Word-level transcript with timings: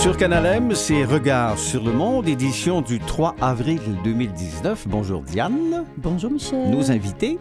Sur 0.00 0.16
Canal 0.16 0.46
M, 0.46 0.74
c'est 0.74 1.04
Regards 1.04 1.58
sur 1.58 1.84
le 1.84 1.92
monde, 1.92 2.26
édition 2.26 2.80
du 2.80 2.98
3 2.98 3.36
avril 3.40 3.80
2019. 4.02 4.88
Bonjour 4.88 5.20
Diane. 5.20 5.84
Bonjour 5.98 6.30
Michel. 6.30 6.70
Nos 6.70 6.90
invités. 6.90 7.38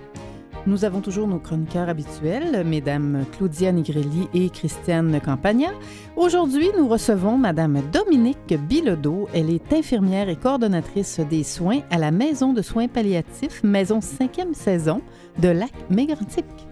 Nous 0.70 0.86
avons 0.86 1.02
toujours 1.02 1.28
nos 1.28 1.40
chroniqueurs 1.40 1.90
habituels, 1.90 2.64
Mesdames 2.64 3.26
Claudia 3.32 3.72
Nigrelli 3.72 4.28
et 4.36 4.52
Christiane 4.52 5.20
Campagna. 5.20 5.70
Aujourd'hui, 6.16 6.70
nous 6.78 6.88
recevons 6.88 7.40
Madame 7.40 7.82
Dominique 7.92 8.54
Bilodeau. 8.70 9.28
Elle 9.34 9.50
est 9.50 9.74
infirmière 9.74 10.30
et 10.30 10.36
coordonnatrice 10.36 11.22
des 11.22 11.44
soins 11.44 11.80
à 11.90 11.98
la 11.98 12.12
Maison 12.12 12.54
de 12.54 12.62
soins 12.62 12.88
palliatifs, 12.88 13.64
Maison 13.64 13.98
5e 13.98 14.54
saison 14.54 15.02
de 15.42 15.50
Lac-Mégantic. 15.50 16.69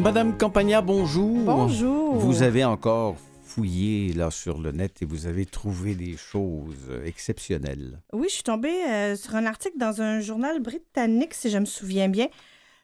Madame 0.00 0.36
Campagna, 0.38 0.80
bonjour. 0.80 1.44
Bonjour. 1.44 2.14
Vous 2.14 2.42
avez 2.42 2.64
encore 2.64 3.16
fouillé 3.44 4.14
là 4.14 4.30
sur 4.30 4.58
le 4.58 4.72
net 4.72 5.02
et 5.02 5.04
vous 5.04 5.26
avez 5.26 5.44
trouvé 5.44 5.94
des 5.94 6.16
choses 6.16 6.90
exceptionnelles. 7.04 8.00
Oui, 8.14 8.26
je 8.28 8.34
suis 8.34 8.42
tombée 8.42 8.82
euh, 8.88 9.14
sur 9.14 9.34
un 9.34 9.44
article 9.44 9.76
dans 9.76 10.00
un 10.00 10.20
journal 10.20 10.60
britannique, 10.60 11.34
si 11.34 11.50
je 11.50 11.58
me 11.58 11.66
souviens 11.66 12.08
bien, 12.08 12.28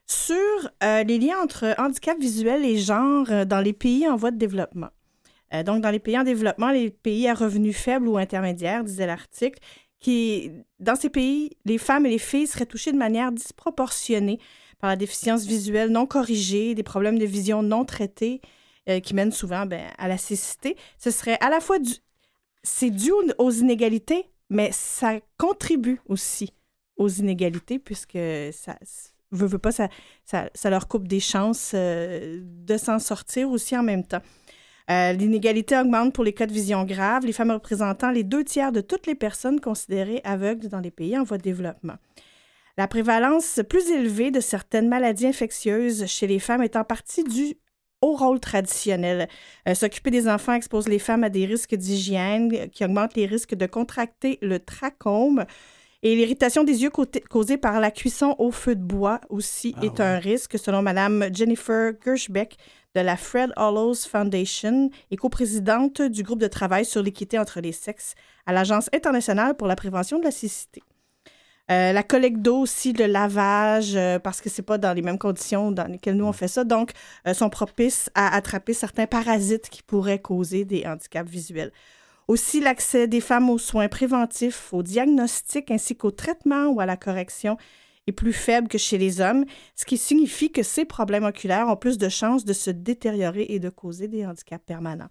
sur 0.05 0.37
euh, 0.83 1.03
les 1.03 1.17
liens 1.17 1.41
entre 1.43 1.73
handicap 1.79 2.19
visuel 2.19 2.63
et 2.63 2.77
genre 2.77 3.25
euh, 3.31 3.45
dans 3.45 3.61
les 3.61 3.73
pays 3.73 4.07
en 4.07 4.15
voie 4.15 4.29
de 4.29 4.37
développement. 4.37 4.89
Euh, 5.55 5.63
donc, 5.63 5.81
dans 5.81 5.89
les 5.89 5.99
pays 5.99 6.19
en 6.19 6.23
développement, 6.23 6.69
les 6.69 6.91
pays 6.91 7.27
à 7.27 7.33
revenus 7.33 7.75
faibles 7.75 8.07
ou 8.07 8.17
intermédiaires, 8.17 8.83
disait 8.83 9.07
l'article, 9.07 9.59
qui, 9.99 10.51
dans 10.79 10.95
ces 10.95 11.09
pays, 11.09 11.49
les 11.65 11.79
femmes 11.79 12.05
et 12.05 12.11
les 12.11 12.19
filles 12.19 12.45
seraient 12.45 12.67
touchées 12.67 12.91
de 12.91 12.97
manière 12.97 13.31
disproportionnée 13.31 14.39
par 14.79 14.89
la 14.89 14.95
déficience 14.95 15.45
visuelle 15.45 15.89
non 15.89 16.05
corrigée, 16.05 16.75
des 16.75 16.83
problèmes 16.83 17.19
de 17.19 17.25
vision 17.25 17.63
non 17.63 17.85
traités 17.85 18.41
euh, 18.89 18.99
qui 18.99 19.13
mènent 19.13 19.31
souvent 19.31 19.65
ben, 19.65 19.83
à 19.97 20.07
la 20.07 20.17
cécité. 20.17 20.75
Ce 20.97 21.11
serait 21.11 21.37
à 21.41 21.49
la 21.49 21.59
fois 21.59 21.79
du... 21.79 21.91
C'est 22.63 22.89
dû 22.89 23.11
aux 23.37 23.51
inégalités, 23.51 24.25
mais 24.49 24.71
ça 24.73 25.19
contribue 25.37 26.01
aussi 26.07 26.53
aux 26.97 27.07
inégalités 27.07 27.79
puisque 27.79 28.17
ça 28.51 28.77
veut, 29.31 29.47
veut 29.47 29.57
pas, 29.57 29.71
ça, 29.71 29.87
ça, 30.25 30.49
ça 30.53 30.69
leur 30.69 30.87
coupe 30.87 31.07
des 31.07 31.19
chances 31.19 31.71
euh, 31.73 32.41
de 32.43 32.77
s'en 32.77 32.99
sortir 32.99 33.49
aussi 33.49 33.77
en 33.77 33.83
même 33.83 34.05
temps. 34.05 34.21
Euh, 34.89 35.11
L'inégalité 35.13 35.77
augmente 35.77 36.13
pour 36.13 36.23
les 36.23 36.33
cas 36.33 36.45
de 36.45 36.53
vision 36.53 36.85
grave, 36.85 37.25
les 37.25 37.33
femmes 37.33 37.51
représentant 37.51 38.09
les 38.09 38.23
deux 38.23 38.43
tiers 38.43 38.71
de 38.71 38.81
toutes 38.81 39.05
les 39.05 39.15
personnes 39.15 39.59
considérées 39.59 40.21
aveugles 40.23 40.69
dans 40.69 40.79
les 40.79 40.91
pays 40.91 41.17
en 41.17 41.23
voie 41.23 41.37
de 41.37 41.43
développement. 41.43 41.95
La 42.77 42.87
prévalence 42.87 43.59
plus 43.67 43.89
élevée 43.89 44.29
de 44.29 44.39
certaines 44.39 44.87
maladies 44.87 45.25
infectieuses 45.25 46.05
chez 46.05 46.27
les 46.27 46.37
femmes 46.37 46.61
est 46.61 46.75
en 46.75 46.83
partie 46.83 47.23
due 47.23 47.57
au 48.03 48.13
rôle 48.15 48.39
traditionnel. 48.39 49.27
Euh, 49.67 49.73
S'occuper 49.73 50.11
des 50.11 50.29
enfants 50.29 50.53
expose 50.53 50.87
les 50.87 50.99
femmes 50.99 51.23
à 51.23 51.29
des 51.29 51.47
risques 51.47 51.73
d'hygiène 51.73 52.69
qui 52.69 52.85
augmentent 52.85 53.15
les 53.15 53.25
risques 53.25 53.55
de 53.55 53.65
contracter 53.65 54.37
le 54.43 54.59
trachome. 54.59 55.45
Et 56.03 56.15
l'irritation 56.15 56.63
des 56.63 56.83
yeux 56.83 56.91
causée 56.91 57.57
par 57.57 57.79
la 57.79 57.89
cuisson 57.89 58.35
au 58.37 58.51
feu 58.51 58.75
de 58.75 58.83
bois 58.83 59.21
aussi 59.29 59.73
Ah 59.77 59.85
est 59.85 59.99
ouais. 59.99 60.05
un 60.05 60.19
risque, 60.19 60.59
selon 60.59 60.83
Mme 60.83 61.29
Jennifer 61.33 61.93
Gershbeck 62.05 62.57
de 62.93 63.01
la 63.01 63.17
Fred 63.17 63.51
Hollows 63.57 63.95
Foundation 64.07 64.91
et 65.09 65.15
coprésidente 65.15 66.03
du 66.03 66.21
groupe 66.21 66.39
de 66.39 66.47
travail 66.47 66.85
sur 66.85 67.01
l'équité 67.01 67.39
entre 67.39 67.59
les 67.59 67.71
sexes 67.71 68.13
à 68.45 68.53
l'Agence 68.53 68.91
internationale 68.93 69.57
pour 69.57 69.65
la 69.65 69.75
prévention 69.75 70.19
de 70.19 70.25
la 70.25 70.31
cécité. 70.31 70.83
Euh, 71.69 71.91
la 71.91 72.01
collecte 72.01 72.37
d'eau 72.37 72.59
aussi, 72.59 72.93
le 72.93 73.07
lavage, 73.07 73.95
euh, 73.95 74.19
parce 74.19 74.39
que 74.39 74.49
c'est 74.49 74.61
pas 74.61 74.77
dans 74.77 74.93
les 74.93 75.01
mêmes 75.01 75.17
conditions 75.17 75.71
dans 75.71 75.85
lesquelles 75.85 76.15
nous 76.15 76.25
on 76.25 76.31
fait 76.31 76.47
ça, 76.47 76.63
donc 76.63 76.91
euh, 77.27 77.33
sont 77.33 77.49
propices 77.49 78.09
à 78.15 78.33
attraper 78.33 78.73
certains 78.73 79.05
parasites 79.05 79.69
qui 79.69 79.83
pourraient 79.83 80.21
causer 80.21 80.63
des 80.63 80.85
handicaps 80.85 81.29
visuels. 81.29 81.73
Aussi, 82.29 82.61
l'accès 82.61 83.07
des 83.07 83.19
femmes 83.19 83.49
aux 83.49 83.57
soins 83.57 83.89
préventifs, 83.89 84.73
au 84.73 84.81
diagnostic 84.81 85.69
ainsi 85.69 85.97
qu'au 85.97 86.11
traitement 86.11 86.67
ou 86.67 86.79
à 86.79 86.85
la 86.85 86.95
correction 86.95 87.57
est 88.07 88.13
plus 88.13 88.33
faible 88.33 88.69
que 88.69 88.77
chez 88.77 88.97
les 88.97 89.19
hommes, 89.19 89.43
ce 89.75 89.85
qui 89.85 89.97
signifie 89.97 90.51
que 90.51 90.63
ces 90.63 90.85
problèmes 90.85 91.25
oculaires 91.25 91.67
ont 91.67 91.75
plus 91.75 91.97
de 91.97 92.07
chances 92.07 92.45
de 92.45 92.53
se 92.53 92.69
détériorer 92.69 93.45
et 93.49 93.59
de 93.59 93.69
causer 93.69 94.07
des 94.07 94.25
handicaps 94.25 94.63
permanents. 94.65 95.09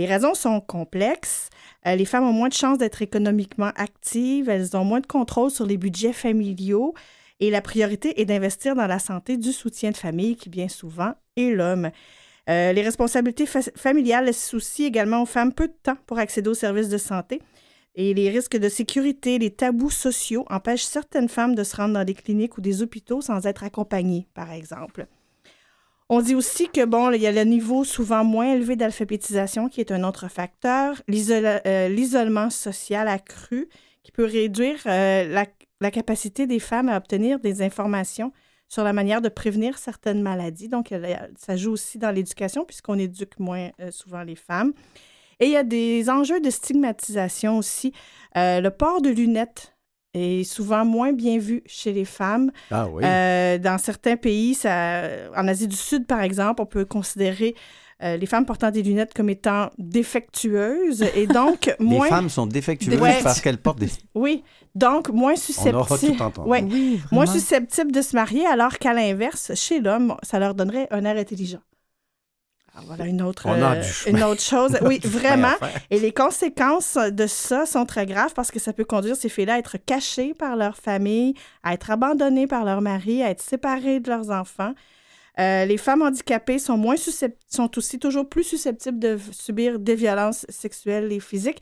Les 0.00 0.06
raisons 0.06 0.32
sont 0.32 0.62
complexes. 0.62 1.50
Euh, 1.86 1.94
les 1.94 2.06
femmes 2.06 2.24
ont 2.24 2.32
moins 2.32 2.48
de 2.48 2.54
chances 2.54 2.78
d'être 2.78 3.02
économiquement 3.02 3.70
actives, 3.76 4.48
elles 4.48 4.74
ont 4.74 4.82
moins 4.82 5.00
de 5.00 5.06
contrôle 5.06 5.50
sur 5.50 5.66
les 5.66 5.76
budgets 5.76 6.14
familiaux 6.14 6.94
et 7.38 7.50
la 7.50 7.60
priorité 7.60 8.18
est 8.18 8.24
d'investir 8.24 8.74
dans 8.74 8.86
la 8.86 8.98
santé 8.98 9.36
du 9.36 9.52
soutien 9.52 9.90
de 9.90 9.98
famille 9.98 10.36
qui 10.36 10.48
bien 10.48 10.68
souvent 10.70 11.12
est 11.36 11.50
l'homme. 11.50 11.90
Euh, 12.48 12.72
les 12.72 12.80
responsabilités 12.80 13.44
fa- 13.44 13.60
familiales 13.76 14.24
laissent 14.24 14.54
aussi 14.54 14.84
également 14.84 15.20
aux 15.20 15.26
femmes 15.26 15.52
peu 15.52 15.68
de 15.68 15.76
temps 15.82 15.98
pour 16.06 16.18
accéder 16.18 16.48
aux 16.48 16.54
services 16.54 16.88
de 16.88 16.96
santé. 16.96 17.42
Et 17.94 18.14
les 18.14 18.30
risques 18.30 18.56
de 18.56 18.70
sécurité, 18.70 19.38
les 19.38 19.50
tabous 19.50 19.90
sociaux 19.90 20.46
empêchent 20.48 20.84
certaines 20.84 21.28
femmes 21.28 21.54
de 21.54 21.62
se 21.62 21.76
rendre 21.76 21.92
dans 21.92 22.04
des 22.04 22.14
cliniques 22.14 22.56
ou 22.56 22.62
des 22.62 22.80
hôpitaux 22.80 23.20
sans 23.20 23.46
être 23.46 23.64
accompagnées, 23.64 24.26
par 24.32 24.50
exemple. 24.50 25.06
On 26.12 26.20
dit 26.20 26.34
aussi 26.34 26.68
que, 26.68 26.84
bon, 26.84 27.12
il 27.12 27.22
y 27.22 27.28
a 27.28 27.30
le 27.30 27.44
niveau 27.44 27.84
souvent 27.84 28.24
moins 28.24 28.52
élevé 28.52 28.74
d'alphabétisation 28.74 29.68
qui 29.68 29.80
est 29.80 29.92
un 29.92 30.02
autre 30.02 30.26
facteur, 30.26 31.00
euh, 31.08 31.88
l'isolement 31.88 32.50
social 32.50 33.06
accru 33.06 33.68
qui 34.02 34.10
peut 34.10 34.24
réduire 34.24 34.80
euh, 34.86 35.44
la, 35.80 35.90
capacité 35.92 36.48
des 36.48 36.58
femmes 36.58 36.88
à 36.88 36.96
obtenir 36.96 37.38
des 37.38 37.62
informations 37.62 38.32
sur 38.68 38.82
la 38.82 38.92
manière 38.92 39.20
de 39.22 39.28
prévenir 39.28 39.78
certaines 39.78 40.20
maladies. 40.20 40.68
Donc, 40.68 40.92
ça 41.36 41.56
joue 41.56 41.70
aussi 41.70 41.96
dans 41.96 42.10
l'éducation 42.10 42.64
puisqu'on 42.64 42.98
éduque 42.98 43.38
moins 43.38 43.70
euh, 43.78 43.92
souvent 43.92 44.24
les 44.24 44.34
femmes. 44.34 44.72
Et 45.38 45.46
il 45.46 45.52
y 45.52 45.56
a 45.56 45.62
des 45.62 46.10
enjeux 46.10 46.40
de 46.40 46.50
stigmatisation 46.50 47.56
aussi. 47.56 47.92
Le 48.34 48.68
port 48.70 49.00
de 49.00 49.10
lunettes 49.10 49.74
est 50.14 50.44
souvent 50.44 50.84
moins 50.84 51.12
bien 51.12 51.38
vu 51.38 51.62
chez 51.66 51.92
les 51.92 52.04
femmes. 52.04 52.50
Ah 52.70 52.88
oui. 52.88 53.02
Euh, 53.04 53.58
dans 53.58 53.78
certains 53.78 54.16
pays, 54.16 54.54
ça, 54.54 55.02
en 55.36 55.46
Asie 55.48 55.68
du 55.68 55.76
Sud, 55.76 56.06
par 56.06 56.20
exemple, 56.22 56.62
on 56.62 56.66
peut 56.66 56.84
considérer 56.84 57.54
euh, 58.02 58.16
les 58.16 58.26
femmes 58.26 58.46
portant 58.46 58.70
des 58.70 58.82
lunettes 58.82 59.12
comme 59.14 59.28
étant 59.28 59.70
défectueuses 59.78 61.04
et 61.14 61.26
donc 61.26 61.66
les 61.78 61.84
moins... 61.84 62.08
femmes 62.08 62.28
sont 62.30 62.46
défectueuses 62.46 62.98
Ouais. 63.00 63.20
parce 63.22 63.40
qu'elles 63.40 63.58
portent 63.58 63.78
des... 63.78 63.90
Oui, 64.14 64.42
donc 64.74 65.10
moins 65.10 65.34
On 65.34 65.74
aura 65.74 65.86
susceptibles... 65.86 66.16
tout 66.16 66.22
entendu. 66.22 66.48
Ouais. 66.48 66.62
Oui, 66.62 67.00
Moins 67.12 67.26
susceptibles 67.26 67.92
de 67.92 68.00
se 68.02 68.16
marier, 68.16 68.46
alors 68.46 68.78
qu'à 68.78 68.94
l'inverse, 68.94 69.52
chez 69.54 69.80
l'homme, 69.80 70.16
ça 70.22 70.38
leur 70.38 70.54
donnerait 70.54 70.88
un 70.90 71.04
air 71.04 71.16
intelligent. 71.16 71.60
Ah, 72.80 72.84
voilà 72.86 73.06
une 73.06 73.22
autre, 73.22 73.44
On 73.46 73.60
a 73.62 73.76
euh, 73.76 73.80
du 73.80 74.10
une 74.10 74.22
autre 74.24 74.40
chose. 74.42 74.78
Oui, 74.82 74.98
Du 74.98 75.08
vraiment. 75.18 75.52
Et 75.90 76.00
les 76.00 76.12
conséquences 76.12 76.96
de 76.96 77.26
ça 77.26 77.66
sont 77.66 77.84
très 77.84 78.06
graves 78.06 78.32
parce 78.34 78.50
que 78.50 78.58
ça 78.58 78.72
peut 78.72 78.84
conduire 78.84 79.16
ces 79.16 79.28
filles-là 79.28 79.54
à 79.54 79.58
être 79.58 79.76
cachées 79.78 80.34
par 80.34 80.56
leur 80.56 80.76
famille, 80.76 81.34
à 81.62 81.74
être 81.74 81.90
abandonnées 81.90 82.46
par 82.46 82.64
leur 82.64 82.80
mari, 82.80 83.22
à 83.22 83.30
être 83.30 83.42
séparées 83.42 84.00
de 84.00 84.08
leurs 84.10 84.30
enfants. 84.30 84.72
Euh, 85.38 85.64
les 85.64 85.76
femmes 85.76 86.02
handicapées 86.02 86.58
sont, 86.58 86.76
moins 86.76 86.96
sont 86.96 87.78
aussi 87.78 87.98
toujours 87.98 88.28
plus 88.28 88.44
susceptibles 88.44 88.98
de 88.98 89.18
subir 89.30 89.78
des 89.78 89.94
violences 89.94 90.44
sexuelles 90.48 91.12
et 91.12 91.20
physiques. 91.20 91.60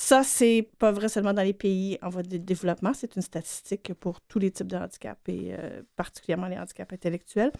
Ça, 0.00 0.22
c'est 0.22 0.70
pas 0.78 0.92
vrai 0.92 1.08
seulement 1.08 1.32
dans 1.34 1.42
les 1.42 1.52
pays 1.52 1.98
en 2.02 2.08
voie 2.08 2.22
de 2.22 2.36
développement, 2.36 2.92
c'est 2.94 3.16
une 3.16 3.22
statistique 3.22 3.92
pour 3.94 4.20
tous 4.20 4.38
les 4.38 4.52
types 4.52 4.68
de 4.68 4.76
handicaps 4.76 5.20
et 5.26 5.48
euh, 5.58 5.82
particulièrement 5.96 6.46
les 6.46 6.56
handicaps 6.56 6.92
intellectuels. 6.92 7.50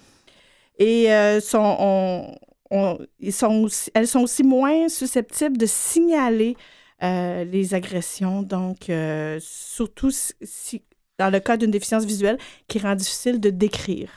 Et 0.79 1.13
euh, 1.13 1.41
sont, 1.41 1.77
on- 1.81 2.35
on- 2.71 2.99
ils 3.21 3.33
sont 3.33 3.63
aussi- 3.65 3.91
elles 3.95 4.07
sont 4.09 4.21
aussi 4.21 4.43
moins 4.43 4.89
susceptibles 4.89 5.57
de 5.57 5.67
signaler 5.67 6.57
euh, 7.03 7.45
les 7.45 7.75
agressions, 7.75 8.43
donc 8.43 8.91
euh, 8.91 9.39
surtout 9.41 10.11
si, 10.11 10.33
si- 10.43 10.83
dans 11.19 11.31
le 11.31 11.39
cas 11.41 11.57
d'une 11.57 11.71
déficience 11.71 12.05
visuelle 12.05 12.39
qui 12.67 12.79
rend 12.81 12.95
difficile 12.97 13.39
de 13.41 13.51
décrire 13.51 14.11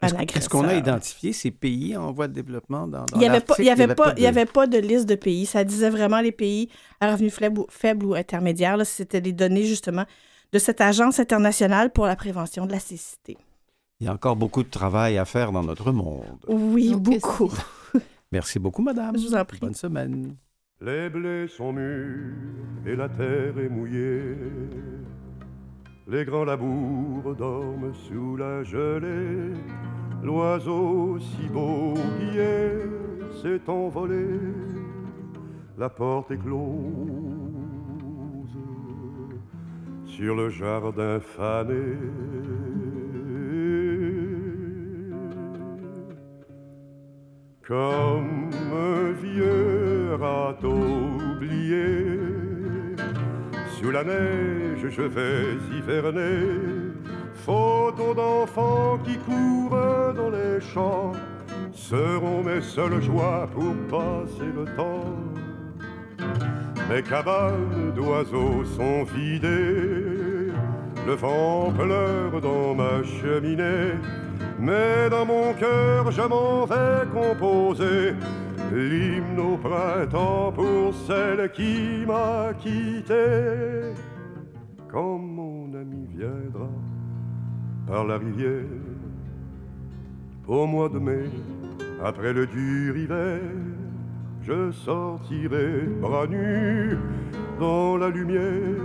Est-ce 0.00 0.14
est-ce 0.38 0.48
qu'on 0.48 0.66
a 0.68 0.74
identifié 0.74 1.32
ces 1.32 1.50
pays 1.50 1.96
en 1.96 2.12
voie 2.12 2.28
de 2.28 2.32
développement 2.32 2.86
dans, 2.88 3.06
dans 3.06 3.16
Il 3.16 3.18
n'y 3.20 3.26
avait, 3.26 3.40
pas- 3.40 3.54
il 3.58 3.64
y 3.64 3.70
avait, 3.70 3.94
pas- 3.94 4.12
de- 4.12 4.18
il 4.20 4.22
y 4.22 4.26
avait 4.26 4.46
pas 4.46 4.66
de 4.66 4.78
liste 4.78 5.06
de 5.08 5.14
pays. 5.16 5.46
Ça 5.46 5.62
disait 5.64 5.90
vraiment 5.90 6.20
les 6.20 6.32
pays 6.32 6.68
à 7.00 7.12
revenus 7.12 7.32
faibles 7.34 7.60
ou, 7.60 7.66
faibles 7.70 8.06
ou 8.06 8.14
intermédiaires. 8.14 8.76
là. 8.76 8.84
C'était 8.84 9.20
les 9.20 9.32
données, 9.32 9.64
justement, 9.64 10.04
de 10.52 10.58
cette 10.58 10.80
Agence 10.80 11.20
internationale 11.20 11.90
pour 11.90 12.06
la 12.06 12.16
prévention 12.16 12.66
de 12.66 12.72
la 12.72 12.80
cécité. 12.80 13.36
Il 14.00 14.06
y 14.06 14.08
a 14.08 14.12
encore 14.12 14.34
beaucoup 14.34 14.64
de 14.64 14.70
travail 14.70 15.18
à 15.18 15.24
faire 15.24 15.52
dans 15.52 15.62
notre 15.62 15.92
monde. 15.92 16.24
Oui, 16.48 16.94
beaucoup. 16.96 17.52
Merci 18.32 18.58
beaucoup, 18.58 18.82
madame. 18.82 19.18
Je 19.18 19.26
vous 19.28 19.34
en 19.34 19.44
prie. 19.44 19.58
Bonne 19.60 19.74
semaine. 19.74 20.34
Les 20.80 21.10
blés 21.10 21.46
sont 21.46 21.72
mûrs 21.72 22.34
et 22.86 22.96
la 22.96 23.08
terre 23.08 23.58
est 23.58 23.68
mouillée. 23.68 24.36
les 26.08 26.24
grands 26.24 26.44
labours 26.44 27.36
dorment 27.36 27.94
sous 27.94 28.36
la 28.36 28.64
gelée. 28.64 29.54
L'oiseau 30.22 31.18
si 31.20 31.48
beau 31.48 31.94
qui 32.18 32.38
s'est 33.40 33.68
envolé. 33.68 34.26
La 35.78 35.88
porte 35.88 36.30
est 36.30 36.38
close 36.38 36.72
sur 40.06 40.34
le 40.34 40.48
jardin 40.50 41.20
fané. 41.20 41.96
Comme 47.72 48.50
un 48.70 49.12
vieux 49.12 50.14
râteau 50.20 50.76
oublié 51.32 52.20
sous 53.70 53.90
la 53.90 54.04
neige 54.04 54.90
je 54.90 55.00
vais 55.00 55.56
hiverner. 55.74 56.92
Photos 57.32 58.14
d'enfants 58.14 58.98
qui 59.06 59.16
courent 59.16 60.12
dans 60.14 60.28
les 60.28 60.60
champs 60.60 61.12
seront 61.72 62.42
mes 62.42 62.60
seules 62.60 63.00
joies 63.00 63.48
pour 63.54 63.74
passer 63.88 64.50
le 64.54 64.66
temps. 64.76 65.16
Mes 66.90 67.02
cabanes 67.02 67.94
d'oiseaux 67.96 68.64
sont 68.76 69.04
vidées, 69.04 70.52
le 71.06 71.14
vent 71.14 71.72
pleure 71.72 72.38
dans 72.38 72.74
ma 72.74 73.02
cheminée, 73.02 73.94
mais 74.62 75.10
dans 75.10 75.26
mon 75.26 75.52
cœur 75.54 76.10
je 76.10 76.22
m'en 76.22 76.64
vais 76.64 77.04
composer 77.12 78.14
l'hymne 78.72 79.40
au 79.40 79.56
printemps 79.56 80.52
pour 80.52 80.94
celle 80.94 81.50
qui 81.50 82.06
m'a 82.06 82.54
quitté. 82.54 83.92
Quand 84.88 85.18
mon 85.18 85.74
ami 85.74 86.06
viendra 86.16 86.70
par 87.86 88.04
la 88.04 88.18
rivière, 88.18 88.62
au 90.46 90.66
mois 90.66 90.88
de 90.88 90.98
mai, 90.98 91.28
après 92.02 92.32
le 92.32 92.46
dur 92.46 92.96
hiver, 92.96 93.40
je 94.42 94.70
sortirai 94.70 95.86
bras 96.00 96.26
nus 96.26 96.96
dans 97.58 97.96
la 97.96 98.08
lumière 98.10 98.82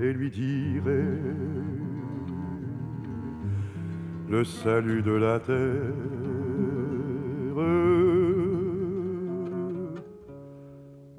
et 0.00 0.12
lui 0.12 0.30
dirai 0.30 1.04
le 4.28 4.44
salut 4.44 5.02
de 5.02 5.12
la 5.12 5.38
terre. 5.38 5.56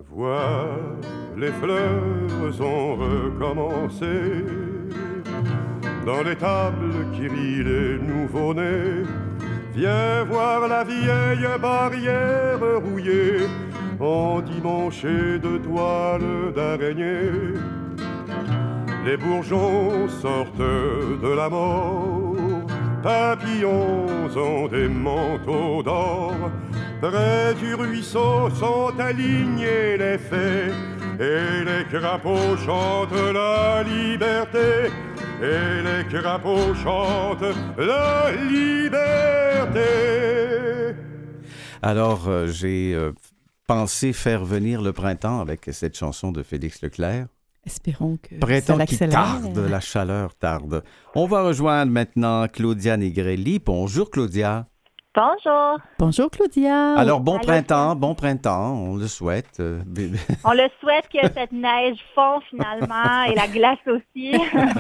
Vois, 0.10 0.70
les 1.38 1.52
fleurs 1.52 2.62
ont 2.62 2.96
recommencé. 2.96 4.46
Dans 6.06 6.24
les 6.24 6.36
tables 6.36 7.06
qui 7.14 7.28
rient 7.28 7.64
les 7.64 8.00
nouveau-nés, 8.00 9.04
viens 9.76 10.24
voir 10.24 10.68
la 10.68 10.84
vieille 10.84 11.48
barrière 11.62 12.60
rouillée, 12.84 13.46
endimanchée 14.00 15.38
de 15.40 15.58
toiles 15.58 16.54
d'araignée. 16.56 17.54
Les 19.06 19.18
bourgeons 19.18 20.10
sortent 20.10 20.58
de 20.58 21.36
la 21.36 21.50
mort, 21.50 22.27
papillons 23.08 24.28
ont 24.36 24.68
des 24.68 24.90
manteaux 24.90 25.82
d'or 25.82 26.36
Près 27.02 27.54
du 27.54 27.74
ruisseau 27.74 28.50
sont 28.50 28.92
alignés 29.00 29.98
les 29.98 30.18
fées, 30.18 30.74
et 31.20 31.64
les 31.70 31.86
crapauds 31.92 32.58
chantent 32.66 33.22
la 33.34 33.84
liberté, 33.84 34.92
et 35.42 35.74
les 35.88 36.04
crapauds 36.10 36.74
chantent 36.84 37.56
la 37.78 38.32
liberté. 38.56 39.90
Alors, 41.84 42.28
euh, 42.28 42.48
j'ai 42.48 42.94
euh, 42.94 43.14
pensé 43.68 44.12
faire 44.12 44.44
venir 44.44 44.82
le 44.82 44.92
printemps 44.92 45.40
avec 45.40 45.70
cette 45.72 45.96
chanson 45.96 46.32
de 46.32 46.42
Félix 46.44 46.82
Leclerc. 46.82 47.28
Espérons 47.68 48.16
que 48.16 49.10
tarde, 49.10 49.58
la 49.58 49.82
chaleur 49.82 50.34
tarde. 50.36 50.86
On 51.16 51.26
va 51.26 51.44
rejoindre 51.44 51.92
maintenant 51.92 52.48
Claudia 52.48 52.96
Negrelli. 52.96 53.60
Bonjour 53.60 54.10
Claudia. 54.10 54.68
Bonjour. 55.14 55.78
Bonjour 56.00 56.32
Claudia. 56.32 56.94
Alors, 56.94 57.20
bon 57.20 57.34
Allô, 57.34 57.44
printemps, 57.44 57.98
bon 57.98 58.16
printemps, 58.16 58.74
on 58.74 58.96
le 58.96 59.08
souhaite. 59.08 59.60
Euh, 59.60 59.82
On 60.46 60.54
le 60.54 60.70
souhaite 60.80 61.10
que 61.12 61.20
cette 61.34 61.52
neige 61.52 61.98
fond 62.16 62.40
finalement 62.50 63.24
et 63.30 63.36
la 63.36 63.50
glace 63.50 63.80
aussi. 63.86 64.32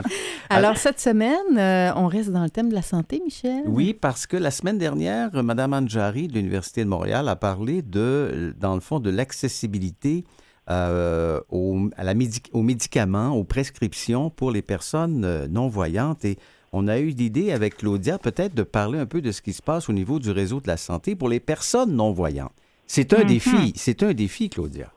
Alors 0.49 0.77
cette 0.77 1.01
semaine, 1.01 1.57
euh, 1.57 1.91
on 1.97 2.07
reste 2.07 2.31
dans 2.31 2.43
le 2.43 2.49
thème 2.49 2.69
de 2.69 2.75
la 2.75 2.81
santé, 2.81 3.19
Michel? 3.21 3.63
Oui, 3.65 3.93
parce 3.93 4.25
que 4.25 4.37
la 4.37 4.51
semaine 4.51 4.77
dernière, 4.77 5.31
Mme 5.33 5.73
Anjari 5.73 6.29
de 6.29 6.35
l'Université 6.35 6.85
de 6.85 6.89
Montréal 6.89 7.27
a 7.27 7.35
parlé 7.35 7.81
de, 7.81 8.55
dans 8.57 8.75
le 8.75 8.81
fond, 8.81 9.01
de 9.01 9.09
l'accessibilité 9.09 10.23
euh, 10.69 11.39
aux, 11.49 11.89
à 11.97 12.03
la 12.03 12.13
médic- 12.13 12.49
aux 12.53 12.61
médicaments, 12.63 13.31
aux 13.31 13.43
prescriptions 13.43 14.29
pour 14.29 14.51
les 14.51 14.61
personnes 14.61 15.23
euh, 15.25 15.47
non-voyantes. 15.47 16.25
Et 16.25 16.37
on 16.73 16.87
a 16.87 16.99
eu 16.99 17.07
l'idée 17.09 17.51
avec 17.51 17.77
Claudia 17.77 18.17
peut-être 18.17 18.53
de 18.53 18.63
parler 18.63 18.99
un 18.99 19.05
peu 19.05 19.21
de 19.21 19.31
ce 19.31 19.41
qui 19.41 19.53
se 19.53 19.61
passe 19.61 19.89
au 19.89 19.93
niveau 19.93 20.19
du 20.19 20.31
réseau 20.31 20.59
de 20.59 20.67
la 20.67 20.77
santé 20.77 21.15
pour 21.15 21.29
les 21.29 21.39
personnes 21.39 21.93
non-voyantes. 21.95 22.51
C'est 22.85 23.13
un 23.13 23.19
Mhm. 23.19 23.25
défi, 23.27 23.73
c'est 23.75 24.03
un 24.03 24.13
défi, 24.13 24.49
Claudia. 24.49 24.91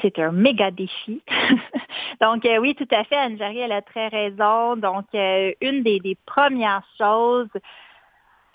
C'est 0.00 0.18
un 0.20 0.30
méga 0.30 0.70
défi. 0.70 1.22
Donc 2.20 2.44
euh, 2.46 2.58
oui, 2.58 2.74
tout 2.76 2.86
à 2.92 3.02
fait, 3.04 3.16
Anne-Marie, 3.16 3.58
elle 3.58 3.72
a 3.72 3.82
très 3.82 4.08
raison. 4.08 4.76
Donc 4.76 5.06
euh, 5.14 5.52
une 5.60 5.82
des, 5.82 5.98
des 6.00 6.16
premières 6.26 6.84
choses 6.98 7.48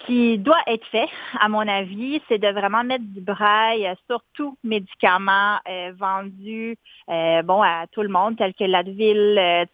qui 0.05 0.37
doit 0.37 0.61
être 0.67 0.85
fait, 0.87 1.07
à 1.39 1.47
mon 1.49 1.67
avis, 1.67 2.21
c'est 2.27 2.37
de 2.37 2.47
vraiment 2.49 2.83
mettre 2.83 3.05
du 3.05 3.21
braille 3.21 3.89
sur 4.09 4.21
tout 4.33 4.57
médicament 4.63 5.57
euh, 5.69 5.91
vendu 5.97 6.77
euh, 7.09 7.41
bon, 7.41 7.61
à 7.61 7.85
tout 7.91 8.01
le 8.01 8.09
monde, 8.09 8.37
tel 8.37 8.53
que 8.53 8.63
l'Advil, 8.63 9.37
euh, 9.37 9.65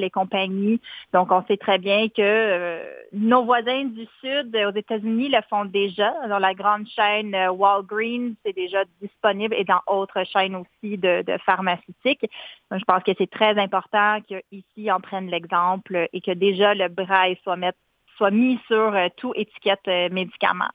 et 0.00 0.10
compagnie. 0.10 0.80
Donc, 1.12 1.30
on 1.32 1.42
sait 1.46 1.56
très 1.56 1.78
bien 1.78 2.08
que 2.08 2.20
euh, 2.20 2.84
nos 3.12 3.44
voisins 3.44 3.84
du 3.84 4.06
Sud, 4.20 4.54
aux 4.56 4.76
États-Unis, 4.76 5.28
le 5.28 5.40
font 5.48 5.64
déjà. 5.64 6.12
Dans 6.28 6.38
la 6.38 6.54
grande 6.54 6.86
chaîne 6.88 7.34
euh, 7.34 7.50
Walgreens, 7.50 8.34
c'est 8.44 8.54
déjà 8.54 8.84
disponible 9.00 9.54
et 9.54 9.64
dans 9.64 9.80
autres 9.86 10.24
chaînes 10.24 10.56
aussi 10.56 10.98
de, 10.98 11.22
de 11.22 11.38
pharmaceutiques. 11.44 12.26
Donc, 12.70 12.80
je 12.80 12.84
pense 12.84 13.02
que 13.02 13.12
c'est 13.16 13.30
très 13.30 13.58
important 13.58 14.18
qu'ici, 14.20 14.90
on 14.90 15.00
prenne 15.00 15.28
l'exemple 15.28 16.08
et 16.12 16.20
que 16.20 16.32
déjà 16.32 16.74
le 16.74 16.88
braille 16.88 17.38
soit, 17.42 17.56
mettre- 17.56 17.78
soit 18.16 18.30
mis 18.30 18.58
sur 18.66 18.76
euh, 18.94 19.08
tout 19.16 19.32
étiquette 19.36 19.80
euh, 19.88 20.08
médicament. 20.10 20.68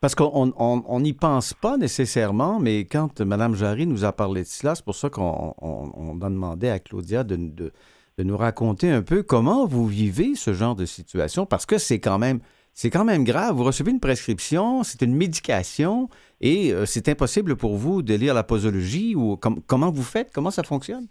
Parce 0.00 0.14
qu'on 0.16 0.52
on- 0.58 0.82
on 0.86 1.00
n'y 1.00 1.12
pense 1.12 1.54
pas 1.54 1.76
nécessairement, 1.76 2.58
mais 2.58 2.84
quand 2.86 3.20
Mme 3.20 3.54
Jarry 3.54 3.86
nous 3.86 4.04
a 4.04 4.12
parlé 4.12 4.42
de 4.42 4.48
cela, 4.48 4.74
c'est 4.74 4.84
pour 4.84 4.96
ça 4.96 5.10
qu'on 5.10 5.54
on, 5.60 5.92
on 5.94 6.20
a 6.20 6.28
demandé 6.30 6.68
à 6.68 6.78
Claudia 6.80 7.22
de, 7.22 7.36
de- 7.36 7.72
de 8.18 8.22
nous 8.24 8.36
raconter 8.36 8.90
un 8.90 9.02
peu 9.02 9.22
comment 9.22 9.64
vous 9.66 9.86
vivez 9.86 10.34
ce 10.34 10.52
genre 10.52 10.74
de 10.74 10.86
situation, 10.86 11.46
parce 11.46 11.66
que 11.66 11.78
c'est 11.78 12.00
quand 12.00 12.18
même 12.18 12.40
c'est 12.74 12.88
quand 12.90 13.04
même 13.04 13.22
grave. 13.22 13.54
Vous 13.56 13.64
recevez 13.64 13.90
une 13.90 14.00
prescription, 14.00 14.82
c'est 14.82 15.02
une 15.02 15.14
médication, 15.14 16.08
et 16.40 16.72
euh, 16.72 16.86
c'est 16.86 17.08
impossible 17.08 17.54
pour 17.56 17.76
vous 17.76 18.02
de 18.02 18.14
lire 18.14 18.34
la 18.34 18.44
posologie 18.44 19.14
ou 19.14 19.36
com- 19.36 19.60
comment 19.66 19.90
vous 19.92 20.02
faites, 20.02 20.32
comment 20.32 20.50
ça 20.50 20.62
fonctionne? 20.62 21.06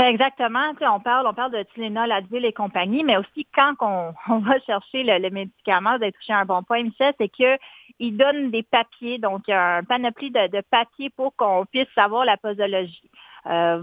Ben, 0.00 0.06
Exactement. 0.06 0.72
On 0.80 0.98
parle, 0.98 1.26
on 1.26 1.34
parle 1.34 1.52
de 1.52 1.62
Tylenol, 1.74 2.10
Advil 2.10 2.46
et 2.46 2.54
compagnie, 2.54 3.04
mais 3.04 3.18
aussi 3.18 3.46
quand 3.54 3.74
on, 3.80 4.14
on 4.32 4.38
va 4.38 4.58
chercher 4.60 5.02
le, 5.02 5.18
le 5.18 5.28
médicament, 5.28 5.90
avez 5.90 6.10
touché 6.12 6.32
un 6.32 6.46
bon 6.46 6.62
point, 6.62 6.82
Michel, 6.82 7.12
c'est 7.18 7.28
que 7.28 7.58
il 7.98 8.16
donne 8.16 8.50
des 8.50 8.62
papiers, 8.62 9.18
donc 9.18 9.42
il 9.46 9.50
y 9.50 9.54
a 9.54 9.76
un 9.76 9.84
panoplie 9.84 10.30
de, 10.30 10.46
de 10.46 10.62
papiers 10.62 11.10
pour 11.10 11.36
qu'on 11.36 11.66
puisse 11.66 11.92
savoir 11.94 12.24
la 12.24 12.38
posologie. 12.38 13.10
Euh, 13.44 13.82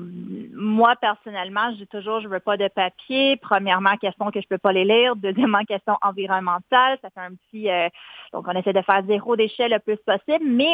moi, 0.56 0.96
personnellement, 0.96 1.70
je 1.74 1.84
dis 1.84 1.88
toujours, 1.88 2.20
je 2.22 2.28
veux 2.28 2.40
pas 2.40 2.58
de 2.58 2.68
papier. 2.68 3.38
Premièrement, 3.38 3.96
question 3.98 4.32
que 4.32 4.42
je 4.42 4.48
peux 4.48 4.58
pas 4.58 4.72
les 4.72 4.86
lire. 4.86 5.16
Deuxièmement, 5.16 5.64
question 5.66 5.98
environnementale. 6.02 6.98
Ça 7.04 7.12
fait 7.12 7.20
un 7.20 7.36
petit, 7.36 7.70
euh, 7.70 7.90
donc 8.34 8.48
on 8.48 8.54
essaie 8.54 8.74
de 8.74 8.82
faire 8.82 9.04
zéro 9.06 9.36
déchet 9.36 9.70
le 9.70 9.78
plus 9.78 9.98
possible, 9.98 10.46
mais 10.46 10.74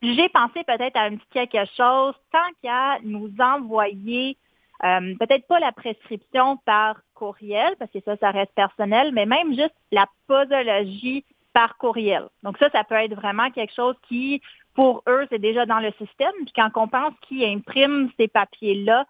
j'ai 0.00 0.30
pensé 0.30 0.64
peut-être 0.64 0.96
à 0.96 1.02
un 1.02 1.16
petit 1.16 1.28
quelque 1.48 1.70
chose, 1.76 2.14
tant 2.32 2.48
qu'à 2.62 2.98
nous 3.04 3.30
envoyer 3.38 4.38
euh, 4.84 5.14
peut-être 5.18 5.46
pas 5.46 5.60
la 5.60 5.72
prescription 5.72 6.56
par 6.58 7.00
courriel, 7.14 7.76
parce 7.78 7.90
que 7.90 8.00
ça, 8.00 8.16
ça 8.16 8.30
reste 8.30 8.52
personnel, 8.54 9.12
mais 9.12 9.26
même 9.26 9.54
juste 9.54 9.74
la 9.92 10.06
posologie 10.26 11.24
par 11.52 11.76
courriel. 11.76 12.28
Donc 12.42 12.58
ça, 12.58 12.70
ça 12.70 12.84
peut 12.84 12.94
être 12.94 13.14
vraiment 13.14 13.50
quelque 13.50 13.74
chose 13.74 13.96
qui, 14.08 14.40
pour 14.74 15.02
eux, 15.08 15.26
c'est 15.30 15.38
déjà 15.38 15.66
dans 15.66 15.80
le 15.80 15.92
système. 15.92 16.32
Puis 16.44 16.52
quand 16.54 16.70
on 16.76 16.88
pense 16.88 17.12
qu'ils 17.22 17.44
impriment 17.44 18.10
ces 18.18 18.28
papiers-là, 18.28 19.04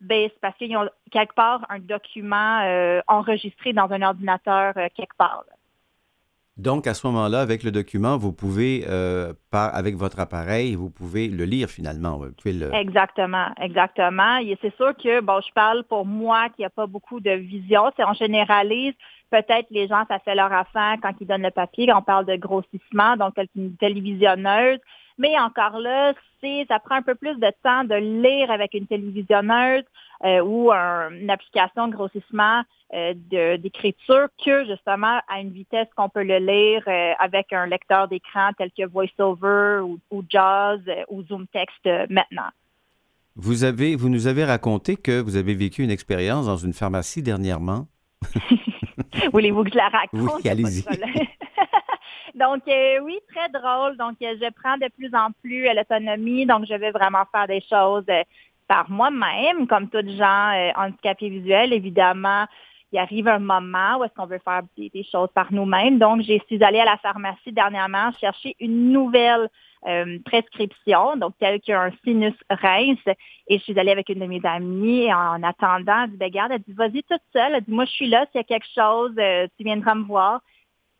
ben, 0.00 0.28
c'est 0.32 0.40
parce 0.40 0.56
qu'ils 0.56 0.76
ont 0.76 0.88
quelque 1.10 1.34
part 1.34 1.66
un 1.68 1.80
document 1.80 2.60
euh, 2.62 3.00
enregistré 3.08 3.72
dans 3.72 3.90
un 3.90 4.02
ordinateur 4.02 4.74
euh, 4.76 4.88
quelque 4.94 5.16
part. 5.16 5.44
Donc, 6.58 6.88
à 6.88 6.94
ce 6.94 7.06
moment-là, 7.06 7.40
avec 7.40 7.62
le 7.62 7.70
document, 7.70 8.16
vous 8.16 8.32
pouvez, 8.32 8.84
euh, 8.88 9.32
par, 9.52 9.72
avec 9.76 9.94
votre 9.94 10.18
appareil, 10.18 10.74
vous 10.74 10.90
pouvez 10.90 11.28
le 11.28 11.44
lire 11.44 11.68
finalement. 11.68 12.20
Le... 12.44 12.74
Exactement, 12.74 13.46
exactement. 13.60 14.38
Et 14.38 14.58
c'est 14.60 14.74
sûr 14.74 14.92
que, 14.96 15.20
bon, 15.20 15.40
je 15.40 15.52
parle 15.54 15.84
pour 15.84 16.04
moi 16.04 16.48
qui 16.56 16.64
a 16.64 16.70
pas 16.70 16.88
beaucoup 16.88 17.20
de 17.20 17.30
vision. 17.30 17.92
C'est 17.96 18.04
on 18.04 18.12
généralise. 18.12 18.94
Peut-être 19.30 19.66
les 19.70 19.86
gens, 19.86 20.04
ça 20.08 20.18
fait 20.18 20.34
leur 20.34 20.52
affaire 20.52 20.96
quand 21.00 21.12
ils 21.20 21.26
donnent 21.28 21.42
le 21.42 21.50
papier, 21.50 21.92
on 21.92 22.02
parle 22.02 22.26
de 22.26 22.34
grossissement, 22.34 23.16
donc 23.16 23.34
une 23.54 23.76
télévisionneuse. 23.76 24.80
Mais 25.18 25.38
encore 25.38 25.78
là, 25.78 26.14
c'est, 26.40 26.64
ça 26.68 26.78
prend 26.80 26.96
un 26.96 27.02
peu 27.02 27.14
plus 27.14 27.36
de 27.36 27.52
temps 27.62 27.84
de 27.84 27.94
lire 27.94 28.50
avec 28.50 28.74
une 28.74 28.86
télévisionneuse 28.86 29.84
euh, 30.24 30.40
ou 30.40 30.72
une 30.72 31.30
application 31.30 31.88
de 31.88 31.94
grossissement 31.94 32.62
euh, 32.92 33.14
d'écriture 33.58 34.28
que 34.44 34.66
justement 34.66 35.20
à 35.28 35.40
une 35.40 35.50
vitesse 35.50 35.86
qu'on 35.96 36.08
peut 36.08 36.24
le 36.24 36.38
lire 36.38 36.82
euh, 36.88 37.12
avec 37.18 37.52
un 37.52 37.66
lecteur 37.66 38.08
d'écran 38.08 38.50
tel 38.56 38.70
que 38.76 38.86
VoiceOver 38.86 39.82
ou, 39.84 39.98
ou 40.10 40.24
JAWS 40.28 40.80
ou 41.08 41.22
ZoomText 41.22 42.10
maintenant. 42.10 42.48
Vous, 43.36 43.62
avez, 43.62 43.94
vous 43.94 44.08
nous 44.08 44.26
avez 44.26 44.44
raconté 44.44 44.96
que 44.96 45.20
vous 45.20 45.36
avez 45.36 45.54
vécu 45.54 45.84
une 45.84 45.90
expérience 45.92 46.46
dans 46.46 46.56
une 46.56 46.72
pharmacie 46.72 47.22
dernièrement. 47.22 47.86
Voulez-vous 49.32 49.62
que 49.64 49.70
je 49.70 49.76
la 49.76 49.88
raconte? 49.88 50.42
Oui, 50.42 50.50
allez-y. 50.50 50.84
Donc, 52.38 52.62
euh, 52.68 53.00
oui, 53.02 53.18
très 53.34 53.48
drôle. 53.48 53.96
Donc, 53.96 54.16
euh, 54.22 54.36
je 54.40 54.48
prends 54.62 54.76
de 54.76 54.88
plus 54.96 55.12
en 55.14 55.30
plus 55.42 55.66
l'autonomie. 55.74 56.46
Donc, 56.46 56.66
je 56.68 56.74
vais 56.74 56.92
vraiment 56.92 57.24
faire 57.32 57.48
des 57.48 57.62
choses 57.68 58.06
par 58.68 58.90
moi-même, 58.90 59.66
comme 59.66 59.88
tous 59.88 60.08
gens 60.16 60.70
handicapés 60.76 61.30
visuels. 61.30 61.72
Évidemment, 61.72 62.46
il 62.92 62.98
arrive 62.98 63.28
un 63.28 63.38
moment 63.38 63.98
où 63.98 64.04
est-ce 64.04 64.14
qu'on 64.14 64.26
veut 64.26 64.40
faire 64.44 64.62
des, 64.76 65.06
choses 65.10 65.28
par 65.34 65.52
nous-mêmes. 65.52 65.98
Donc, 65.98 66.22
je 66.22 66.38
suis 66.46 66.62
allée 66.62 66.80
à 66.80 66.84
la 66.84 66.96
pharmacie 66.98 67.52
dernièrement 67.52 68.12
chercher 68.20 68.54
une 68.60 68.92
nouvelle 68.92 69.48
prescription, 70.24 71.16
donc 71.16 71.34
telle 71.38 71.60
qu'un 71.60 71.90
sinus 72.04 72.34
rince. 72.50 72.98
Et 73.46 73.58
je 73.58 73.62
suis 73.62 73.78
allée 73.78 73.92
avec 73.92 74.08
une 74.08 74.20
de 74.20 74.26
mes 74.26 74.40
amies 74.44 75.12
en 75.12 75.42
attendant, 75.42 76.04
elle 76.04 76.10
dit, 76.10 76.16
ben, 76.16 76.30
garde, 76.30 76.52
elle 76.52 76.60
dit, 76.60 76.72
vas-y 76.72 77.02
toute 77.04 77.22
seule. 77.32 77.54
Elle 77.54 77.62
dit, 77.62 77.72
moi, 77.72 77.84
je 77.84 77.92
suis 77.92 78.08
là, 78.08 78.26
s'il 78.26 78.38
y 78.38 78.40
a 78.40 78.44
quelque 78.44 78.66
chose, 78.74 79.12
tu 79.56 79.64
viendras 79.64 79.94
me 79.94 80.04
voir. 80.04 80.40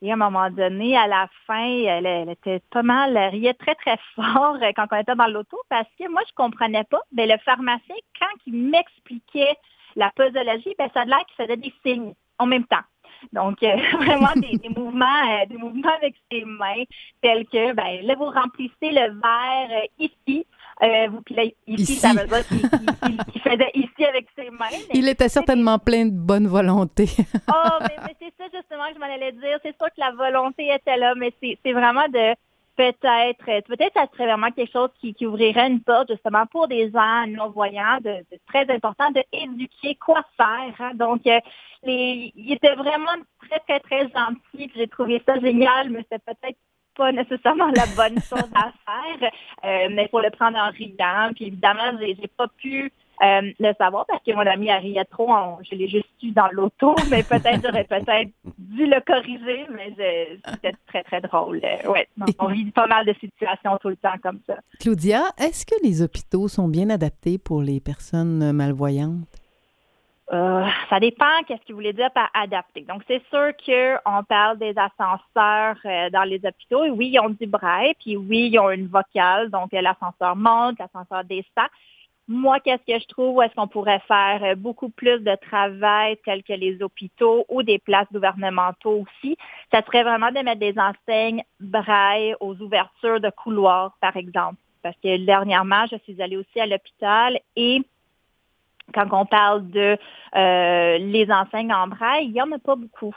Et 0.01 0.11
à 0.11 0.15
un 0.15 0.17
moment 0.17 0.49
donné, 0.51 0.97
à 0.97 1.09
la 1.09 1.29
fin, 1.47 1.67
elle, 1.67 2.29
était 2.31 2.63
pas 2.71 2.83
mal, 2.83 3.17
elle 3.17 3.31
riait 3.31 3.55
très, 3.55 3.75
très 3.75 3.99
fort 4.15 4.57
euh, 4.63 4.71
quand 4.77 4.87
on 4.93 4.97
était 4.97 5.17
dans 5.17 5.27
l'auto 5.27 5.59
parce 5.69 5.89
que 5.99 6.09
moi, 6.09 6.23
je 6.29 6.35
comprenais 6.35 6.85
pas. 6.85 7.01
Mais 7.13 7.27
le 7.27 7.37
pharmacien, 7.39 7.97
quand 8.19 8.27
il 8.47 8.55
m'expliquait 8.55 9.57
la 9.97 10.11
posologie, 10.15 10.75
ben, 10.79 10.89
ça 10.95 11.01
a 11.01 11.05
l'air 11.05 11.25
qu'il 11.27 11.45
faisait 11.45 11.57
des 11.57 11.75
signes 11.85 12.15
en 12.39 12.47
même 12.47 12.65
temps. 12.67 12.85
Donc, 13.33 13.61
euh, 13.65 13.77
vraiment 13.99 14.33
des, 14.37 14.69
mouvements, 14.77 15.07
euh, 15.07 15.47
des 15.47 15.57
mouvements 15.57 15.95
avec 15.97 16.15
ses 16.31 16.45
mains, 16.45 16.85
tels 17.21 17.47
que, 17.47 17.73
ben, 17.73 18.07
là, 18.07 18.15
vous 18.15 18.31
remplissez 18.31 18.93
le 18.93 19.21
verre 19.21 19.83
ici, 19.99 20.47
euh, 20.83 21.09
puis 21.25 21.35
là, 21.35 21.43
ici, 21.67 21.95
ça 21.97 22.13
veut 22.13 22.27
dire 22.27 22.47
qu'il 22.49 23.41
faisait 23.43 23.71
ici 23.75 24.05
avec 24.05 24.29
ses 24.37 24.51
mains. 24.51 24.67
Il 24.95 25.09
était 25.09 25.29
certainement 25.29 25.79
plein 25.79 26.07
de 26.07 26.13
bonne 26.13 26.47
volonté. 26.47 27.07
oh, 27.49 27.79
mais, 27.81 28.15
c'est 28.21 28.33
ça 28.39 28.45
justement 28.55 28.87
que 28.89 28.95
je 28.95 29.01
m'en 29.01 29.13
allais 29.13 29.33
dire. 29.33 29.59
C'est 29.63 29.77
sûr 29.77 29.89
que 29.89 29.99
la 29.99 30.13
volonté 30.13 30.73
était 30.73 30.97
là, 30.97 31.15
mais 31.17 31.33
c'est 31.41 31.73
vraiment 31.73 32.07
de 32.09 32.35
peut-être, 32.77 33.67
peut-être 33.67 33.93
ça 33.95 34.07
serait 34.13 34.27
vraiment 34.27 34.53
quelque 34.53 34.71
chose 34.71 34.91
qui, 35.01 35.15
ouvrirait 35.27 35.67
une 35.67 35.81
porte 35.81 36.13
justement 36.13 36.47
pour 36.47 36.69
des 36.69 36.91
gens 36.93 37.27
non-voyants, 37.27 37.99
de, 38.01 38.25
très 38.47 38.71
important 38.73 39.11
d'éduquer 39.11 39.97
quoi 39.97 40.23
faire. 40.37 40.75
Hein. 40.79 40.93
Donc, 40.95 41.27
euh, 41.27 41.41
les, 41.83 42.33
il 42.37 42.53
était 42.53 42.77
vraiment 42.77 43.17
très, 43.49 43.59
très, 43.61 43.81
très 43.81 44.03
gentil. 44.03 44.71
J'ai 44.77 44.87
trouvé 44.87 45.21
ça 45.27 45.41
génial, 45.41 45.91
mais 45.91 46.07
c'est 46.11 46.23
peut-être 46.25 46.59
pas 46.99 47.13
nécessairement 47.13 47.69
la 47.69 47.87
bonne 47.97 48.21
chose 48.21 48.51
à 48.55 48.73
faire, 48.85 49.31
euh, 49.65 49.89
mais 49.93 50.09
pour 50.09 50.21
le 50.21 50.31
prendre 50.31 50.59
en 50.59 50.71
riant. 50.71 51.31
Puis 51.35 51.47
évidemment, 51.47 51.97
j'ai, 52.01 52.17
pas 52.37 52.49
pu 52.59 52.93
euh, 53.23 53.53
le 53.59 53.73
savoir 53.79 54.05
parce 54.07 54.23
que 54.25 54.33
mon 54.33 54.47
ami 54.47 54.71
riait 54.71 55.05
trop. 55.05 55.31
je 55.63 55.77
l'ai 55.77 55.89
juste 55.89 56.09
eu 56.23 56.33
dans 56.33 56.49
l'auto, 56.51 56.97
mais 57.11 57.23
peut-être 57.23 57.63
j'aurais 57.65 57.85
peut-être 57.85 58.31
dû 58.59 58.87
le 58.87 59.01
corriger, 59.07 59.67
mais 59.71 59.95
c'était 60.45 60.75
très, 60.89 61.05
très 61.05 61.21
drôle. 61.21 61.61
Euh, 61.63 61.91
ouais, 61.91 62.09
on 62.41 62.49
vit 62.49 62.71
pas 62.73 62.89
mal 62.89 63.07
de 63.07 63.15
situations 63.21 63.79
tout 63.81 63.89
le 63.89 63.97
temps 63.97 64.19
comme 64.21 64.41
ça. 64.47 64.57
Claudia, 64.81 65.23
est-ce 65.39 65.65
que 65.65 65.77
les 65.85 66.03
hôpitaux 66.03 66.49
sont 66.49 66.69
bien 66.69 66.91
adaptés 66.91 67.39
pour 67.39 67.63
les 67.63 67.81
personnes 67.81 68.53
malvoyantes? 68.53 69.48
Euh, 70.31 70.67
ça 70.91 71.01
dépend 71.01 71.43
qu'est-ce 71.47 71.63
que 71.63 71.73
vous 71.73 71.79
voulez 71.79 71.95
dire 71.95 72.11
par 72.11 72.29
adapter. 72.35 72.83
Donc, 72.83 73.03
c'est 73.09 73.23
sûr 73.31 73.53
qu'on 73.65 74.25
parle 74.25 74.59
des 74.59 74.75
ascenseurs 74.77 75.77
euh, 75.87 76.11
dans 76.11 76.25
les 76.25 76.41
hôpitaux. 76.45 76.85
Et 76.85 76.91
oui, 76.91 77.11
ils 77.15 77.21
ont 77.21 77.31
du 77.31 77.47
braille, 77.47 77.95
puis 77.99 78.17
oui, 78.17 78.51
ils 78.53 78.59
ont 78.59 78.71
une 78.71 78.89
vocale. 78.89 79.51
Donc, 79.51 79.73
l'ascenseur 79.73 80.37
monte, 80.37 80.79
l'ascenseur 80.79 81.25
descend. 81.25 81.69
Moi, 82.31 82.61
qu'est-ce 82.61 82.85
que 82.93 83.01
je 83.01 83.07
trouve? 83.07 83.43
Est-ce 83.43 83.55
qu'on 83.55 83.69
pourrait 83.69 84.03
faire 84.07 84.45
euh, 84.45 84.55
beaucoup 84.55 84.91
plus 84.91 85.19
de 85.21 85.35
travail 85.37 86.19
tel 86.27 86.43
que 86.43 86.53
les 86.53 86.83
hôpitaux 86.83 87.47
ou 87.49 87.63
des 87.63 87.79
places 87.79 88.13
gouvernementaux 88.13 89.07
aussi? 89.07 89.39
Ça 89.73 89.81
serait 89.83 90.03
vraiment 90.03 90.31
de 90.31 90.41
mettre 90.41 90.61
des 90.61 90.75
enseignes 90.79 91.43
braille 91.59 92.35
aux 92.41 92.55
ouvertures 92.61 93.21
de 93.21 93.31
couloirs, 93.31 93.97
par 94.03 94.15
exemple. 94.19 94.57
Parce 94.83 94.97
que 95.03 95.25
dernièrement, 95.25 95.87
je 95.91 95.97
suis 96.05 96.21
allée 96.21 96.37
aussi 96.37 96.61
à 96.61 96.67
l'hôpital 96.67 97.41
et 97.57 97.83
quand 98.95 99.07
on 99.13 99.27
parle 99.27 99.69
de 99.69 99.97
euh, 100.37 100.99
les 100.99 101.31
enseignes 101.31 101.73
en 101.73 101.89
braille, 101.89 102.27
il 102.27 102.33
n'y 102.33 102.43
en 102.43 102.53
a 102.53 102.59
pas 102.59 102.77
beaucoup. 102.77 103.15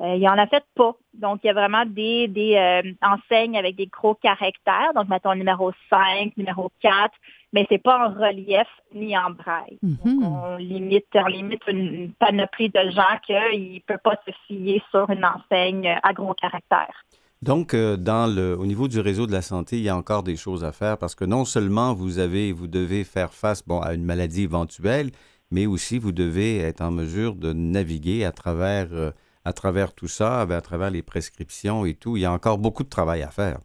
Euh, 0.00 0.14
il 0.14 0.20
n'y 0.20 0.28
en 0.28 0.38
a 0.38 0.46
fait 0.46 0.64
pas. 0.74 0.94
Donc, 1.12 1.40
il 1.42 1.48
y 1.48 1.50
a 1.50 1.52
vraiment 1.52 1.84
des, 1.84 2.26
des 2.28 2.56
euh, 2.56 2.92
enseignes 3.02 3.58
avec 3.58 3.76
des 3.76 3.86
gros 3.86 4.14
caractères. 4.14 4.92
Donc, 4.94 5.08
mettons 5.08 5.34
numéro 5.34 5.72
5, 5.90 6.36
numéro 6.38 6.70
4, 6.80 7.12
mais 7.52 7.66
c'est 7.68 7.82
pas 7.82 8.08
en 8.08 8.14
relief 8.14 8.68
ni 8.94 9.16
en 9.16 9.30
braille. 9.30 9.78
Mm-hmm. 9.84 10.24
on 10.24 10.56
limite, 10.56 11.06
on 11.14 11.26
limite 11.26 11.62
une, 11.68 12.12
panoplie 12.18 12.70
de 12.70 12.90
gens 12.90 13.18
qu'ils 13.26 13.74
ne 13.74 13.80
peuvent 13.80 13.98
pas 14.02 14.18
se 14.26 14.32
fier 14.46 14.82
sur 14.90 15.10
une 15.10 15.24
enseigne 15.24 15.98
à 16.02 16.12
gros 16.14 16.34
caractères. 16.34 17.04
Donc, 17.42 17.72
euh, 17.72 17.96
dans 17.96 18.26
le, 18.26 18.54
au 18.54 18.66
niveau 18.66 18.86
du 18.86 19.00
réseau 19.00 19.26
de 19.26 19.32
la 19.32 19.40
santé, 19.40 19.76
il 19.76 19.82
y 19.82 19.88
a 19.88 19.96
encore 19.96 20.22
des 20.22 20.36
choses 20.36 20.62
à 20.62 20.72
faire 20.72 20.98
parce 20.98 21.14
que 21.14 21.24
non 21.24 21.46
seulement 21.46 21.94
vous 21.94 22.18
avez, 22.18 22.52
vous 22.52 22.66
devez 22.66 23.02
faire 23.02 23.32
face 23.32 23.66
bon, 23.66 23.80
à 23.80 23.94
une 23.94 24.04
maladie 24.04 24.42
éventuelle, 24.42 25.10
mais 25.50 25.64
aussi 25.64 25.98
vous 25.98 26.12
devez 26.12 26.58
être 26.58 26.82
en 26.82 26.90
mesure 26.90 27.34
de 27.34 27.54
naviguer 27.54 28.26
à 28.26 28.32
travers, 28.32 28.88
euh, 28.92 29.10
à 29.46 29.54
travers 29.54 29.94
tout 29.94 30.06
ça, 30.06 30.42
à 30.42 30.60
travers 30.60 30.90
les 30.90 31.02
prescriptions 31.02 31.86
et 31.86 31.94
tout. 31.94 32.18
Il 32.18 32.20
y 32.20 32.26
a 32.26 32.32
encore 32.32 32.58
beaucoup 32.58 32.84
de 32.84 32.90
travail 32.90 33.22
à 33.22 33.30
faire. 33.30 33.60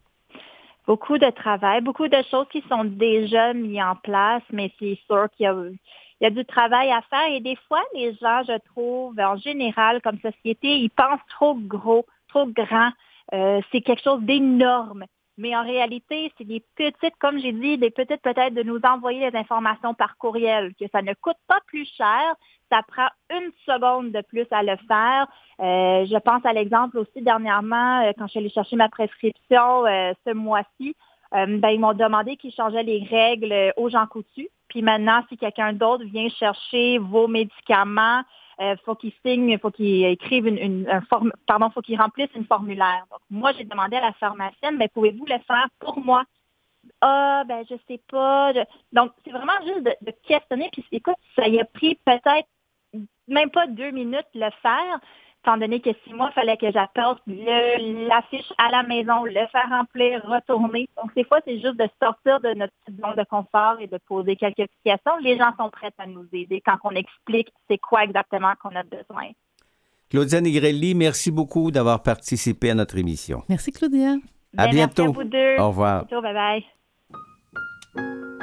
Beaucoup 0.86 1.18
de 1.18 1.28
travail, 1.28 1.82
beaucoup 1.82 2.08
de 2.08 2.22
choses 2.30 2.46
qui 2.50 2.64
sont 2.70 2.84
déjà 2.84 3.52
mises 3.52 3.82
en 3.82 3.96
place, 3.96 4.42
mais 4.52 4.72
c'est 4.78 4.98
sûr 5.06 5.26
qu'il 5.36 5.44
y 5.44 5.48
a, 5.48 5.54
il 5.54 6.24
y 6.24 6.26
a 6.26 6.30
du 6.30 6.46
travail 6.46 6.90
à 6.92 7.02
faire 7.10 7.28
et 7.28 7.40
des 7.40 7.58
fois, 7.68 7.82
les 7.94 8.14
gens, 8.14 8.42
je 8.48 8.56
trouve, 8.70 9.20
en 9.20 9.36
général, 9.36 10.00
comme 10.00 10.18
société, 10.20 10.78
ils 10.78 10.88
pensent 10.88 11.20
trop 11.28 11.54
gros, 11.56 12.06
trop 12.28 12.46
grand. 12.46 12.90
Euh, 13.34 13.60
c'est 13.72 13.80
quelque 13.80 14.02
chose 14.02 14.22
d'énorme. 14.22 15.04
Mais 15.38 15.54
en 15.54 15.62
réalité, 15.62 16.32
c'est 16.38 16.46
des 16.46 16.64
petites, 16.76 17.16
comme 17.18 17.38
j'ai 17.38 17.52
dit, 17.52 17.76
des 17.76 17.90
petites 17.90 18.22
peut-être 18.22 18.54
de 18.54 18.62
nous 18.62 18.80
envoyer 18.84 19.30
des 19.30 19.36
informations 19.36 19.92
par 19.92 20.16
courriel, 20.16 20.72
que 20.80 20.86
ça 20.90 21.02
ne 21.02 21.12
coûte 21.12 21.36
pas 21.46 21.58
plus 21.66 21.86
cher, 21.94 22.34
ça 22.72 22.80
prend 22.88 23.08
une 23.30 23.50
seconde 23.66 24.12
de 24.12 24.22
plus 24.22 24.46
à 24.50 24.62
le 24.62 24.76
faire. 24.88 25.26
Euh, 25.60 26.06
je 26.06 26.18
pense 26.20 26.44
à 26.46 26.54
l'exemple 26.54 26.96
aussi 26.98 27.20
dernièrement, 27.20 28.00
euh, 28.00 28.12
quand 28.16 28.26
je 28.26 28.30
suis 28.30 28.38
allée 28.38 28.48
chercher 28.48 28.76
ma 28.76 28.88
prescription 28.88 29.84
ce 29.84 30.32
mois-ci, 30.32 30.94
ben, 31.32 31.68
ils 31.68 31.80
m'ont 31.80 31.92
demandé 31.92 32.36
qu'ils 32.36 32.54
changeaient 32.54 32.82
les 32.82 33.06
règles 33.10 33.74
aux 33.76 33.90
gens 33.90 34.06
coutus. 34.06 34.48
Puis 34.68 34.80
maintenant, 34.80 35.22
si 35.28 35.36
quelqu'un 35.36 35.74
d'autre 35.74 36.04
vient 36.04 36.28
chercher 36.30 36.96
vos 36.98 37.28
médicaments, 37.28 38.22
euh, 38.60 38.76
faut 38.84 38.94
qu'il 38.94 39.12
signe, 39.24 39.58
faut 39.58 39.70
qu'il 39.70 40.04
écrive 40.04 40.46
une, 40.46 40.58
une 40.58 40.88
un 40.88 41.00
forme, 41.02 41.32
pardon, 41.46 41.70
faut 41.70 41.82
qu'il 41.82 42.00
remplisse 42.00 42.30
une 42.34 42.46
formulaire. 42.46 43.04
Donc, 43.10 43.20
moi, 43.30 43.52
j'ai 43.52 43.64
demandé 43.64 43.96
à 43.96 44.00
la 44.00 44.12
pharmacienne, 44.14 44.76
mais 44.76 44.88
pouvez-vous 44.88 45.26
le 45.26 45.38
faire 45.46 45.68
pour 45.78 45.98
moi? 45.98 46.24
Ah, 47.00 47.44
ben, 47.46 47.64
je 47.68 47.74
sais 47.88 48.00
pas. 48.10 48.52
Donc, 48.92 49.12
c'est 49.24 49.30
vraiment 49.30 49.60
juste 49.64 49.82
de, 49.82 49.92
de 50.02 50.12
questionner. 50.26 50.70
Puis, 50.72 50.84
écoute, 50.92 51.16
ça 51.34 51.48
y 51.48 51.60
a 51.60 51.64
pris 51.64 51.98
peut-être 52.04 52.48
même 53.28 53.50
pas 53.50 53.66
deux 53.66 53.90
minutes 53.90 54.28
le 54.34 54.50
faire 54.62 55.00
étant 55.46 55.56
donné 55.56 55.80
que 55.80 55.90
si 56.04 56.12
moi, 56.12 56.30
il 56.30 56.34
fallait 56.34 56.56
que 56.56 56.70
j'apporte 56.72 57.22
l'affiche 57.26 58.52
à 58.58 58.70
la 58.70 58.82
maison, 58.82 59.24
le 59.24 59.46
faire 59.52 59.68
remplir, 59.70 60.20
retourner. 60.24 60.88
Donc, 61.00 61.14
des 61.14 61.24
fois, 61.24 61.38
c'est 61.44 61.60
juste 61.60 61.76
de 61.76 61.88
sortir 62.02 62.40
de 62.40 62.54
notre 62.54 62.72
petite 62.84 63.00
zone 63.00 63.14
de 63.16 63.24
confort 63.24 63.76
et 63.80 63.86
de 63.86 63.98
poser 64.08 64.34
quelques 64.36 64.68
questions. 64.84 65.16
Les 65.22 65.38
gens 65.38 65.52
sont 65.56 65.70
prêts 65.70 65.92
à 65.98 66.06
nous 66.06 66.26
aider 66.32 66.60
quand 66.64 66.78
on 66.82 66.90
explique 66.90 67.48
c'est 67.68 67.78
quoi 67.78 68.02
exactement 68.04 68.52
qu'on 68.60 68.74
a 68.74 68.82
besoin. 68.82 69.30
Claudia 70.10 70.40
Nigrelli, 70.40 70.94
merci 70.94 71.30
beaucoup 71.30 71.70
d'avoir 71.70 72.02
participé 72.02 72.70
à 72.70 72.74
notre 72.74 72.98
émission. 72.98 73.42
Merci, 73.48 73.72
Claudia. 73.72 74.14
À 74.56 74.68
bientôt. 74.68 75.04
Merci 75.04 75.20
à 75.20 75.22
vous 75.22 75.24
deux. 75.24 75.56
Au 75.58 75.68
revoir. 75.68 76.00
À 76.00 76.04
bientôt, 76.04 76.22
bye 76.22 76.64
bye. 77.94 78.35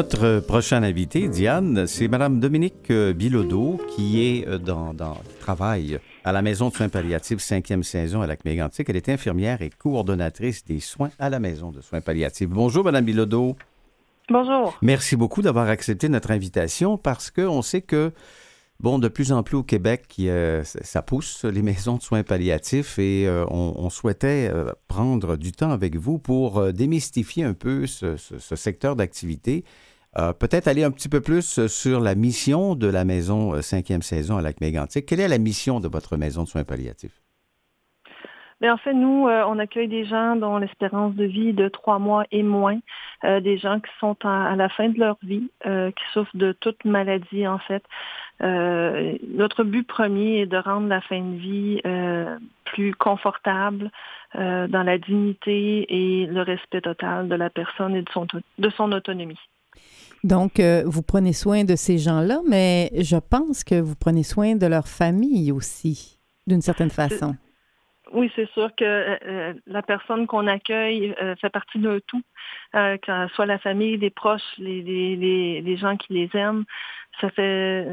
Notre 0.00 0.40
prochaine 0.40 0.82
invitée, 0.82 1.28
Diane, 1.28 1.86
c'est 1.86 2.08
Mme 2.08 2.40
Dominique 2.40 2.90
euh, 2.90 3.12
Bilodeau, 3.12 3.78
qui 3.94 4.24
est 4.24 4.48
euh, 4.48 4.56
dans, 4.56 4.94
dans 4.94 5.18
travail 5.40 5.98
à 6.24 6.32
la 6.32 6.40
Maison 6.40 6.70
de 6.70 6.74
soins 6.74 6.88
palliatifs, 6.88 7.40
cinquième 7.40 7.82
saison 7.82 8.22
à 8.22 8.26
lac 8.26 8.46
mégantic 8.46 8.88
Elle 8.88 8.96
est 8.96 9.10
infirmière 9.10 9.60
et 9.60 9.68
coordonnatrice 9.68 10.64
des 10.64 10.80
soins 10.80 11.10
à 11.18 11.28
la 11.28 11.38
Maison 11.38 11.70
de 11.70 11.82
soins 11.82 12.00
palliatifs. 12.00 12.48
Bonjour, 12.48 12.82
Mme 12.82 13.04
Bilodeau. 13.04 13.56
Bonjour. 14.30 14.74
Merci 14.80 15.16
beaucoup 15.16 15.42
d'avoir 15.42 15.68
accepté 15.68 16.08
notre 16.08 16.30
invitation 16.30 16.96
parce 16.96 17.30
qu'on 17.30 17.60
sait 17.60 17.82
que, 17.82 18.10
bon, 18.80 18.98
de 18.98 19.08
plus 19.08 19.32
en 19.32 19.42
plus 19.42 19.58
au 19.58 19.62
Québec, 19.62 20.06
euh, 20.20 20.62
ça 20.64 21.02
pousse 21.02 21.44
les 21.44 21.60
maisons 21.60 21.98
de 21.98 22.02
soins 22.02 22.22
palliatifs 22.22 22.98
et 22.98 23.28
on, 23.50 23.90
souhaitait 23.90 24.50
prendre 24.88 25.36
du 25.36 25.52
temps 25.52 25.72
avec 25.72 25.96
vous 25.96 26.18
pour 26.18 26.72
démystifier 26.72 27.44
un 27.44 27.52
peu 27.52 27.86
ce, 27.86 28.16
ce 28.16 28.56
secteur 28.56 28.96
d'activité 28.96 29.62
euh, 30.18 30.32
peut-être 30.32 30.66
aller 30.66 30.82
un 30.82 30.90
petit 30.90 31.08
peu 31.08 31.20
plus 31.20 31.58
euh, 31.58 31.68
sur 31.68 32.00
la 32.00 32.16
mission 32.16 32.74
de 32.74 32.88
la 32.88 33.04
maison 33.04 33.54
euh, 33.54 33.62
cinquième 33.62 34.02
saison 34.02 34.38
à 34.38 34.42
Lac-Mégantic. 34.42 35.06
Quelle 35.06 35.20
est 35.20 35.28
la 35.28 35.38
mission 35.38 35.78
de 35.78 35.86
votre 35.86 36.16
maison 36.16 36.42
de 36.42 36.48
soins 36.48 36.64
palliatifs? 36.64 37.22
Bien, 38.60 38.74
en 38.74 38.76
fait, 38.76 38.92
nous, 38.92 39.26
on 39.26 39.58
accueille 39.58 39.88
des 39.88 40.04
gens 40.04 40.36
dont 40.36 40.58
l'espérance 40.58 41.14
de 41.14 41.24
vie 41.24 41.48
est 41.48 41.54
de 41.54 41.68
trois 41.68 41.98
mois 41.98 42.24
et 42.30 42.42
moins, 42.42 42.78
des 43.24 43.56
gens 43.56 43.80
qui 43.80 43.90
sont 44.00 44.18
à, 44.22 44.54
la 44.54 44.68
fin 44.68 44.90
de 44.90 44.98
leur 44.98 45.16
vie, 45.22 45.50
qui 45.64 46.04
souffrent 46.12 46.36
de 46.36 46.52
toute 46.52 46.84
maladie, 46.84 47.48
en 47.48 47.58
fait. 47.58 47.82
notre 48.42 49.64
but 49.64 49.86
premier 49.86 50.40
est 50.40 50.46
de 50.46 50.58
rendre 50.58 50.88
la 50.88 51.00
fin 51.00 51.22
de 51.22 51.36
vie 51.38 51.80
plus 52.66 52.94
confortable, 52.94 53.90
dans 54.34 54.82
la 54.84 54.98
dignité 54.98 55.86
et 55.88 56.26
le 56.26 56.42
respect 56.42 56.82
total 56.82 57.28
de 57.28 57.34
la 57.36 57.48
personne 57.48 57.96
et 57.96 58.02
de 58.02 58.10
son, 58.10 58.26
de 58.58 58.68
son 58.68 58.92
autonomie. 58.92 59.40
Donc, 60.22 60.60
euh, 60.60 60.82
vous 60.84 61.02
prenez 61.02 61.32
soin 61.32 61.64
de 61.64 61.76
ces 61.76 61.98
gens-là, 61.98 62.40
mais 62.46 62.90
je 63.00 63.16
pense 63.16 63.64
que 63.64 63.80
vous 63.80 63.96
prenez 63.96 64.22
soin 64.22 64.54
de 64.54 64.66
leur 64.66 64.86
famille 64.86 65.50
aussi, 65.50 66.18
d'une 66.46 66.60
certaine 66.60 66.90
façon. 66.90 67.36
Oui, 68.12 68.30
c'est 68.34 68.50
sûr 68.50 68.74
que 68.76 68.84
euh, 68.84 69.16
euh, 69.24 69.54
la 69.66 69.82
personne 69.82 70.26
qu'on 70.26 70.46
accueille 70.46 71.14
fait 71.40 71.48
partie 71.48 71.78
d'un 71.78 72.00
tout, 72.06 72.22
que 72.72 73.28
soit 73.34 73.46
la 73.46 73.58
famille, 73.58 73.96
les 73.96 74.10
proches, 74.10 74.42
les, 74.58 74.82
les, 74.82 75.60
les, 75.62 75.76
gens 75.76 75.96
qui 75.96 76.12
les 76.12 76.28
aiment. 76.34 76.64
Ça 77.20 77.30
fait, 77.30 77.86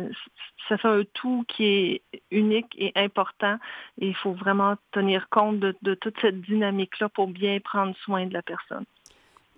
ça 0.68 0.78
fait 0.78 0.88
un 0.88 1.04
tout 1.14 1.46
qui 1.48 1.66
est 1.66 2.02
unique 2.32 2.76
et 2.78 2.92
important. 2.96 3.58
Et 4.02 4.08
il 4.08 4.16
faut 4.16 4.34
vraiment 4.34 4.76
tenir 4.92 5.30
compte 5.30 5.60
de, 5.60 5.76
de 5.82 5.94
toute 5.94 6.20
cette 6.20 6.42
dynamique-là 6.42 7.10
pour 7.10 7.28
bien 7.28 7.60
prendre 7.60 7.96
soin 7.98 8.26
de 8.26 8.34
la 8.34 8.42
personne. 8.42 8.86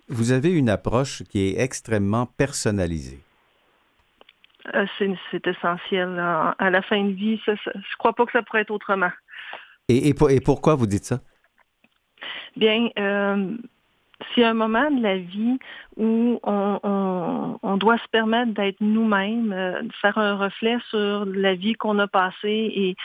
Vous 0.09 0.31
avez 0.31 0.51
une 0.51 0.69
approche 0.69 1.23
qui 1.23 1.47
est 1.47 1.59
extrêmement 1.59 2.25
personnalisée. 2.25 3.19
Euh, 4.75 4.85
c'est 5.31 5.47
essentiel. 5.47 6.19
À 6.19 6.69
la 6.69 6.81
fin 6.81 7.03
de 7.03 7.11
vie, 7.11 7.39
je 7.45 7.51
ne 7.51 7.97
crois 7.97 8.13
pas 8.13 8.25
que 8.25 8.31
ça 8.31 8.41
pourrait 8.41 8.61
être 8.61 8.71
autrement. 8.71 9.11
Et, 9.87 10.09
et, 10.09 10.41
pourquoi 10.41 10.75
vous 10.75 10.85
dites 10.85 11.05
ça? 11.05 11.19
Bien, 12.55 12.89
euh, 12.99 13.55
c'est 14.35 14.43
un 14.43 14.53
moment 14.53 14.91
de 14.91 15.01
la 15.01 15.17
vie 15.17 15.57
où 15.97 16.39
on, 16.43 17.77
doit 17.77 17.97
se 17.97 18.07
permettre 18.11 18.53
d'être 18.53 18.81
nous-mêmes, 18.81 19.53
euh, 19.53 19.81
de 19.81 19.93
faire 19.93 20.17
un 20.17 20.35
reflet 20.35 20.77
sur 20.89 21.25
la 21.25 21.55
vie 21.55 21.73
qu'on 21.73 21.97
a 21.99 22.07
passée 22.07 22.71
et, 22.75 22.95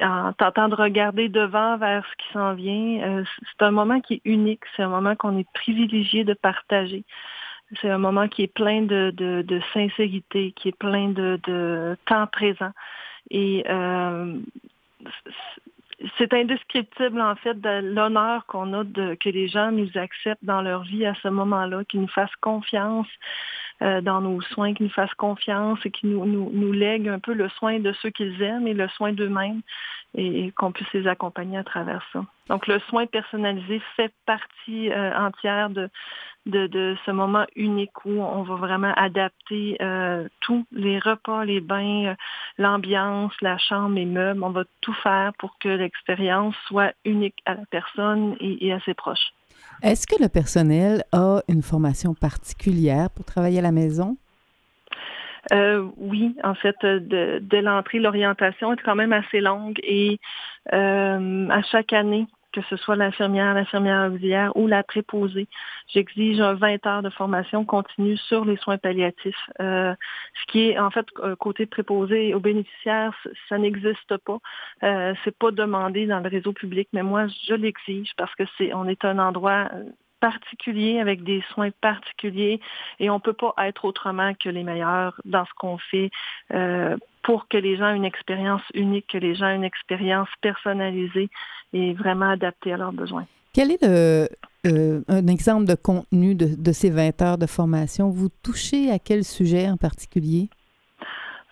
en 0.00 0.32
tentant 0.32 0.68
de 0.68 0.74
regarder 0.74 1.28
devant 1.28 1.76
vers 1.76 2.04
ce 2.06 2.24
qui 2.24 2.32
s'en 2.32 2.54
vient. 2.54 3.02
Euh, 3.02 3.24
c'est 3.40 3.64
un 3.64 3.70
moment 3.70 4.00
qui 4.00 4.14
est 4.14 4.22
unique, 4.24 4.62
c'est 4.76 4.82
un 4.82 4.88
moment 4.88 5.16
qu'on 5.16 5.38
est 5.38 5.50
privilégié 5.52 6.24
de 6.24 6.34
partager. 6.34 7.04
C'est 7.80 7.90
un 7.90 7.98
moment 7.98 8.28
qui 8.28 8.42
est 8.42 8.52
plein 8.52 8.82
de, 8.82 9.60
sincérité, 9.72 10.52
qui 10.52 10.68
est 10.68 10.76
plein 10.76 11.08
de, 11.08 11.96
temps 12.06 12.26
présent. 12.26 12.72
Et 13.30 13.64
euh, 13.68 14.38
c'est 16.18 16.32
indescriptible 16.34 17.20
en 17.20 17.34
fait 17.36 17.58
de 17.60 17.80
l'honneur 17.94 18.44
qu'on 18.46 18.72
a 18.74 18.84
de 18.84 19.14
que 19.14 19.28
les 19.30 19.48
gens 19.48 19.72
nous 19.72 19.88
acceptent 19.94 20.44
dans 20.44 20.60
leur 20.60 20.82
vie 20.82 21.06
à 21.06 21.14
ce 21.22 21.28
moment-là, 21.28 21.84
qu'ils 21.84 22.00
nous 22.02 22.08
fassent 22.08 22.36
confiance 22.40 23.08
dans 24.02 24.20
nos 24.20 24.40
soins, 24.40 24.74
qu'ils 24.74 24.86
nous 24.86 24.92
fassent 24.92 25.14
confiance 25.14 25.78
et 25.84 25.90
qu'ils 25.90 26.10
nous, 26.10 26.24
nous, 26.24 26.50
nous 26.52 26.72
lèguent 26.72 27.08
un 27.08 27.18
peu 27.18 27.32
le 27.32 27.48
soin 27.50 27.80
de 27.80 27.92
ceux 28.00 28.10
qu'ils 28.10 28.40
aiment 28.42 28.66
et 28.66 28.74
le 28.74 28.88
soin 28.88 29.12
d'eux-mêmes 29.12 29.62
et, 30.14 30.52
qu'on 30.52 30.72
puisse 30.72 30.92
les 30.92 31.06
accompagner 31.06 31.58
à 31.58 31.64
travers 31.64 32.04
ça. 32.12 32.24
Donc 32.48 32.66
le 32.66 32.78
soin 32.80 33.06
personnalisé 33.06 33.80
fait 33.96 34.12
partie 34.26 34.90
euh, 34.90 35.16
entière 35.16 35.70
de, 35.70 35.88
de, 36.46 36.96
ce 37.06 37.10
moment 37.10 37.46
unique 37.56 38.04
où 38.04 38.20
on 38.20 38.42
va 38.42 38.56
vraiment 38.56 38.92
adapter 38.96 39.76
euh, 39.80 40.28
tous 40.40 40.64
les 40.72 40.98
repas, 40.98 41.44
les 41.44 41.60
bains, 41.60 42.06
euh, 42.06 42.14
l'ambiance, 42.58 43.32
la 43.40 43.58
chambre, 43.58 43.94
les 43.94 44.04
meubles. 44.04 44.42
On 44.42 44.50
va 44.50 44.64
tout 44.80 44.94
faire 44.94 45.32
pour 45.38 45.58
que 45.58 45.68
l'expérience 45.68 46.54
soit 46.66 46.92
unique 47.04 47.40
à 47.46 47.54
la 47.54 47.64
personne 47.70 48.36
et, 48.40 48.72
à 48.72 48.80
ses 48.80 48.94
proches. 48.94 49.32
Est-ce 49.82 50.06
que 50.06 50.22
le 50.22 50.28
personnel 50.28 51.04
a 51.12 51.40
une 51.48 51.62
formation 51.62 52.14
particulière 52.14 53.10
pour 53.10 53.24
travailler 53.24 53.58
à 53.58 53.62
la 53.62 53.72
maison? 53.72 54.16
Euh, 55.52 55.88
oui, 55.96 56.36
en 56.44 56.54
fait, 56.54 56.76
de, 56.82 57.40
dès 57.42 57.62
l'entrée, 57.62 57.98
l'orientation 57.98 58.72
est 58.72 58.82
quand 58.84 58.94
même 58.94 59.12
assez 59.12 59.40
longue 59.40 59.78
et 59.82 60.20
à 60.70 61.62
chaque 61.70 61.92
année, 61.92 62.26
que 62.52 62.60
ce 62.62 62.76
soit 62.76 62.96
l'infirmière, 62.96 63.54
l'infirmière 63.54 64.10
auxiliaire 64.12 64.56
ou 64.56 64.66
la 64.66 64.82
préposée. 64.82 65.48
J'exige 65.88 66.40
un 66.40 66.54
20 66.54 66.86
heures 66.86 67.02
de 67.02 67.10
formation 67.10 67.64
continue 67.64 68.16
sur 68.16 68.44
les 68.44 68.56
soins 68.56 68.78
palliatifs. 68.78 69.50
Euh, 69.60 69.94
ce 70.40 70.52
qui 70.52 70.68
est, 70.68 70.78
en 70.78 70.90
fait, 70.90 71.06
euh, 71.20 71.36
côté 71.36 71.66
préposé 71.66 72.34
aux 72.34 72.40
bénéficiaires, 72.40 73.14
ça 73.48 73.58
n'existe 73.58 74.16
pas. 74.18 74.38
Euh, 74.82 75.14
c'est 75.24 75.36
pas 75.36 75.50
demandé 75.50 76.06
dans 76.06 76.20
le 76.20 76.28
réseau 76.28 76.52
public, 76.52 76.88
mais 76.92 77.02
moi, 77.02 77.26
je 77.48 77.54
l'exige 77.54 78.12
parce 78.16 78.34
que 78.34 78.44
c'est, 78.58 78.72
on 78.74 78.86
est 78.86 79.04
un 79.04 79.18
endroit 79.18 79.68
euh, 79.74 79.84
particulier 80.22 81.00
avec 81.00 81.24
des 81.24 81.42
soins 81.52 81.70
particuliers 81.80 82.60
et 83.00 83.10
on 83.10 83.16
ne 83.16 83.20
peut 83.20 83.32
pas 83.32 83.54
être 83.58 83.84
autrement 83.84 84.32
que 84.34 84.48
les 84.48 84.62
meilleurs 84.62 85.20
dans 85.24 85.44
ce 85.44 85.50
qu'on 85.56 85.78
fait 85.78 86.10
euh, 86.54 86.96
pour 87.22 87.48
que 87.48 87.56
les 87.56 87.76
gens 87.76 87.92
aient 87.92 87.96
une 87.96 88.04
expérience 88.04 88.62
unique, 88.74 89.06
que 89.08 89.18
les 89.18 89.34
gens 89.34 89.48
aient 89.48 89.56
une 89.56 89.64
expérience 89.64 90.28
personnalisée 90.40 91.30
et 91.72 91.92
vraiment 91.94 92.30
adaptée 92.30 92.72
à 92.72 92.76
leurs 92.76 92.92
besoins. 92.92 93.26
Quel 93.52 93.70
est 93.70 93.82
le, 93.82 94.28
euh, 94.66 95.02
un 95.08 95.26
exemple 95.26 95.66
de 95.66 95.74
contenu 95.74 96.34
de, 96.34 96.54
de, 96.56 96.72
ces 96.72 96.90
20 96.90 97.22
heures 97.22 97.38
de 97.38 97.46
formation? 97.46 98.08
Vous 98.08 98.28
touchez 98.42 98.90
à 98.90 98.98
quel 98.98 99.24
sujet 99.24 99.68
en 99.68 99.76
particulier? 99.76 100.48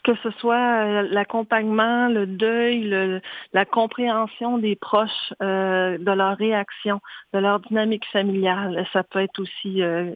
Que 0.02 0.14
ce 0.22 0.30
soit 0.38 0.56
euh, 0.56 1.08
l'accompagnement, 1.10 2.08
le 2.08 2.26
deuil, 2.26 3.20
la 3.52 3.64
compréhension 3.64 4.58
des 4.58 4.76
proches, 4.76 5.32
euh, 5.42 5.98
de 5.98 6.10
leur 6.10 6.36
réaction, 6.36 7.00
de 7.32 7.38
leur 7.38 7.60
dynamique 7.60 8.06
familiale. 8.12 8.86
Ça 8.92 9.02
peut 9.02 9.20
être 9.20 9.40
aussi 9.40 9.82
euh, 9.82 10.12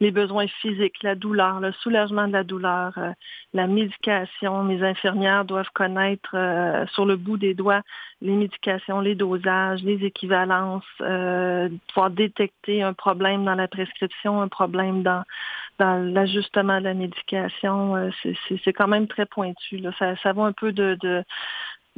les 0.00 0.10
besoins 0.10 0.46
physiques, 0.60 1.02
la 1.02 1.14
douleur, 1.14 1.60
le 1.60 1.72
soulagement 1.72 2.26
de 2.28 2.32
la 2.32 2.44
douleur, 2.44 2.98
la 3.54 3.66
médication. 3.66 4.66
Les 4.66 4.82
infirmières 4.82 5.44
doivent 5.44 5.70
connaître 5.74 6.36
sur 6.92 7.06
le 7.06 7.16
bout 7.16 7.36
des 7.36 7.54
doigts 7.54 7.82
les 8.22 8.36
médications, 8.36 9.00
les 9.00 9.14
dosages, 9.14 9.82
les 9.82 10.04
équivalences, 10.04 10.84
pouvoir 10.98 12.10
détecter 12.10 12.82
un 12.82 12.92
problème 12.92 13.46
dans 13.46 13.54
la 13.54 13.66
prescription, 13.66 14.42
un 14.42 14.48
problème 14.48 15.02
dans 15.02 15.24
dans 15.80 15.96
l'ajustement 16.12 16.78
de 16.78 16.84
la 16.84 16.94
médication. 16.94 17.96
Euh, 17.96 18.10
c'est 18.64 18.72
quand 18.72 18.86
même 18.86 19.08
très 19.08 19.26
pointu. 19.30 19.82
Ça, 19.98 20.16
ça 20.22 20.32
va 20.32 20.44
un 20.44 20.52
peu 20.52 20.72
de, 20.72 20.96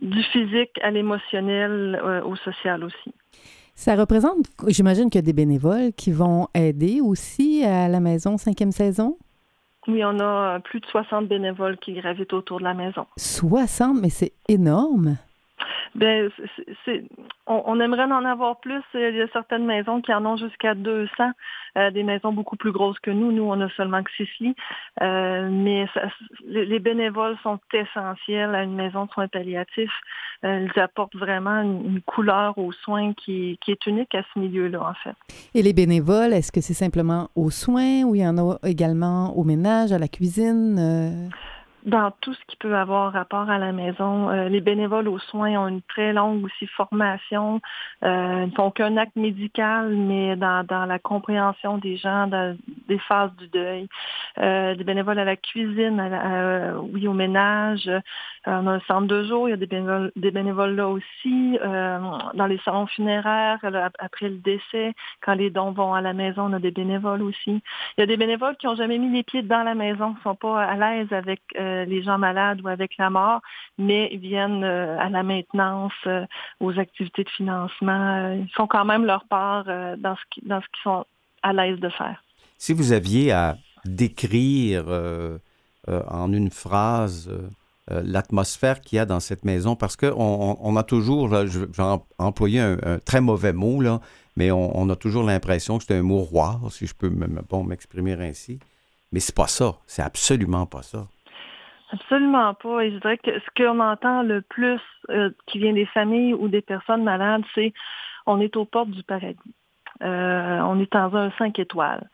du 0.01 0.23
physique 0.25 0.79
à 0.83 0.91
l'émotionnel, 0.91 2.01
euh, 2.03 2.23
au 2.23 2.37
social 2.37 2.85
aussi. 2.85 3.15
Ça 3.75 3.97
représente, 3.97 4.47
j'imagine 4.69 5.09
qu'il 5.09 5.19
y 5.19 5.25
a 5.25 5.27
des 5.27 5.33
bénévoles 5.33 5.93
qui 5.95 6.13
vont 6.13 6.49
aider 6.55 7.01
aussi 7.01 7.65
à 7.65 7.89
la 7.89 8.01
maison 8.01 8.37
cinquième 8.37 8.73
saison? 8.73 9.17
Oui, 9.89 10.05
on 10.05 10.21
a 10.21 10.61
plus 10.61 10.81
de 10.81 10.87
60 10.87 11.27
bénévoles 11.27 11.77
qui 11.79 11.95
gravitent 11.95 12.33
autour 12.35 12.59
de 12.59 12.65
la 12.65 12.75
maison. 12.75 13.07
60, 13.17 14.01
mais 14.01 14.11
c'est 14.11 14.33
énorme. 14.49 15.17
C'est, 16.01 17.05
on, 17.47 17.81
aimerait 17.81 18.05
en 18.05 18.25
avoir 18.25 18.61
plus. 18.61 18.83
Il 18.95 19.17
y 19.17 19.21
a 19.21 19.29
certaines 19.33 19.67
maisons 19.67 20.01
qui 20.01 20.13
en 20.13 20.25
ont 20.25 20.37
jusqu'à 20.37 20.75
200, 20.75 21.11
euh, 21.77 21.91
des 21.91 22.03
maisons 22.03 22.33
beaucoup 22.33 22.57
plus 22.57 22.73
grosses 22.73 22.99
que 23.01 23.11
nous. 23.11 23.33
Nous, 23.33 23.43
on 23.43 23.61
a 23.61 23.69
seulement 23.71 24.03
que 24.03 24.11
6 24.17 24.29
lits. 24.41 24.55
Euh, 25.03 25.49
mais 25.51 25.87
les 26.47 26.79
bénévoles 26.79 27.37
sont 27.43 27.59
essentiels 27.73 28.55
à 28.55 28.63
une 28.63 28.75
maison 28.75 29.07
de 29.07 29.11
soins 29.11 29.29
palliatifs. 29.29 29.91
Euh, 30.45 30.67
ils 30.75 30.81
apportent 30.81 31.17
vraiment 31.17 31.63
une, 31.63 32.01
couleur 32.03 32.59
aux 32.59 32.73
soins 32.73 33.13
qui, 33.15 33.59
qui, 33.65 33.71
est 33.71 33.87
unique 33.87 34.15
à 34.15 34.23
ce 34.35 34.39
milieu-là, 34.39 34.83
en 34.83 34.95
fait. 34.95 35.15
Et 35.55 35.63
les 35.63 35.73
bénévoles, 35.73 36.33
est-ce 36.33 36.51
que 36.51 36.61
c'est 36.61 36.75
simplement 36.75 37.29
aux 37.37 37.51
soins 37.51 38.03
ou 38.03 38.15
il 38.15 38.23
y 38.23 38.27
en 38.27 38.39
a 38.39 38.59
également 38.65 39.37
au 39.37 39.45
ménage, 39.45 39.93
à 39.93 39.99
la 39.99 40.09
cuisine? 40.09 41.31
Dans 41.85 42.13
tout 42.21 42.33
ce 42.35 42.41
qui 42.47 42.57
peut 42.57 42.77
avoir 42.77 43.13
rapport 43.13 43.51
à 43.51 43.59
la 43.59 43.73
maison. 43.73 44.31
Euh, 44.31 44.49
les 44.49 44.61
bénévoles 44.61 45.09
aux 45.09 45.19
soins 45.19 45.57
ont 45.57 45.69
une 45.69 45.83
très 45.83 46.13
longue 46.13 46.45
aussi 46.45 46.67
formation. 46.69 47.61
Euh, 48.05 48.45
ils 48.45 48.51
ne 48.51 48.55
font 48.55 48.71
qu'un 48.71 48.97
acte 48.97 49.17
médical, 49.17 49.89
mais 49.89 50.37
dans, 50.37 50.65
dans 50.65 50.87
la 50.87 50.99
compréhension 50.99 51.79
des 51.79 51.97
gens, 51.97 52.27
dans, 52.27 52.57
des 52.89 52.99
phases 52.99 53.35
du 53.37 53.49
deuil. 53.49 53.89
Euh, 54.39 54.75
des 54.75 54.85
bénévoles 54.85 55.19
à 55.19 55.25
la 55.25 55.37
cuisine, 55.37 55.99
à 56.01 56.79
oui, 56.81 57.09
au 57.09 57.13
ménage. 57.15 57.89
Euh, 57.89 58.01
on 58.47 58.67
a 58.67 58.73
un 58.73 58.81
centre 58.81 59.07
de 59.07 59.25
jour, 59.25 59.49
il 59.49 59.51
y 59.51 59.55
a 59.55 59.57
des 59.57 59.67
bénévoles, 59.67 60.13
des 60.17 60.31
bénévoles 60.31 60.77
là 60.77 60.89
aussi. 60.89 61.59
dans 61.63 62.47
les 62.47 62.59
salons 62.65 62.87
funéraires, 62.87 63.59
après 63.99 64.29
le 64.29 64.37
décès, 64.37 64.95
quand 65.21 65.35
les 65.35 65.51
dons 65.51 65.73
vont 65.73 65.95
à 65.95 66.01
la 66.01 66.13
maison, 66.13 66.45
on 66.51 66.53
a 66.53 66.59
des 66.59 66.71
bénévoles 66.71 67.23
aussi. 67.23 67.63
Il 67.97 68.01
y 68.01 68.03
a 68.03 68.07
des 68.07 68.17
bénévoles 68.17 68.57
qui 68.57 68.67
n'ont 68.67 68.75
jamais 68.75 68.99
mis 68.99 69.11
les 69.11 69.23
pieds 69.23 69.43
dans 69.43 69.63
la 69.63 69.75
maison, 69.75 70.13
qui 70.13 70.19
ne 70.19 70.23
sont 70.23 70.35
pas 70.35 70.63
à 70.63 70.77
l'aise 70.77 71.13
avec 71.13 71.41
euh, 71.59 71.72
les 71.87 72.03
gens 72.03 72.19
malades 72.19 72.61
ou 72.63 72.69
avec 72.69 72.97
la 72.99 73.11
mort, 73.11 73.41
mais 73.79 74.09
ils 74.13 74.19
viennent 74.19 74.65
euh, 74.65 74.99
à 74.99 75.09
la 75.09 75.23
maintenance, 75.23 75.93
euh, 76.07 76.25
aux 76.61 76.79
activités 76.79 77.25
de 77.25 77.31
financement. 77.31 78.33
ils 78.33 78.53
font 78.55 78.67
quand 78.67 78.85
même 78.85 79.05
leur 79.05 79.25
part 79.25 79.65
dans 79.65 80.17
ce 80.17 80.23
qu'ils 80.31 80.83
sont 80.83 81.05
à 81.43 81.53
l'aise 81.53 81.79
de 81.81 81.89
faire. 81.89 82.23
Si 82.59 82.73
vous 82.73 82.93
aviez 82.93 83.33
à 83.33 83.57
décrire 83.85 84.85
en 85.89 86.33
une 86.33 86.51
phrase 86.51 87.31
l'atmosphère 87.89 88.81
qu'il 88.81 88.97
y 88.97 88.99
a 89.01 89.07
dans 89.07 89.19
cette 89.21 89.45
maison, 89.45 89.75
parce 89.75 89.97
qu'on 89.97 90.57
on, 90.61 90.77
a 90.77 90.83
toujours, 90.85 91.29
je 91.47 91.61
vais 91.61 91.99
employer 92.19 92.61
un, 92.61 92.99
très 93.05 93.21
mauvais 93.21 93.53
mot, 93.53 93.81
là, 93.81 94.01
mais 94.37 94.51
on, 94.51 94.89
a 94.89 94.97
toujours 94.97 95.25
l'impression 95.25 95.79
que 95.79 95.85
c'est 95.85 95.97
un 95.97 96.03
mot 96.03 96.23
roi, 96.23 96.61
si 96.71 96.87
je 96.87 96.95
peux 96.95 97.11
m'exprimer 97.11 98.13
ainsi. 98.13 98.61
Mais 99.13 99.21
c'est 99.21 99.35
pas 99.35 99.47
ça. 99.47 99.77
C'est 99.87 100.03
absolument 100.03 100.67
pas 100.67 100.83
ça. 100.83 101.07
Absolument 101.93 102.55
pas. 102.55 102.85
Et 102.85 102.91
je 102.91 102.99
dirais 102.99 103.19
que 103.19 103.39
ce 103.39 103.47
qu'on 103.57 103.79
entend 103.81 104.23
le 104.23 104.41
plus 104.41 104.81
euh, 105.11 105.31
qui 105.47 105.59
vient 105.59 105.75
des 105.75 105.87
familles 105.87 106.35
ou 106.35 106.49
des 106.49 106.63
personnes 106.63 107.05
malades, 107.05 107.43
c'est 107.55 107.73
on 108.27 108.41
est 108.41 108.57
aux 108.57 108.65
portes 108.65 108.91
du 108.91 109.03
paradis. 109.03 109.55
Euh, 110.03 110.61
on 110.63 110.81
est 110.81 110.91
dans 110.93 111.15
un 111.15 111.31
cinq 111.33 111.59
étoiles 111.59 112.09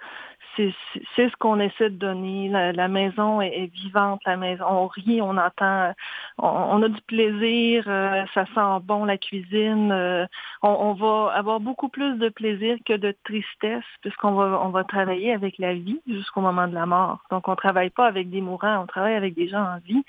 c'est 1.17 1.31
ce 1.31 1.37
qu'on 1.39 1.61
essaie 1.61 1.91
de 1.91 1.97
donner. 1.97 2.49
La, 2.49 2.89
maison 2.89 3.41
est, 3.41 3.71
vivante, 3.73 4.21
la 4.27 4.37
maison, 4.37 4.65
on 4.69 4.87
rit, 4.87 5.21
on 5.23 5.37
entend, 5.37 5.93
on, 6.39 6.83
a 6.83 6.89
du 6.89 7.01
plaisir, 7.03 7.85
euh, 7.87 8.25
ça 8.35 8.45
sent 8.47 8.85
bon 8.85 9.05
la 9.05 9.19
cuisine. 9.19 9.93
Euh, 9.93 10.27
on, 10.63 10.93
va 10.95 11.33
avoir 11.35 11.61
beaucoup 11.61 11.89
plus 11.89 12.19
de 12.19 12.29
plaisir 12.29 12.77
que 12.85 12.95
de 12.95 13.15
tristesse 13.25 13.85
puisqu'on 14.03 14.33
va, 14.33 14.61
on 14.65 14.71
va 14.71 14.85
travailler 14.85 15.33
avec 15.33 15.59
la 15.59 15.75
vie 15.75 16.01
jusqu'au 16.07 16.41
moment 16.41 16.67
de 16.67 16.75
la 16.75 16.87
mort. 16.87 17.21
Donc 17.31 17.49
on 17.49 17.57
travaille 17.57 17.91
pas 17.91 18.07
avec 18.07 18.31
des 18.31 18.41
mourants, 18.41 18.83
on 18.83 18.87
travaille 18.87 19.15
avec 19.15 19.35
des 19.35 19.49
gens 19.49 19.63
en 19.63 19.79
vie 19.79 20.03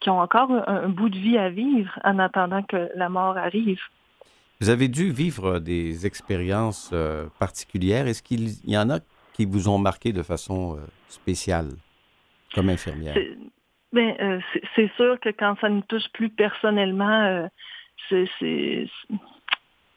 qui 0.00 0.10
ont 0.10 0.20
encore 0.20 0.50
un, 0.66 0.88
bout 0.88 1.08
de 1.08 1.18
vie 1.18 1.38
à 1.38 1.48
vivre 1.48 1.98
en 2.02 2.18
attendant 2.18 2.62
que 2.62 2.90
la 2.96 3.08
mort 3.08 3.36
arrive. 3.36 3.80
Vous 4.60 4.68
avez 4.68 4.88
dû 4.88 5.10
vivre 5.10 5.58
des 5.58 6.06
expériences 6.06 6.90
euh, 6.92 7.26
particulières. 7.38 8.06
Est-ce 8.06 8.22
qu'il 8.22 8.48
y 8.64 8.76
en 8.76 8.90
a 8.90 8.98
qui 9.32 9.46
vous 9.46 9.68
ont 9.68 9.78
marqué 9.78 10.12
de 10.12 10.22
façon 10.22 10.76
euh, 10.76 10.80
spéciale 11.08 11.70
comme 12.54 12.68
infirmière? 12.68 13.14
Ben, 13.92 14.14
euh, 14.20 14.40
c'est 14.74 14.90
sûr 14.96 15.20
que 15.20 15.28
quand 15.28 15.56
ça 15.60 15.68
nous 15.68 15.82
touche 15.82 16.08
plus 16.14 16.30
personnellement, 16.30 17.24
euh, 17.24 17.46
c'est 18.08 18.86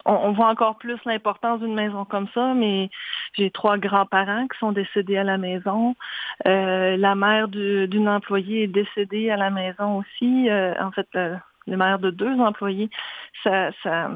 on, 0.08 0.34
voit 0.34 0.50
encore 0.50 0.78
plus 0.78 1.00
l'importance 1.06 1.62
d'une 1.62 1.74
maison 1.74 2.06
comme 2.06 2.28
ça, 2.34 2.54
mais 2.54 2.90
j'ai 3.34 3.50
trois 3.50 3.78
grands-parents 3.80 4.48
qui 4.48 4.60
sont 4.60 4.72
décédés 4.72 5.18
à 5.18 5.24
la 5.24 5.38
maison. 5.38 5.96
la 6.46 7.16
mère 7.16 7.48
d'une 7.48 8.08
employée 8.08 8.64
est 8.64 8.68
décédée 8.68 9.32
à 9.32 9.38
la 9.38 9.50
maison 9.50 9.98
aussi. 9.98 10.48
en 10.52 10.92
fait, 10.92 11.08
le 11.14 11.78
mère 11.78 11.98
de 11.98 12.12
deux 12.12 12.40
employés. 12.40 12.90
Ça, 13.44 13.72
ça, 13.82 14.12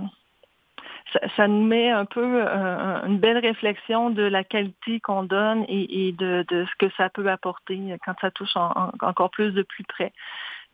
ça, 1.36 1.48
nous 1.48 1.64
met 1.64 1.90
un 1.90 2.06
peu 2.06 2.44
euh, 2.46 3.06
une 3.06 3.20
belle 3.20 3.38
réflexion 3.38 4.10
de 4.10 4.24
la 4.24 4.44
qualité 4.44 5.00
qu'on 5.00 5.24
donne 5.24 5.66
et, 5.68 6.14
de, 6.18 6.46
ce 6.50 6.76
que 6.78 6.92
ça 6.96 7.10
peut 7.10 7.30
apporter 7.30 7.80
quand 8.06 8.14
ça 8.22 8.32
touche 8.32 8.56
encore 8.56 9.32
plus 9.32 9.52
de 9.52 9.62
plus 9.64 9.84
près. 9.84 10.12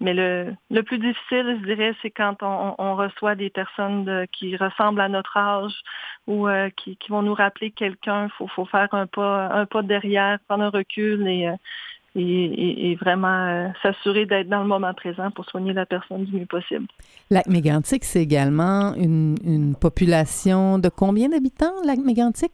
Mais 0.01 0.13
le, 0.13 0.53
le 0.69 0.83
plus 0.83 0.99
difficile, 0.99 1.57
je 1.61 1.65
dirais, 1.65 1.95
c'est 2.01 2.11
quand 2.11 2.43
on, 2.43 2.95
reçoit 2.95 3.35
des 3.35 3.49
personnes 3.49 4.25
qui 4.33 4.57
ressemblent 4.57 4.99
à 4.99 5.07
notre 5.07 5.37
âge 5.37 5.73
ou 6.27 6.47
euh, 6.47 6.69
qui, 6.75 6.97
vont 7.09 7.21
nous 7.21 7.33
rappeler 7.33 7.71
quelqu'un. 7.71 8.27
Il 8.39 8.47
faut, 8.49 8.65
faire 8.65 8.93
un 8.93 9.07
pas, 9.07 9.47
un 9.53 9.65
pas 9.65 9.83
derrière, 9.83 10.39
prendre 10.47 10.65
un 10.65 10.69
recul 10.69 11.25
et, 11.27 11.49
euh, 12.15 12.19
et, 12.19 12.95
vraiment 12.95 13.27
euh, 13.27 13.67
s'assurer 13.81 14.25
d'être 14.25 14.47
dans 14.47 14.61
le 14.61 14.67
moment 14.67 14.93
présent 14.93 15.31
pour 15.31 15.45
soigner 15.45 15.73
la 15.73 15.85
personne 15.85 16.25
du 16.25 16.37
mieux 16.37 16.45
possible. 16.45 16.87
Lac 17.29 17.47
Mégantic, 17.47 18.03
c'est 18.03 18.21
également 18.21 18.93
une, 18.95 19.35
une, 19.43 19.75
population 19.75 20.79
de 20.79 20.89
combien 20.89 21.29
d'habitants, 21.29 21.73
Lac 21.85 21.99
Mégantic? 21.99 22.51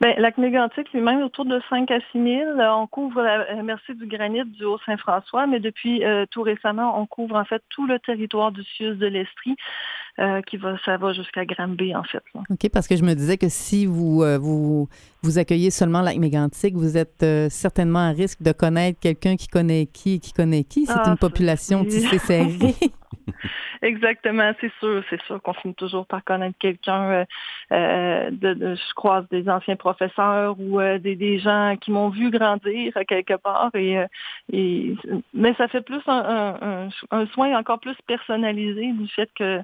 Bien, 0.00 0.14
lac 0.18 0.38
Mégantic 0.38 0.92
lui-même, 0.92 1.22
autour 1.22 1.44
de 1.44 1.60
5 1.68 1.90
à 1.90 1.98
6 2.12 2.22
000. 2.22 2.60
On 2.60 2.86
couvre 2.86 3.22
la 3.22 3.62
merci 3.62 3.94
du 3.94 4.06
granit 4.06 4.44
du 4.44 4.64
Haut-Saint-François, 4.64 5.46
mais 5.46 5.58
depuis 5.58 6.04
euh, 6.04 6.26
tout 6.30 6.42
récemment, 6.42 7.00
on 7.00 7.06
couvre 7.06 7.36
en 7.36 7.44
fait 7.44 7.62
tout 7.70 7.86
le 7.86 7.98
territoire 7.98 8.52
du 8.52 8.62
Sius 8.62 8.96
de 8.96 9.06
l'Estrie, 9.06 9.56
euh, 10.18 10.40
qui 10.42 10.56
va, 10.56 10.76
ça 10.84 10.96
va 10.96 11.12
jusqu'à 11.12 11.44
Granby, 11.44 11.94
en 11.94 12.04
fait. 12.04 12.22
OK, 12.34 12.70
parce 12.72 12.88
que 12.88 12.96
je 12.96 13.02
me 13.02 13.14
disais 13.14 13.36
que 13.36 13.48
si 13.48 13.86
vous, 13.86 14.22
euh, 14.22 14.38
vous, 14.38 14.88
vous 15.22 15.38
accueillez 15.38 15.70
seulement 15.70 16.02
lac 16.02 16.16
Mégantic, 16.16 16.74
vous 16.74 16.96
êtes 16.96 17.24
certainement 17.50 18.08
à 18.08 18.10
risque 18.10 18.42
de 18.42 18.52
connaître 18.52 19.00
quelqu'un 19.00 19.36
qui 19.36 19.48
connaît 19.48 19.86
qui 19.86 20.14
et 20.14 20.18
qui 20.18 20.32
connaît 20.32 20.64
qui. 20.64 20.86
C'est 20.86 20.94
ah, 20.94 21.10
une 21.10 21.18
population 21.18 21.84
tissée 21.84 22.18
serrée. 22.18 22.74
Exactement, 23.82 24.52
c'est 24.60 24.72
sûr, 24.78 25.02
c'est 25.10 25.20
sûr 25.22 25.40
qu'on 25.42 25.52
finit 25.54 25.74
toujours 25.74 26.06
par 26.06 26.24
connaître 26.24 26.56
quelqu'un. 26.58 27.10
Euh, 27.10 27.24
euh, 27.72 28.30
de, 28.30 28.74
je 28.74 28.94
croise 28.94 29.26
des 29.30 29.48
anciens 29.48 29.76
professeurs 29.76 30.56
ou 30.58 30.80
euh, 30.80 30.98
des, 30.98 31.38
gens 31.38 31.76
qui 31.80 31.90
m'ont 31.90 32.08
vu 32.08 32.30
grandir 32.30 32.92
quelque 33.08 33.34
part. 33.34 33.70
Et, 33.74 33.98
mais 35.34 35.54
ça 35.54 35.68
fait 35.68 35.82
plus 35.82 36.02
un, 36.06 36.88
soin 37.32 37.58
encore 37.58 37.80
plus 37.80 37.96
personnalisé 38.06 38.92
du 38.92 39.08
fait 39.08 39.30
que, 39.36 39.60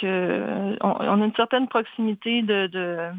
que 0.00 0.76
on, 0.80 0.92
a 0.92 1.24
une 1.24 1.34
certaine 1.34 1.68
proximité 1.68 2.42
de, 2.42 2.66
de 2.66 3.12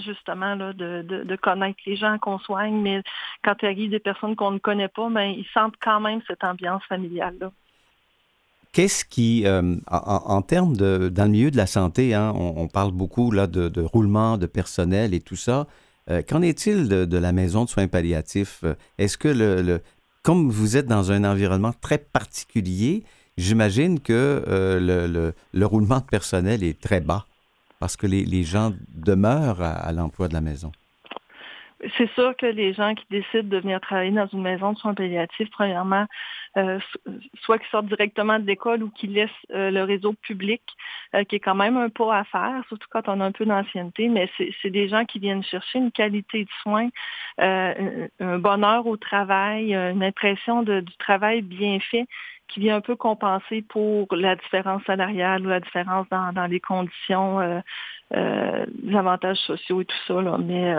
justement, 0.00 0.54
là, 0.54 0.72
de, 0.72 1.02
de, 1.02 1.36
connaître 1.36 1.78
les 1.86 1.96
gens 1.96 2.18
qu'on 2.18 2.38
soigne, 2.38 2.80
mais 2.80 3.02
quand 3.42 3.54
il 3.62 3.80
y 3.80 3.86
a 3.86 3.88
des 3.88 3.98
personnes 3.98 4.36
qu'on 4.36 4.52
ne 4.52 4.58
connaît 4.58 4.88
pas, 4.88 5.08
ben, 5.08 5.26
ils 5.26 5.46
sentent 5.52 5.76
quand 5.80 6.00
même 6.00 6.20
cette 6.26 6.44
ambiance 6.44 6.82
familiale-là. 6.88 7.52
Qu'est-ce 8.72 9.04
qui, 9.04 9.46
euh, 9.46 9.76
en, 9.86 10.42
termes 10.42 10.76
de, 10.76 11.08
dans 11.08 11.24
le 11.24 11.30
milieu 11.30 11.50
de 11.52 11.56
la 11.56 11.66
santé, 11.66 12.12
hein, 12.12 12.32
on, 12.34 12.66
parle 12.66 12.90
beaucoup 12.90 13.30
là 13.30 13.46
de, 13.46 13.80
roulement 13.80 14.36
de 14.36 14.46
personnel 14.46 15.14
et 15.14 15.20
tout 15.20 15.36
ça. 15.36 15.68
Euh, 16.10 16.22
qu'en 16.22 16.42
est-il 16.42 16.88
de, 16.88 17.18
la 17.18 17.32
maison 17.32 17.64
de 17.64 17.68
soins 17.70 17.86
palliatifs? 17.86 18.64
Est-ce 18.98 19.16
que 19.16 19.28
le, 19.28 19.80
comme 20.24 20.50
vous 20.50 20.76
êtes 20.76 20.86
dans 20.86 21.12
un 21.12 21.22
environnement 21.22 21.72
très 21.80 21.98
particulier, 21.98 23.04
j'imagine 23.36 24.00
que 24.00 24.44
le, 24.46 25.34
le, 25.52 25.66
roulement 25.66 26.00
de 26.00 26.04
personnel 26.04 26.62
est 26.62 26.80
très 26.80 27.00
bas 27.00 27.26
parce 27.80 27.96
que 27.96 28.06
les 28.06 28.44
gens 28.44 28.72
demeurent 28.88 29.60
à 29.60 29.92
l'emploi 29.92 30.28
de 30.28 30.34
la 30.34 30.40
maison. 30.40 30.72
C'est 31.96 32.10
sûr 32.14 32.36
que 32.36 32.46
les 32.46 32.72
gens 32.72 32.94
qui 32.94 33.04
décident 33.10 33.48
de 33.48 33.58
venir 33.58 33.80
travailler 33.80 34.10
dans 34.10 34.26
une 34.26 34.42
maison 34.42 34.72
de 34.72 34.78
soins 34.78 34.94
palliatifs, 34.94 35.50
premièrement, 35.50 36.06
euh, 36.56 36.78
soit 37.42 37.58
qui 37.58 37.68
sortent 37.70 37.86
directement 37.86 38.38
de 38.38 38.46
l'école 38.46 38.84
ou 38.84 38.90
qui 38.90 39.08
laissent 39.08 39.30
euh, 39.52 39.72
le 39.72 39.82
réseau 39.82 40.12
public, 40.12 40.62
euh, 41.14 41.24
qui 41.24 41.36
est 41.36 41.40
quand 41.40 41.56
même 41.56 41.76
un 41.76 41.88
pas 41.88 42.18
à 42.18 42.24
faire, 42.24 42.62
surtout 42.68 42.86
quand 42.90 43.08
on 43.08 43.20
a 43.20 43.24
un 43.24 43.32
peu 43.32 43.44
d'ancienneté, 43.44 44.08
mais 44.08 44.30
c'est 44.62 44.70
des 44.70 44.88
gens 44.88 45.04
qui 45.04 45.18
viennent 45.18 45.42
chercher 45.42 45.78
une 45.80 45.90
qualité 45.90 46.44
de 46.44 46.50
soins, 46.62 46.88
un 47.38 48.38
bonheur 48.38 48.86
au 48.86 48.96
travail, 48.96 49.74
une 49.74 50.04
impression 50.04 50.62
du 50.62 50.96
travail 50.98 51.42
bien 51.42 51.80
fait 51.80 52.06
qui 52.48 52.60
vient 52.60 52.76
un 52.76 52.80
peu 52.80 52.94
compenser 52.94 53.62
pour 53.62 54.06
la 54.14 54.36
différence 54.36 54.84
salariale 54.84 55.44
ou 55.44 55.48
la 55.48 55.60
différence 55.60 56.06
dans, 56.10 56.46
les 56.48 56.60
conditions, 56.60 57.62
les 58.12 58.96
avantages 58.96 59.38
sociaux 59.38 59.80
et 59.80 59.84
tout 59.86 59.96
ça. 60.06 60.22
Là. 60.22 60.38
Mais 60.38 60.74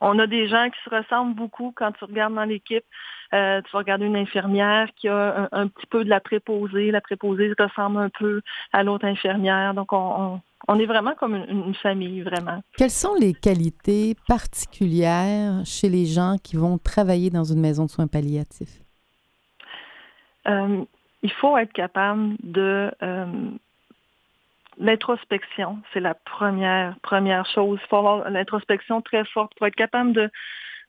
on 0.00 0.18
a 0.18 0.26
des 0.26 0.48
gens 0.48 0.68
qui 0.70 0.78
se 0.84 0.94
ressemblent 0.94 1.34
beaucoup 1.34 1.72
quand 1.74 1.92
tu 1.92 2.04
regardes 2.04 2.34
dans 2.34 2.44
l'équipe. 2.44 2.84
Euh, 3.32 3.60
tu 3.62 3.72
vas 3.72 3.78
regarder 3.80 4.06
une 4.06 4.16
infirmière 4.16 4.88
qui 4.96 5.08
a 5.08 5.48
un, 5.50 5.66
petit 5.68 5.86
peu 5.86 6.04
de 6.04 6.10
la 6.10 6.20
préposée. 6.20 6.90
La 6.90 7.00
préposée 7.00 7.52
ressemble 7.58 7.98
un 7.98 8.10
peu 8.10 8.42
à 8.72 8.82
l'autre 8.82 9.06
infirmière. 9.06 9.74
Donc, 9.74 9.92
on, 9.92 10.40
est 10.78 10.86
vraiment 10.86 11.14
comme 11.14 11.34
une, 11.34 11.74
famille, 11.74 12.22
vraiment. 12.22 12.62
Quelles 12.76 12.90
sont 12.90 13.14
les 13.14 13.34
qualités 13.34 14.16
particulières 14.28 15.62
chez 15.64 15.88
les 15.88 16.06
gens 16.06 16.36
qui 16.42 16.56
vont 16.56 16.78
travailler 16.78 17.30
dans 17.30 17.44
une 17.44 17.60
maison 17.60 17.86
de 17.86 17.90
soins 17.90 18.06
palliatifs? 18.06 18.80
Euh, 20.46 20.84
il 21.22 21.32
faut 21.32 21.56
être 21.56 21.72
capable 21.72 22.36
de 22.42 22.90
euh, 23.02 23.26
L'introspection, 24.78 25.78
c'est 25.92 26.00
la 26.00 26.14
première, 26.14 26.96
première 27.02 27.46
chose. 27.46 27.78
Il 27.82 27.88
faut 27.88 27.96
avoir 27.96 28.30
l'introspection 28.30 29.00
très 29.02 29.24
forte 29.24 29.52
pour 29.56 29.66
être 29.66 29.76
capable 29.76 30.12
de, 30.12 30.30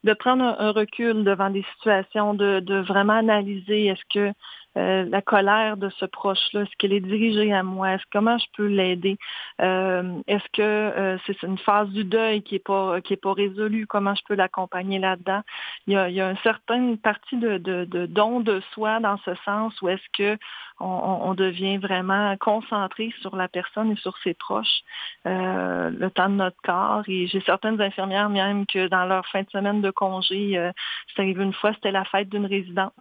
de 0.04 0.14
prendre 0.14 0.44
un, 0.44 0.72
recul 0.72 1.24
devant 1.24 1.50
des 1.50 1.66
situations, 1.76 2.34
de, 2.34 2.60
de 2.60 2.80
vraiment 2.80 3.14
analyser 3.14 3.88
est-ce 3.88 4.04
que 4.14 4.34
euh, 4.78 5.06
la 5.10 5.22
colère 5.22 5.78
de 5.78 5.90
ce 5.90 6.06
proche-là, 6.06 6.62
est-ce 6.62 6.76
qu'elle 6.78 6.92
est 6.92 7.00
dirigée 7.00 7.54
à 7.54 7.64
moi? 7.64 7.94
Est-ce 7.94 8.04
comment 8.12 8.38
je 8.38 8.46
peux 8.58 8.68
l'aider? 8.68 9.18
Euh, 9.62 10.20
est-ce 10.28 10.44
que 10.52 10.62
euh, 10.62 11.18
c'est 11.26 11.42
une 11.44 11.58
phase 11.58 11.90
du 11.90 12.04
deuil 12.04 12.42
qui 12.44 12.56
n'est 12.56 12.60
pas 12.60 13.00
qui 13.02 13.14
est 13.14 13.22
pas 13.22 13.34
résolue? 13.34 13.88
Comment 13.88 14.16
je 14.16 14.24
peux 14.28 14.36
l'accompagner 14.36 15.00
là-dedans? 15.00 15.42
Il 15.88 15.94
y 15.94 15.98
a, 15.98 16.10
il 16.10 16.16
y 16.16 16.22
a 16.22 16.30
une 16.30 16.38
certaine 16.38 16.98
partie 16.98 17.38
de, 17.38 17.58
de, 17.58 17.86
de 17.86 18.06
don 18.06 18.42
de 18.42 18.62
soi 18.74 19.00
dans 19.00 19.18
ce 19.20 19.34
sens 19.46 19.82
où 19.82 19.88
est-ce 19.90 20.10
que 20.18 20.38
on, 20.82 21.34
devient 21.36 21.78
vraiment 21.78 22.36
concentré 22.38 23.14
sur 23.22 23.38
la 23.38 23.48
personne 23.48 23.92
et 23.92 23.96
sur 23.96 24.18
ses 24.18 24.34
proches 24.34 24.82
le 25.24 26.08
temps 26.10 26.28
de 26.28 26.36
notre 26.36 26.62
corps. 26.64 27.04
Et 27.08 27.28
j'ai 27.28 27.40
certaines 27.42 27.80
infirmières 27.82 28.30
même 28.30 28.66
que 28.66 28.88
dans 28.88 29.06
leur 29.06 29.26
fin 29.28 29.44
de 29.44 29.50
semaine 29.50 29.82
de 29.82 29.92
congé, 29.92 30.72
c'est 31.16 31.22
arrivé 31.22 31.44
une 31.44 31.54
fois, 31.54 31.74
c'était 31.74 31.92
la 31.92 32.04
fête 32.04 32.28
d'une 32.28 32.46
résidente. 32.46 32.94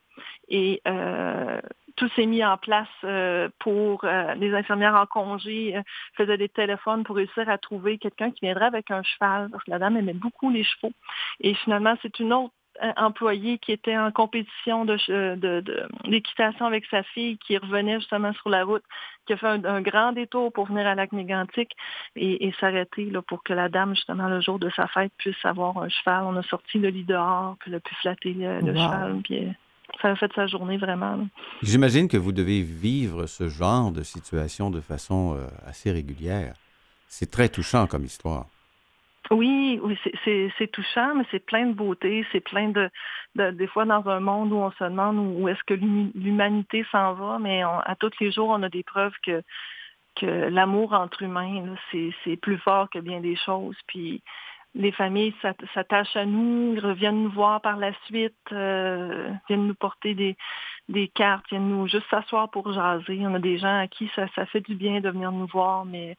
Et 0.49 0.81
euh, 0.87 1.61
tout 1.97 2.09
s'est 2.17 2.27
mis 2.27 2.45
en 2.45 2.57
place 2.57 2.89
euh, 3.05 3.49
pour 3.61 4.05
euh, 4.05 4.35
les 4.35 4.55
infirmières 4.55 4.95
en 4.95 5.07
congé, 5.07 5.81
faisaient 6.17 6.39
des 6.39 6.49
téléphones 6.49 7.05
pour 7.05 7.17
réussir 7.17 7.49
à 7.49 7.59
trouver 7.59 7.99
quelqu'un 7.99 8.31
qui 8.31 8.41
viendrait 8.43 8.67
avec 8.67 8.91
un 8.91 9.03
cheval, 9.03 9.49
parce 9.51 9.65
que 9.65 9.71
la 9.71 9.79
dame 9.79 9.97
aimait 9.97 10.13
beaucoup 10.13 10.51
les 10.51 10.65
chevaux. 10.65 10.93
Et 11.41 11.55
finalement, 11.55 11.95
c'est 12.03 12.19
une 12.19 12.33
autre 12.33 12.55
employée 12.97 13.59
qui 13.59 13.73
était 13.73 13.97
en 13.97 14.11
compétition 14.11 14.85
d'équitation 14.85 16.65
de, 16.65 16.69
avec 16.69 16.87
sa 16.87 17.03
fille, 17.03 17.39
qui 17.39 17.57
revenait 17.57 18.01
justement 18.01 18.33
sur 18.35 18.51
la 18.51 18.65
route, 18.65 18.83
qui 19.27 19.33
a 19.33 19.37
fait 19.37 19.47
un, 19.47 19.81
grand 19.81 20.13
détour 20.13 20.53
pour 20.53 20.67
venir 20.67 20.87
à 20.87 20.95
lac 20.95 21.13
mégantic 21.13 21.73
et, 22.17 22.53
s'arrêter 22.61 23.11
pour 23.27 23.43
que 23.43 23.53
la 23.53 23.69
dame, 23.69 23.95
justement, 23.95 24.29
le 24.29 24.41
jour 24.41 24.59
de 24.59 24.71
sa 24.71 24.87
fête, 24.89 25.13
puisse 25.19 25.45
avoir 25.45 25.79
un 25.79 25.89
cheval. 25.89 26.25
On 26.25 26.37
a 26.37 26.43
sorti 26.43 26.79
le 26.79 26.89
lit 26.89 27.05
dehors, 27.05 27.57
puis 27.61 27.71
elle 27.71 27.77
a 27.77 27.81
pu 27.81 27.95
flatter 27.97 28.35
le, 28.35 28.75
cheval. 28.75 29.21
Puis, 29.23 29.47
ça 30.01 30.11
a 30.11 30.17
fait 30.17 30.33
sa 30.35 30.47
journée 30.47 30.77
vraiment. 30.77 31.27
J'imagine 31.63 32.09
que 32.09 32.17
vous 32.17 32.33
devez 32.33 32.63
vivre 32.63 33.27
ce 33.27 33.49
genre 33.49 33.91
de 33.91 34.03
situation 34.03 34.71
de 34.71 34.81
façon 34.81 35.37
euh, 35.37 35.47
assez 35.67 35.91
régulière. 35.91 36.55
C'est 37.09 37.31
très 37.31 37.49
touchant 37.49 37.87
comme 37.87 38.05
histoire. 38.05 38.47
Oui, 39.31 39.81
oui, 39.83 39.99
c'est 40.25 40.71
touchant, 40.71 41.15
mais 41.15 41.25
c'est 41.31 41.45
plein 41.45 41.67
de 41.67 41.73
beauté, 41.73 42.27
c'est 42.31 42.41
plein 42.41 42.69
de, 42.69 42.91
des 43.53 43.67
fois 43.67 43.87
dans 43.87 44.07
un 44.07 44.21
monde 44.21 44.53
où 44.53 44.57
on 44.57 44.71
se 44.73 44.85
demande 44.85 45.17
où 45.17 45.49
est-ce 45.49 45.63
que 45.65 45.73
l'humanité 45.73 46.85
s'en 46.93 47.15
va, 47.15 47.39
mais 47.39 47.63
à 47.63 47.95
tous 47.99 48.11
les 48.21 48.31
jours, 48.33 48.51
on 48.51 48.63
a 48.63 48.69
des 48.69 48.83
preuves 48.83 49.15
que 49.25 49.43
que 50.17 50.27
l'amour 50.27 50.93
entre 50.93 51.23
humains, 51.23 51.75
c'est 51.91 52.37
plus 52.37 52.59
fort 52.59 52.89
que 52.91 52.99
bien 52.99 53.21
des 53.21 53.37
choses. 53.37 53.77
Puis 53.87 54.23
les 54.75 54.93
familles 54.93 55.35
s'attachent 55.73 56.17
à 56.17 56.27
nous, 56.27 56.75
reviennent 56.81 57.23
nous 57.23 57.31
voir 57.31 57.61
par 57.61 57.77
la 57.77 57.93
suite, 58.07 58.35
euh, 58.53 59.31
viennent 59.49 59.69
nous 59.69 59.75
porter 59.75 60.15
des, 60.15 60.37
des 60.89 61.09
cartes, 61.09 61.45
viennent 61.49 61.69
nous 61.69 61.87
juste 61.87 62.07
s'asseoir 62.11 62.51
pour 62.51 62.73
jaser. 62.73 63.21
On 63.27 63.35
a 63.35 63.39
des 63.39 63.59
gens 63.59 63.79
à 63.79 63.87
qui 63.87 64.11
ça, 64.17 64.27
ça 64.35 64.47
fait 64.47 64.61
du 64.61 64.75
bien 64.75 65.01
de 65.01 65.09
venir 65.09 65.31
nous 65.31 65.47
voir, 65.47 65.85
mais, 65.85 66.17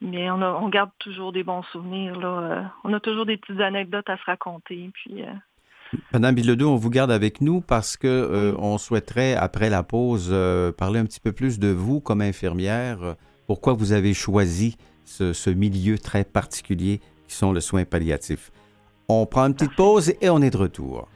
mais 0.00 0.30
on, 0.30 0.40
on 0.40 0.68
garde 0.68 0.90
toujours 1.00 1.32
des 1.32 1.42
bons 1.42 1.64
souvenirs. 1.72 2.18
Là. 2.20 2.28
Euh, 2.28 2.62
on 2.84 2.92
a 2.92 3.00
toujours 3.00 3.26
des 3.26 3.36
petites 3.38 3.60
anecdotes 3.60 4.08
à 4.08 4.16
se 4.16 4.24
raconter. 4.24 4.90
Puis, 4.94 5.22
euh, 5.22 5.98
Madame 6.12 6.36
Bilodeau, 6.36 6.70
on 6.70 6.76
vous 6.76 6.90
garde 6.90 7.10
avec 7.10 7.40
nous 7.40 7.60
parce 7.60 7.96
que 7.96 8.54
on 8.58 8.76
souhaiterait, 8.78 9.34
après 9.34 9.70
la 9.70 9.82
pause, 9.84 10.34
parler 10.76 10.98
un 10.98 11.04
petit 11.04 11.20
peu 11.20 11.32
plus 11.32 11.60
de 11.60 11.68
vous 11.68 12.00
comme 12.00 12.22
infirmière. 12.22 13.14
Pourquoi 13.46 13.72
vous 13.72 13.92
avez 13.92 14.12
choisi 14.12 14.76
ce, 15.04 15.32
ce 15.32 15.48
milieu 15.48 15.96
très 15.96 16.24
particulier 16.24 17.00
qui 17.26 17.36
sont 17.36 17.52
le 17.52 17.60
soin 17.60 17.84
palliatif. 17.84 18.50
On 19.08 19.26
prend 19.26 19.46
une 19.46 19.54
petite 19.54 19.76
pause 19.76 20.12
et 20.20 20.30
on 20.30 20.42
est 20.42 20.50
de 20.50 20.56
retour. 20.56 21.08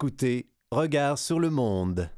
Écoutez 0.00 0.46
Regard 0.70 1.18
sur 1.18 1.38
le 1.38 1.50
monde. 1.50 2.08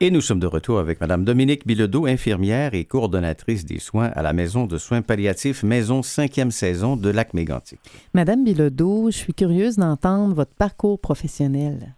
Et 0.00 0.10
nous 0.10 0.20
sommes 0.20 0.40
de 0.40 0.46
retour 0.48 0.80
avec 0.80 1.00
Mme 1.00 1.24
Dominique 1.24 1.64
Bilodeau, 1.64 2.04
infirmière 2.06 2.74
et 2.74 2.84
coordonnatrice 2.84 3.64
des 3.64 3.78
soins 3.78 4.10
à 4.16 4.22
la 4.22 4.32
Maison 4.32 4.66
de 4.66 4.76
soins 4.76 5.02
palliatifs, 5.02 5.62
Maison 5.62 6.00
5e 6.00 6.50
saison 6.50 6.96
de 6.96 7.08
Lac-Mégantic. 7.08 7.78
Madame 8.12 8.42
Bilodeau, 8.42 9.12
je 9.12 9.18
suis 9.18 9.34
curieuse 9.34 9.76
d'entendre 9.76 10.34
votre 10.34 10.52
parcours 10.56 11.00
professionnel. 11.00 11.94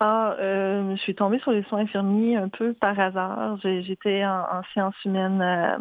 Ah, 0.00 0.36
euh, 0.40 0.96
je 0.96 1.02
suis 1.02 1.14
tombée 1.14 1.38
sur 1.40 1.50
les 1.50 1.64
soins 1.64 1.80
infirmiers 1.80 2.36
un 2.36 2.48
peu 2.48 2.72
par 2.72 2.98
hasard. 2.98 3.58
J'étais 3.62 4.24
en, 4.24 4.62
sciences 4.72 5.04
humaines 5.04 5.42
euh, 5.42 5.76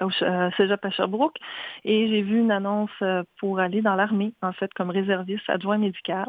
au 0.00 0.10
Cégep 0.56 0.84
à 0.84 0.90
Sherbrooke 0.90 1.38
et 1.84 2.08
j'ai 2.08 2.22
vu 2.22 2.38
une 2.38 2.50
annonce 2.50 2.90
euh, 3.02 3.22
pour 3.38 3.60
aller 3.60 3.82
dans 3.82 3.94
l'armée, 3.94 4.32
en 4.42 4.52
fait, 4.52 4.72
comme 4.74 4.90
réserviste 4.90 5.48
adjoint 5.48 5.78
médical. 5.78 6.26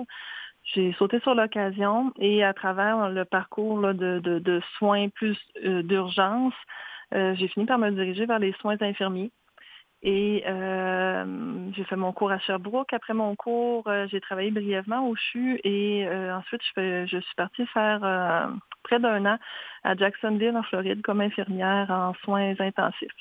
J'ai 0.63 0.93
sauté 0.93 1.19
sur 1.21 1.34
l'occasion 1.34 2.12
et 2.19 2.43
à 2.43 2.54
travers 2.54 3.10
le 3.10 3.25
parcours 3.25 3.82
de, 3.93 4.62
soins 4.78 5.10
plus 5.10 5.38
euh, 5.65 5.82
d'urgence, 5.82 6.54
euh, 7.15 7.34
j'ai 7.36 7.47
fini 7.47 7.65
par 7.65 7.80
me 7.80 7.89
diriger 7.89 8.25
vers 8.25 8.39
les 8.39 8.54
soins 8.54 8.78
infirmiers. 8.82 9.32
Et 10.01 10.43
j'ai 11.75 11.83
fait 11.83 11.95
mon 11.95 12.13
cours 12.13 12.31
à 12.31 12.39
Sherbrooke. 12.39 12.93
Après 12.93 13.13
mon 13.13 13.35
cours, 13.35 13.89
j'ai 14.09 14.21
travaillé 14.21 14.51
brièvement 14.51 15.07
au 15.07 15.15
CHU 15.15 15.59
et 15.63 16.07
ensuite 16.31 16.62
je, 16.77 17.05
suis 17.07 17.35
partie 17.35 17.65
faire 17.67 18.49
près 18.83 18.99
d'un 18.99 19.25
an 19.25 19.38
à 19.83 19.95
Jacksonville, 19.95 20.55
en 20.55 20.63
Floride, 20.63 21.01
comme 21.01 21.21
infirmière 21.21 21.91
en 21.91 22.13
soins 22.23 22.53
intensifs. 22.59 23.12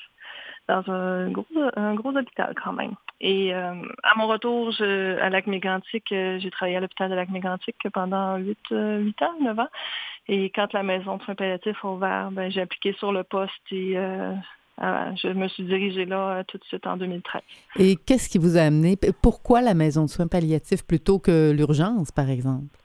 dans 0.69 0.89
un 0.89 1.29
gros, 1.31 1.45
un 1.75 1.95
gros 1.95 2.15
hôpital 2.15 2.53
quand 2.63 2.73
même. 2.73 2.95
Et 3.19 3.53
à 3.53 4.15
mon 4.15 4.27
retour 4.27 4.71
je, 4.71 5.19
à 5.19 5.29
Lac-Mégantic, 5.29 6.05
j'ai 6.09 6.51
travaillé 6.51 6.77
à 6.77 6.79
l'hôpital 6.79 7.09
de 7.09 7.15
Lac-Mégantic 7.15 7.75
pendant 7.93 8.37
8, 8.37 8.57
8 8.71 9.21
ans, 9.21 9.35
9 9.41 9.59
ans. 9.59 9.69
Et 10.29 10.51
quand 10.51 10.71
la 10.73 10.83
maison 10.83 11.17
de 11.17 11.23
soins 11.23 11.35
palliatifs 11.35 11.83
a 11.83 11.87
ouvert, 11.87 12.29
ben, 12.31 12.51
j'ai 12.51 12.61
appliqué 12.61 12.93
sur 12.93 13.11
le 13.11 13.23
poste 13.23 13.51
et 13.71 13.97
je 14.79 15.33
me 15.33 15.47
suis 15.47 15.63
dirigée 15.63 16.05
là 16.05 16.43
tout 16.45 16.57
de 16.57 16.63
suite 16.63 16.87
en 16.87 16.97
2013. 16.97 17.41
Et 17.79 17.95
qu'est-ce 17.95 18.29
qui 18.29 18.37
vous 18.37 18.57
a 18.57 18.61
amené? 18.61 18.97
Pourquoi 19.21 19.61
la 19.61 19.73
maison 19.73 20.05
de 20.05 20.09
soins 20.09 20.27
palliatifs 20.27 20.85
plutôt 20.85 21.19
que 21.19 21.51
l'urgence, 21.51 22.11
par 22.11 22.29
exemple? 22.29 22.77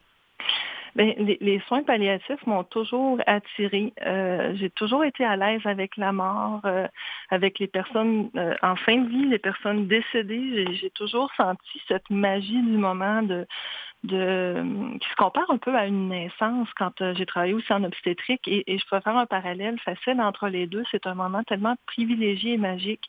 Bien, 0.95 1.13
les, 1.19 1.61
soins 1.67 1.83
palliatifs 1.83 2.47
m'ont 2.47 2.63
toujours 2.63 3.19
attiré. 3.27 3.93
Euh, 4.07 4.55
j'ai 4.55 4.71
toujours 4.71 5.05
été 5.05 5.25
à 5.25 5.37
l'aise 5.37 5.63
avec 5.65 5.97
la 5.97 6.13
mort, 6.13 6.61
euh, 6.67 6.87
avec 7.31 7.59
les 7.59 7.67
personnes 7.67 8.31
euh, 8.37 8.55
en 8.63 8.77
fin 8.77 8.99
de 8.99 9.09
vie, 9.09 9.27
les 9.27 9.41
personnes 9.41 9.89
décédées. 9.89 10.73
J'ai 10.77 10.91
toujours 10.91 11.33
senti 11.37 11.83
cette 11.89 12.09
magie 12.11 12.63
du 12.63 12.79
moment 12.79 13.23
de, 13.23 13.45
de 14.05 14.63
qui 15.01 15.09
se 15.09 15.17
compare 15.17 15.51
un 15.51 15.57
peu 15.57 15.75
à 15.75 15.87
une 15.87 16.09
naissance 16.09 16.69
quand 16.77 17.01
euh, 17.01 17.15
j'ai 17.17 17.25
travaillé 17.25 17.55
aussi 17.55 17.73
en 17.73 17.83
obstétrique 17.85 18.47
et, 18.47 18.65
je 18.67 18.85
peux 18.91 19.01
faire 19.01 19.17
un 19.17 19.27
parallèle 19.27 19.79
facile 19.81 20.21
entre 20.21 20.49
les 20.49 20.67
deux. 20.67 20.85
C'est 20.91 21.07
un 21.07 21.15
moment 21.15 21.43
tellement 21.45 21.75
privilégié 21.87 22.55
et 22.55 22.59
magique. 22.59 23.05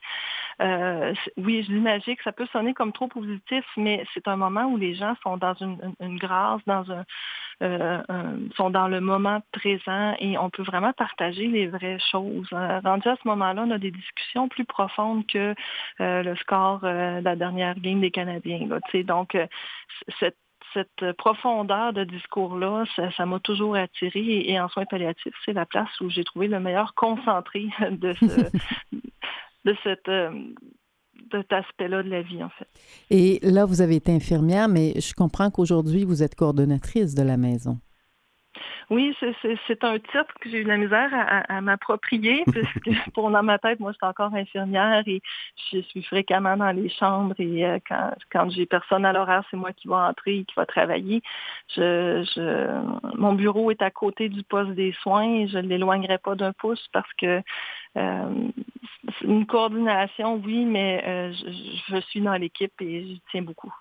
Euh, 0.61 1.13
oui, 1.37 1.63
je 1.63 1.73
dis 1.73 1.79
magique, 1.79 2.21
ça 2.23 2.31
peut 2.31 2.47
sonner 2.53 2.73
comme 2.73 2.93
trop 2.93 3.07
positif, 3.07 3.65
mais 3.75 4.05
c'est 4.13 4.27
un 4.27 4.37
moment 4.37 4.65
où 4.65 4.77
les 4.77 4.95
gens 4.95 5.15
sont 5.21 5.35
dans 5.35 5.53
une, 5.55 6.17
grâce, 6.17 6.61
dans 6.65 6.85
euh, 7.61 8.01
un, 8.07 8.37
sont 8.55 8.69
dans 8.69 8.87
le 8.87 9.01
moment 9.01 9.41
présent 9.51 10.15
et 10.19 10.37
on 10.37 10.49
peut 10.49 10.63
vraiment 10.63 10.93
partager 10.93 11.47
les 11.47 11.67
vraies 11.67 11.99
choses. 12.11 12.47
rendu 12.51 13.07
à 13.09 13.17
ce 13.21 13.27
moment-là, 13.27 13.65
on 13.67 13.71
a 13.71 13.77
des 13.77 13.91
discussions 13.91 14.47
plus 14.47 14.65
profondes 14.65 15.27
que 15.27 15.53
le 15.99 16.35
score 16.35 16.79
de 16.79 17.21
la 17.21 17.35
dernière 17.35 17.77
game 17.79 17.99
des 17.99 18.11
Canadiens. 18.11 18.67
Là, 18.69 18.79
donc, 19.03 19.37
cette 20.19 20.37
cette 20.75 21.13
profondeur 21.13 21.93
de 21.93 22.03
discours-là, 22.03 22.83
ça 23.17 23.25
m'a 23.25 23.39
toujours 23.39 23.75
attiré. 23.75 24.43
Et, 24.47 24.59
en 24.59 24.69
soins 24.69 24.85
palliatifs, 24.85 25.33
c'est 25.43 25.53
la 25.53 25.65
place 25.65 25.89
où 26.01 26.09
j'ai 26.11 26.23
trouvé 26.23 26.47
le 26.47 26.59
meilleur 26.59 26.93
concentré 26.93 27.69
de, 27.91 28.13
de 29.65 29.75
cette 29.83 30.07
euh, 30.07 30.29
de 31.31 31.39
cet 31.39 31.53
aspect-là 31.53 32.03
de 32.03 32.09
la 32.09 32.21
vie, 32.21 32.43
en 32.43 32.49
fait. 32.49 32.67
Et 33.09 33.39
là, 33.41 33.65
vous 33.65 33.81
avez 33.81 33.95
été 33.95 34.11
infirmière, 34.11 34.67
mais 34.67 34.93
je 34.99 35.13
comprends 35.13 35.49
qu'aujourd'hui, 35.49 36.03
vous 36.03 36.21
êtes 36.21 36.35
coordonnatrice 36.35 37.15
de 37.15 37.23
la 37.23 37.37
maison. 37.37 37.79
Oui, 38.89 39.15
c'est 39.19 39.83
un 39.83 39.97
titre 39.97 40.33
que 40.39 40.49
j'ai 40.49 40.59
eu 40.59 40.63
de 40.63 40.69
la 40.69 40.77
misère 40.77 41.09
à, 41.13 41.61
m'approprier, 41.61 42.43
puisque 42.51 42.85
pour 43.13 43.31
dans 43.31 43.43
ma 43.43 43.57
tête, 43.57 43.79
moi, 43.79 43.91
je 43.91 43.97
suis 43.97 44.05
encore 44.05 44.33
infirmière 44.33 45.03
et 45.07 45.21
je 45.71 45.79
suis 45.79 46.03
fréquemment 46.03 46.55
dans 46.57 46.71
les 46.71 46.89
chambres 46.89 47.35
et 47.39 47.65
euh, 47.65 47.79
quand, 47.87 48.11
quand 48.31 48.49
j'ai 48.51 48.65
personne 48.65 49.05
à 49.05 49.13
l'horaire, 49.13 49.43
c'est 49.49 49.57
moi 49.57 49.73
qui 49.73 49.87
vais 49.87 49.95
entrer 49.95 50.37
et 50.37 50.45
qui 50.45 50.53
va 50.55 50.65
travailler. 50.65 51.21
Je, 51.75 52.23
mon 53.15 53.33
bureau 53.33 53.71
est 53.71 53.81
à 53.81 53.91
côté 53.91 54.29
du 54.29 54.43
poste 54.43 54.71
des 54.71 54.93
soins 55.01 55.23
et 55.23 55.47
je 55.47 55.57
ne 55.57 55.67
l'éloignerai 55.67 56.17
pas 56.19 56.35
d'un 56.35 56.53
pouce 56.53 56.87
parce 56.91 57.11
que 57.13 57.41
euh, 57.97 58.49
une 59.23 59.45
coordination, 59.45 60.41
oui, 60.43 60.65
mais 60.65 61.03
euh, 61.05 61.33
je, 61.33 61.95
je 61.95 62.01
suis 62.01 62.21
dans 62.21 62.35
l'équipe 62.35 62.73
et 62.81 63.15
je 63.15 63.19
tiens 63.31 63.41
beaucoup. 63.41 63.73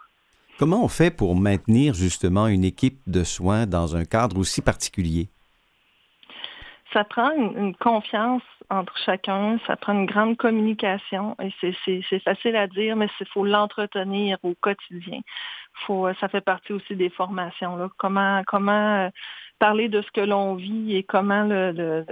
Comment 0.59 0.85
on 0.85 0.89
fait 0.89 1.11
pour 1.11 1.35
maintenir 1.35 1.95
justement 1.95 2.47
une 2.47 2.65
équipe 2.65 3.01
de 3.09 3.25
soins 3.25 3.67
dans 3.67 3.97
un 3.97 4.05
cadre 4.05 4.39
aussi 4.39 4.63
particulier? 4.63 5.29
Ça 6.93 7.03
prend 7.03 7.33
une, 7.33 7.75
confiance 7.75 8.43
entre 8.71 8.97
chacun, 9.05 9.59
ça 9.67 9.75
prend 9.75 9.95
une 9.95 10.07
grande 10.07 10.37
communication 10.37 11.37
et 11.43 11.53
c'est 11.61 12.19
facile 12.21 12.55
à 12.55 12.69
dire, 12.69 12.95
mais 12.95 13.09
il 13.21 13.27
faut 13.27 13.45
l'entretenir 13.45 14.39
au 14.45 14.55
quotidien. 14.61 15.21
Faut, 15.87 16.07
ça 16.21 16.29
fait 16.29 16.41
partie 16.41 16.73
aussi 16.73 16.95
des 16.95 17.11
formations. 17.11 17.91
Comment, 17.99 18.43
comment 18.47 19.07
euh, 19.07 19.09
parler 19.59 19.89
de 19.89 20.03
ce 20.03 20.11
que 20.13 20.21
l'on 20.21 20.55
vit 20.55 20.95
et 20.95 21.03
comment 21.03 21.43
le, 21.43 22.07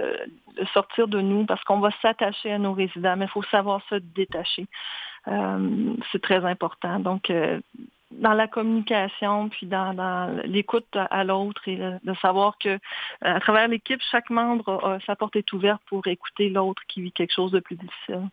sortir 0.73 1.07
de 1.07 1.21
nous, 1.21 1.45
parce 1.45 1.63
qu'on 1.63 1.79
va 1.79 1.91
s'attacher 2.01 2.51
à 2.51 2.57
nos 2.57 2.73
résidents, 2.73 3.15
mais 3.15 3.25
il 3.25 3.31
faut 3.31 3.43
savoir 3.43 3.81
se 3.89 3.95
détacher. 3.95 4.67
Euh, 5.29 5.93
c'est 6.11 6.21
très 6.21 6.43
important. 6.43 6.99
Donc, 6.99 7.29
euh, 7.29 7.61
dans 8.19 8.33
la 8.33 8.47
communication, 8.47 9.49
puis 9.49 9.67
dans, 9.67 10.41
l'écoute 10.45 10.87
à 10.95 11.23
l'autre 11.23 11.67
et 11.67 11.77
de 11.77 12.13
savoir 12.21 12.57
que 12.57 12.79
à 13.21 13.39
travers 13.39 13.67
l'équipe, 13.67 14.01
chaque 14.11 14.29
membre, 14.29 14.99
sa 15.05 15.15
porte 15.15 15.35
est 15.35 15.53
ouverte 15.53 15.81
pour 15.87 16.05
écouter 16.07 16.49
l'autre 16.49 16.81
qui 16.87 17.01
vit 17.01 17.11
quelque 17.11 17.33
chose 17.33 17.51
de 17.51 17.59
plus 17.59 17.75
difficile. 17.75 18.29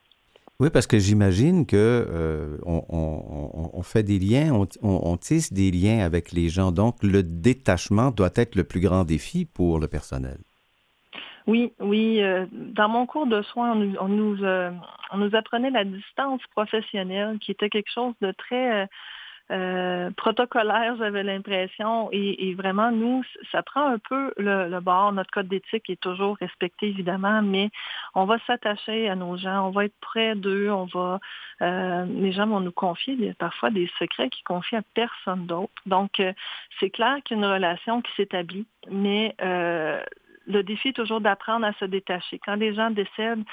Oui, 0.61 0.69
parce 0.71 0.87
que 0.87 0.99
j'imagine 0.99 1.65
que 1.65 1.75
euh, 1.77 2.59
on, 2.67 3.83
fait 3.83 4.03
des 4.03 4.19
liens, 4.19 4.53
on, 4.83 5.17
tisse 5.17 5.55
des 5.55 5.71
liens 5.71 6.05
avec 6.05 6.33
les 6.33 6.51
gens. 6.51 6.71
Donc, 6.71 7.03
le 7.03 7.23
détachement 7.23 8.11
doit 8.11 8.29
être 8.37 8.57
le 8.57 8.65
plus 8.65 8.81
grand 8.81 9.05
défi 9.05 9.47
pour 9.47 9.81
le 9.81 9.89
personnel. 9.89 10.37
Oui, 11.47 11.73
oui. 11.81 12.23
Euh, 12.23 12.45
dans 12.53 12.91
mon 12.91 13.07
cours 13.07 13.27
de 13.27 13.41
soins, 13.41 13.73
on, 13.73 14.09
nous, 14.09 14.45
euh, 14.45 14.71
on 15.13 15.17
nous 15.17 15.35
apprenait 15.35 15.71
la 15.71 15.85
distance 15.85 16.43
professionnelle, 16.55 17.39
qui 17.39 17.53
était 17.53 17.71
quelque 17.71 17.91
chose 17.91 18.13
de 18.21 18.31
très 18.33 18.87
euh, 19.51 20.11
protocolaire, 20.13 20.97
j'avais 20.97 21.23
l'impression. 21.23 22.09
Et, 22.13 22.55
vraiment, 22.55 22.93
nous, 22.93 23.25
ça 23.51 23.63
prend 23.63 23.87
un 23.87 23.99
peu 23.99 24.33
le, 24.37 24.81
bord. 24.81 25.13
Notre 25.13 25.31
code 25.31 25.49
d'éthique 25.49 25.91
est 25.91 26.01
toujours 26.01 26.37
respecté, 26.37 26.89
évidemment, 26.89 27.43
mais 27.43 27.71
on 28.15 28.25
va 28.25 28.39
s'attacher 28.47 29.09
à 29.09 29.17
nos 29.17 29.37
gens, 29.37 29.67
on 29.67 29.71
va 29.71 29.87
être 29.87 29.99
près 30.01 30.35
d'eux, 30.35 30.71
on 30.71 30.85
va. 30.85 31.21
Euh, 31.63 32.05
les 32.07 32.33
gens 32.33 32.47
vont 32.47 32.61
nous 32.61 32.73
confier 32.73 33.35
parfois 33.39 33.71
des 33.71 33.91
secrets 33.99 34.31
qu'ils 34.31 34.45
confient 34.45 34.77
à 34.77 34.83
personne 34.95 35.47
d'autre. 35.47 35.73
Donc, 35.87 36.21
euh, 36.21 36.33
c'est 36.79 36.91
clair 36.91 37.17
qu'il 37.25 37.39
y 37.39 37.41
a 37.41 37.47
une 37.47 37.53
relation 37.53 38.03
qui 38.03 38.13
s'établit, 38.17 38.67
mais 38.91 39.35
le 40.47 40.63
défi 40.63 40.89
est 40.89 40.93
toujours 40.93 41.21
d'apprendre 41.21 41.67
à 41.67 41.73
se 41.75 41.85
détacher. 41.85 42.41
Quand 42.45 42.57
les 42.57 42.75
gens 42.75 42.91
décèdent, 42.91 43.45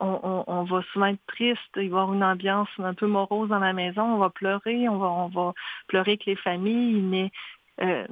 on, 0.00 0.64
va 0.64 0.82
souvent 0.92 1.06
être 1.06 1.26
triste, 1.26 1.60
il 1.76 1.80
va 1.80 1.82
y 1.82 1.86
avoir 1.86 2.12
une 2.12 2.24
ambiance 2.24 2.68
un 2.78 2.94
peu 2.94 3.06
morose 3.06 3.48
dans 3.48 3.58
la 3.58 3.72
maison, 3.72 4.02
on 4.02 4.18
va 4.18 4.30
pleurer, 4.30 4.88
on 4.88 4.98
va, 4.98 5.06
on 5.06 5.28
va 5.28 5.54
pleurer 5.88 6.12
avec 6.12 6.26
les 6.26 6.36
familles, 6.36 7.00
mais 7.00 7.30
euh, 7.82 8.06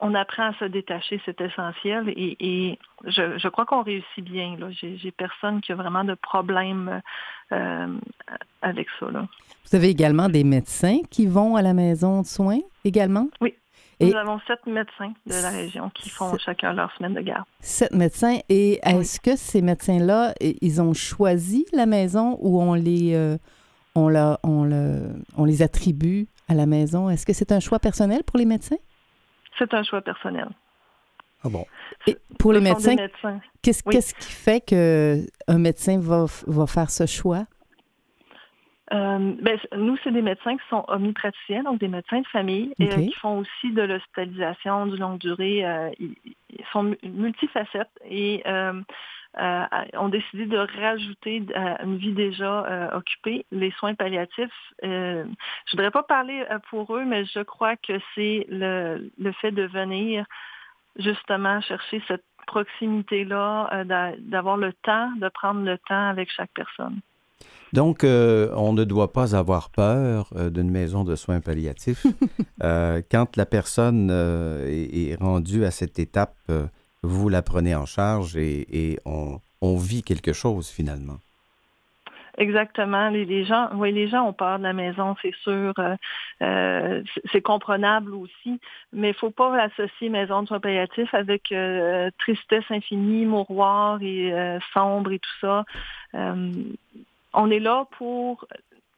on 0.00 0.14
apprend 0.14 0.50
à 0.50 0.54
se 0.54 0.64
détacher, 0.64 1.20
c'est 1.24 1.40
essentiel. 1.40 2.08
Et, 2.08 2.78
je, 3.04 3.48
crois 3.48 3.66
qu'on 3.66 3.82
réussit 3.82 4.24
bien. 4.24 4.56
J'ai 4.70 5.10
personne 5.10 5.60
qui 5.60 5.72
a 5.72 5.74
vraiment 5.74 6.04
de 6.04 6.14
problème 6.14 7.02
euh, 7.52 7.98
avec 8.62 8.86
ça. 9.00 9.06
Vous 9.06 9.76
avez 9.76 9.88
également 9.88 10.28
des 10.28 10.44
médecins 10.44 10.98
qui 11.10 11.26
vont 11.26 11.56
à 11.56 11.62
la 11.62 11.74
maison 11.74 12.22
de 12.22 12.26
soins 12.26 12.60
également? 12.84 13.28
Oui, 13.40 13.54
nous 14.00 14.14
avons 14.14 14.38
sept 14.46 14.64
médecins 14.66 15.12
de 15.26 15.42
la 15.42 15.50
région 15.50 15.90
qui 15.90 16.08
font 16.08 16.36
chacun 16.38 16.72
leur 16.72 16.92
semaine 16.96 17.14
de 17.14 17.20
garde. 17.20 17.44
Sept 17.60 17.92
médecins. 17.92 18.38
Et 18.48 18.78
est-ce 18.84 19.20
que 19.20 19.36
ces 19.36 19.62
médecins-là, 19.62 20.34
ils 20.40 20.80
ont 20.80 20.94
choisi 20.94 21.66
la 21.72 21.86
maison 21.86 22.36
ou 22.40 22.60
on 22.60 22.74
les, 22.74 23.14
euh, 23.14 23.36
on, 23.94 24.14
on, 24.42 25.44
les 25.44 25.62
attribue 25.62 26.28
à 26.48 26.54
la 26.54 26.66
maison? 26.66 27.10
Est-ce 27.10 27.26
que 27.26 27.32
c'est 27.32 27.52
un 27.52 27.60
choix 27.60 27.78
personnel 27.78 28.22
pour 28.24 28.38
les 28.38 28.46
médecins? 28.46 28.78
C'est 29.58 29.74
un 29.74 29.82
choix 29.82 30.00
personnel. 30.00 30.48
Ah 31.44 31.48
bon? 31.48 31.64
Et 32.06 32.16
pour 32.38 32.52
les 32.52 32.60
médecins, 32.60 32.96
qu'est-ce 33.62 34.14
qui 34.14 34.32
fait 34.32 34.60
qu'un 34.60 35.58
médecin 35.58 35.98
va, 35.98 36.26
va 36.46 36.66
faire 36.66 36.90
ce 36.90 37.06
choix? 37.06 37.46
Euh, 38.92 39.34
ben, 39.42 39.58
nous, 39.76 39.96
c'est 40.02 40.12
des 40.12 40.22
médecins 40.22 40.56
qui 40.56 40.66
sont 40.70 40.84
omnipraticiens, 40.88 41.62
donc 41.62 41.78
des 41.78 41.88
médecins 41.88 42.20
de 42.20 42.26
famille, 42.28 42.72
et 42.78 42.90
euh, 42.90 42.96
qui 42.96 43.12
font 43.12 43.38
aussi 43.38 43.72
de 43.72 43.82
l'hospitalisation 43.82 44.86
du 44.86 44.96
longue 44.96 45.18
durée. 45.18 45.66
Euh, 45.66 45.90
ils, 45.98 46.14
sont 46.72 46.94
multifacettes 47.02 47.88
et 48.04 48.42
ont 48.46 50.08
décidé 50.08 50.46
de 50.46 50.58
rajouter 50.58 51.42
une 51.82 51.96
vie 51.96 52.12
déjà 52.12 52.90
occupée 52.94 53.46
les 53.52 53.70
soins 53.72 53.94
palliatifs. 53.94 54.50
je 54.82 54.88
ne 54.88 55.70
voudrais 55.70 55.90
pas 55.90 56.02
parler 56.02 56.44
pour 56.68 56.94
eux, 56.94 57.04
mais 57.04 57.24
je 57.24 57.40
crois 57.40 57.76
que 57.76 57.94
c'est 58.14 58.46
le, 58.50 59.10
le 59.18 59.32
fait 59.32 59.52
de 59.52 59.62
venir 59.62 60.26
justement 60.96 61.60
chercher 61.62 62.02
cette 62.06 62.24
proximité-là, 62.46 63.84
d'avoir 64.18 64.58
le 64.58 64.72
temps, 64.72 65.10
de 65.16 65.28
prendre 65.28 65.64
le 65.64 65.78
temps 65.78 66.08
avec 66.08 66.30
chaque 66.30 66.52
personne. 66.52 67.00
Donc, 67.72 68.04
euh, 68.04 68.50
on 68.56 68.72
ne 68.72 68.84
doit 68.84 69.12
pas 69.12 69.36
avoir 69.36 69.70
peur 69.70 70.30
euh, 70.36 70.50
d'une 70.50 70.70
maison 70.70 71.04
de 71.04 71.14
soins 71.16 71.40
palliatifs. 71.40 72.06
Euh, 72.64 73.02
quand 73.08 73.36
la 73.36 73.46
personne 73.46 74.10
est, 74.10 75.14
rendue 75.20 75.64
à 75.64 75.70
cette 75.70 76.00
étape, 76.00 76.34
vous 77.04 77.28
la 77.28 77.40
prenez 77.40 77.76
en 77.76 77.86
charge 77.86 78.36
et, 78.36 78.98
on, 79.04 79.76
vit 79.76 80.02
quelque 80.02 80.32
chose 80.32 80.68
finalement. 80.68 81.18
Exactement. 82.36 83.10
Les, 83.10 83.44
gens, 83.44 83.68
oui, 83.74 83.92
les 83.92 84.08
gens 84.08 84.24
ont 84.24 84.32
peur 84.32 84.58
de 84.58 84.64
la 84.64 84.72
maison, 84.72 85.14
c'est 85.22 85.34
sûr. 85.44 85.72
c'est 86.40 87.42
comprenable 87.42 88.12
aussi, 88.12 88.58
mais 88.92 89.10
il 89.10 89.12
ne 89.12 89.18
faut 89.18 89.30
pas 89.30 89.54
associer 89.62 90.08
maison 90.08 90.42
de 90.42 90.48
soins 90.48 90.60
palliatifs 90.60 91.14
avec 91.14 91.54
tristesse 92.18 92.64
infinie, 92.70 93.24
mouroir 93.24 94.02
et 94.02 94.32
sombre 94.72 95.12
et 95.12 95.20
tout 95.20 95.38
ça 95.40 95.64
on 97.38 97.50
est 97.50 97.60
là 97.60 97.86
pour 97.96 98.44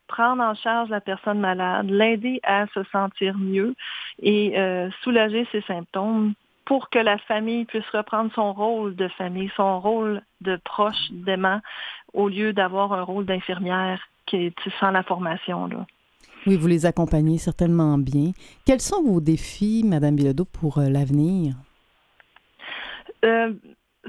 prendre 0.09 0.43
en 0.43 0.55
charge 0.55 0.89
la 0.89 1.01
personne 1.01 1.39
malade, 1.39 1.89
l'aider 1.89 2.41
à 2.43 2.67
se 2.75 2.83
sentir 2.85 3.37
mieux 3.39 3.75
et 4.21 4.59
euh, 4.59 4.91
soulager 5.03 5.47
ses 5.53 5.61
symptômes 5.63 6.33
pour 6.65 6.89
que 6.89 6.99
la 6.99 7.19
famille 7.19 7.65
puisse 7.67 7.89
reprendre 7.93 8.33
son 8.35 8.53
rôle 8.53 8.97
de 8.97 9.09
famille, 9.09 9.51
son 9.57 9.79
rôle 9.81 10.23
de 10.41 10.57
proche, 10.65 11.11
d'aimant, 11.11 11.61
au 12.13 12.29
lieu 12.29 12.53
d'avoir 12.53 12.93
un 12.93 13.03
rôle 13.03 13.27
d'infirmière 13.27 14.01
qui 14.27 14.37
est 14.37 14.55
sans 14.81 14.91
la 14.91 15.03
formation. 15.03 15.67
Là. 15.67 15.87
Oui, 16.47 16.57
vous 16.57 16.67
les 16.67 16.87
accompagnez 16.87 17.39
certainement 17.39 17.99
bien. 17.99 18.31
Quels 18.65 18.81
sont 18.81 19.03
vos 19.03 19.21
défis, 19.21 19.83
Madame 19.85 20.17
Bilodeau, 20.17 20.47
pour 20.47 20.79
euh, 20.79 20.89
l'avenir? 20.89 21.55
Euh, 23.25 23.53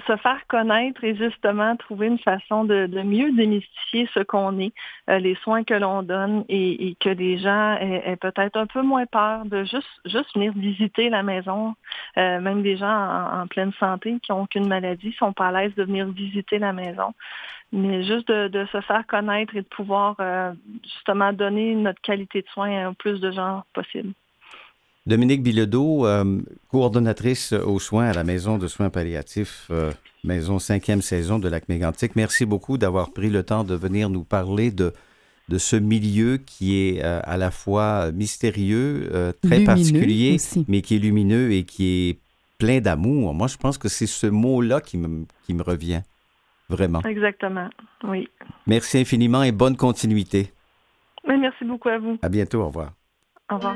se 0.07 0.15
faire 0.17 0.39
connaître 0.47 1.03
et 1.03 1.15
justement 1.15 1.75
trouver 1.75 2.07
une 2.07 2.19
façon 2.19 2.63
de, 2.63 2.87
mieux 3.03 3.31
démystifier 3.33 4.07
ce 4.13 4.21
qu'on 4.21 4.57
est, 4.59 4.73
euh, 5.09 5.19
les 5.19 5.35
soins 5.35 5.63
que 5.63 5.73
l'on 5.73 6.01
donne 6.01 6.45
et, 6.47 6.95
que 6.99 7.09
les 7.09 7.37
gens 7.37 7.75
aient, 7.75 8.15
peut-être 8.15 8.57
un 8.57 8.67
peu 8.67 8.81
moins 8.81 9.05
peur 9.05 9.45
de 9.45 9.63
juste, 9.63 9.87
juste 10.05 10.33
venir 10.33 10.53
visiter 10.53 11.09
la 11.09 11.23
maison. 11.23 11.75
Euh, 12.17 12.39
même 12.39 12.61
des 12.61 12.77
gens 12.77 13.41
en, 13.41 13.47
pleine 13.47 13.73
santé 13.73 14.17
qui 14.21 14.31
n'ont 14.31 14.43
aucune 14.43 14.67
maladie 14.67 15.13
sont 15.13 15.33
pas 15.33 15.47
à 15.49 15.51
l'aise 15.51 15.75
de 15.75 15.83
venir 15.83 16.07
visiter 16.07 16.57
la 16.57 16.71
maison. 16.71 17.13
Mais 17.73 18.03
juste 18.03 18.29
de, 18.29 18.65
se 18.71 18.81
faire 18.81 19.05
connaître 19.07 19.55
et 19.55 19.61
de 19.61 19.67
pouvoir 19.67 20.15
euh, 20.19 20.53
justement 20.83 21.33
donner 21.33 21.75
notre 21.75 22.01
qualité 22.01 22.41
de 22.41 22.47
soins 22.47 22.89
à 22.89 22.93
plus 22.93 23.19
de 23.19 23.31
gens 23.31 23.63
possible. 23.73 24.13
Dominique 25.08 25.41
Bilodeau, 25.41 26.06
euh, 26.06 26.41
coordonnatrice 26.70 27.54
aux 27.54 27.80
soins 27.80 28.06
à 28.06 28.14
la 28.14 28.24
Maison 28.24 28.58
de 28.58 28.68
soins 28.68 28.89
palliatifs, 28.89 29.68
euh, 29.72 29.91
Maison 30.24 30.60
cinquième 30.60 31.02
saison 31.02 31.39
de 31.39 31.49
Lac 31.49 31.68
Mégantic. 31.70 32.16
Merci 32.16 32.45
beaucoup 32.45 32.78
d'avoir 32.78 33.12
pris 33.12 33.30
le 33.32 33.41
temps 33.41 33.64
de 33.64 33.74
venir 33.74 34.12
nous 34.12 34.24
parler 34.24 34.70
de, 34.70 34.93
de 35.49 35.58
ce 35.58 35.76
milieu 35.76 36.38
qui 36.38 36.78
est 36.78 37.04
euh, 37.04 37.20
à 37.24 37.38
la 37.38 37.49
fois 37.49 38.12
mystérieux, 38.12 39.34
très 39.41 39.64
particulier, 39.64 40.38
mais 40.68 40.84
qui 40.84 40.97
est 40.97 40.99
lumineux 40.99 41.52
et 41.52 41.64
qui 41.64 42.10
est 42.10 42.20
plein 42.60 42.80
d'amour. 42.80 43.34
Moi, 43.34 43.47
je 43.47 43.58
pense 43.58 43.80
que 43.80 43.89
c'est 43.89 44.06
ce 44.06 44.28
mot-là 44.28 44.82
qui 44.82 44.99
me, 44.99 45.26
qui 45.47 45.56
me 45.56 45.64
revient, 45.64 46.04
vraiment. 46.70 47.02
Exactement, 47.02 47.70
oui. 48.04 48.30
Merci 48.68 48.99
infiniment 48.99 49.41
et 49.41 49.52
bonne 49.52 49.76
continuité. 49.76 50.54
Oui, 51.28 51.39
merci 51.39 51.66
beaucoup 51.66 51.89
à 51.89 51.97
vous. 51.97 52.20
À 52.22 52.30
bientôt, 52.30 52.62
au 52.62 52.68
revoir. 52.68 52.93
Au 53.49 53.56
revoir. 53.56 53.76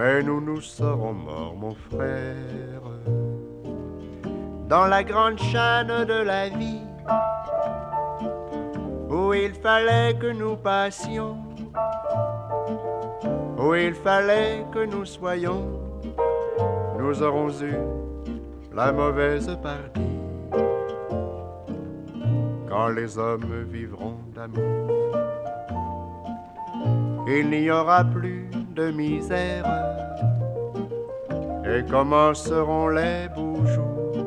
mais 0.00 0.22
nous 0.22 0.40
nous 0.40 0.62
serons 0.62 1.12
morts, 1.12 1.54
mon 1.54 1.74
frère. 1.74 2.80
Dans 4.66 4.86
la 4.86 5.04
grande 5.04 5.38
chaîne 5.38 6.06
de 6.12 6.22
la 6.22 6.48
vie, 6.48 6.86
où 9.10 9.34
il 9.34 9.52
fallait 9.52 10.14
que 10.18 10.32
nous 10.32 10.56
passions, 10.56 11.36
où 13.58 13.74
il 13.74 13.92
fallait 13.92 14.64
que 14.72 14.86
nous 14.86 15.04
soyons, 15.04 15.66
nous 16.98 17.22
aurons 17.22 17.50
eu 17.60 17.76
la 18.74 18.92
mauvaise 18.92 19.54
partie. 19.62 20.16
Quand 22.70 22.88
les 22.88 23.18
hommes 23.18 23.64
vivront 23.68 24.16
d'amour, 24.34 24.80
il 27.28 27.50
n'y 27.50 27.70
aura 27.70 28.02
plus 28.02 28.48
de 28.74 28.90
misère 28.92 29.89
et 31.70 31.82
commenceront 31.84 32.88
les 32.88 33.28
beaux 33.34 33.64
jours. 33.66 34.26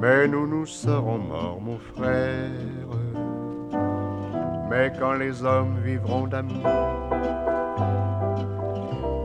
Mais 0.00 0.26
nous 0.26 0.46
nous 0.46 0.66
serons 0.66 1.18
morts, 1.18 1.60
mon 1.60 1.78
frère. 1.78 2.50
Mais 4.70 4.90
quand 4.98 5.14
les 5.14 5.44
hommes 5.44 5.76
vivront 5.84 6.26
d'amour, 6.26 7.10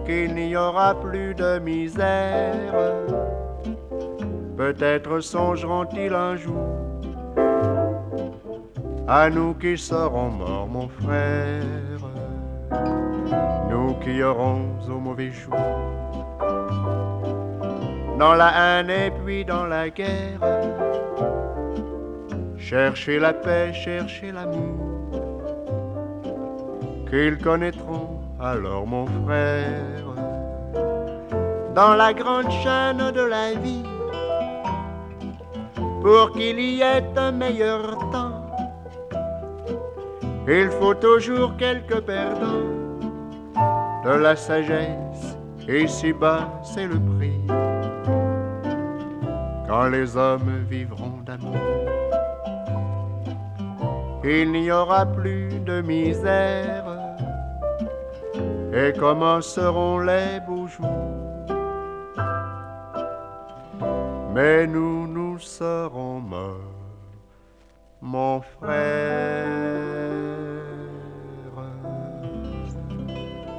qu'il 0.06 0.36
n'y 0.36 0.56
aura 0.56 0.94
plus 1.00 1.34
de 1.34 1.60
misère, 1.60 2.94
peut-être 4.58 5.20
songeront-ils 5.22 6.14
un 6.14 6.36
jour 6.36 6.68
à 9.08 9.30
nous 9.30 9.54
qui 9.54 9.78
serons 9.78 10.30
morts, 10.32 10.68
mon 10.68 10.90
frère 10.90 11.64
nous 13.70 13.94
qui 13.96 14.22
aurons 14.24 14.66
au 14.90 15.00
mauvais 15.00 15.32
jour. 15.32 15.97
Dans 18.18 18.34
la 18.34 18.80
haine 18.80 18.90
et 18.90 19.12
puis 19.12 19.46
dans 19.46 19.68
la 19.68 19.92
guerre, 19.92 20.42
chercher 22.58 23.20
la 23.20 23.32
paix, 23.32 23.72
chercher 23.74 24.32
l'amour, 24.32 25.12
qu'ils 27.10 27.38
connaîtront 27.38 28.20
alors 28.40 28.88
mon 28.88 29.06
frère. 29.06 30.16
Dans 31.76 31.94
la 31.94 32.12
grande 32.12 32.50
chaîne 32.64 33.12
de 33.12 33.22
la 33.22 33.54
vie, 33.54 33.84
pour 36.02 36.32
qu'il 36.32 36.60
y 36.60 36.82
ait 36.82 37.04
un 37.16 37.32
meilleur 37.32 38.00
temps, 38.12 38.50
il 40.48 40.70
faut 40.80 40.96
toujours 40.96 41.56
quelques 41.58 42.00
perdants 42.02 42.66
de 44.06 44.10
la 44.10 44.36
sagesse, 44.36 45.38
et 45.68 45.86
si 45.86 46.14
bas 46.14 46.50
c'est 46.64 46.88
le 46.88 47.00
prix. 47.00 47.17
Quand 49.68 49.90
les 49.90 50.16
hommes 50.16 50.66
vivront 50.70 51.20
d'amour, 51.26 51.58
il 54.24 54.52
n'y 54.52 54.72
aura 54.72 55.06
plus 55.06 55.60
de 55.60 55.82
misère, 55.82 56.86
et 58.74 58.94
commenceront 58.98 60.00
les 60.00 60.40
beaux 60.48 60.68
jours? 60.68 60.88
Mais 64.34 64.68
nous, 64.68 65.08
nous 65.08 65.38
serons 65.40 66.20
morts, 66.22 66.56
mon 68.02 68.42
frère. 68.42 70.17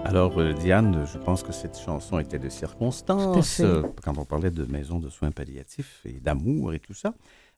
Alors, 0.09 0.38
euh, 0.40 0.54
Diane, 0.54 1.04
je 1.04 1.18
pense 1.18 1.42
que 1.42 1.52
cette 1.52 1.78
chanson 1.78 2.18
était 2.18 2.38
de 2.38 2.48
circonstance 2.48 3.61
euh, 3.61 3.82
quand 4.02 4.16
on 4.16 4.24
parlait 4.24 4.50
de 4.50 4.64
maison 4.64 4.98
de 4.98 5.11
soins 5.11 5.30
palliatifs 5.30 6.00
et 6.06 6.18
d'amour 6.18 6.72
et 6.72 6.78
tout 6.78 6.94
ça. 6.94 7.12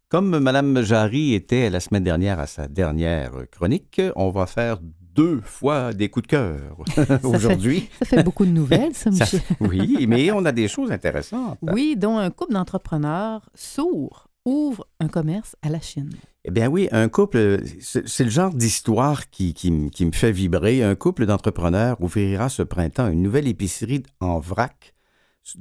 Comme 0.09 0.37
Mme 0.37 0.83
Jarry 0.83 1.35
était 1.35 1.71
la 1.71 1.79
semaine 1.79 2.03
dernière 2.03 2.41
à 2.41 2.49
sa 2.49 2.67
dernière 2.67 3.31
chronique, 3.53 4.03
on 4.17 4.31
va 4.31 4.47
faire 4.47 4.79
deux 4.83 5.41
fois 5.43 5.93
des 5.93 6.09
coups 6.09 6.25
de 6.27 6.31
cœur 6.31 6.77
aujourd'hui. 7.23 7.89
Ça, 8.01 8.07
fait 8.07 8.23
beaucoup 8.25 8.45
de 8.45 8.51
nouvelles, 8.51 8.97
ça, 8.97 9.11
Michel. 9.13 9.43
oui, 9.61 10.07
mais 10.09 10.33
on 10.33 10.45
a 10.45 10.51
des 10.51 10.67
choses 10.67 10.91
intéressantes. 10.91 11.57
Oui, 11.63 11.95
dont 11.97 12.19
un 12.19 12.31
couple 12.31 12.55
d'entrepreneurs 12.55 13.49
sourds 13.55 14.27
ouvre 14.45 14.87
un 15.01 15.09
commerce 15.09 15.57
à 15.63 15.69
la 15.69 15.81
Chine. 15.81 16.11
Eh 16.45 16.51
bien 16.51 16.69
oui, 16.69 16.89
un 16.91 17.09
couple, 17.09 17.61
c'est 17.81 18.25
le 18.25 18.31
genre 18.31 18.55
d'histoire 18.55 19.29
qui, 19.29 19.55
me 19.71 20.13
fait 20.13 20.33
vibrer. 20.33 20.83
Un 20.83 20.95
couple 20.95 21.27
d'entrepreneurs 21.27 22.01
ouvrira 22.01 22.49
ce 22.49 22.63
printemps 22.63 23.09
une 23.09 23.23
nouvelle 23.23 23.47
épicerie 23.47 24.03
en 24.21 24.39
vrac, 24.39 24.95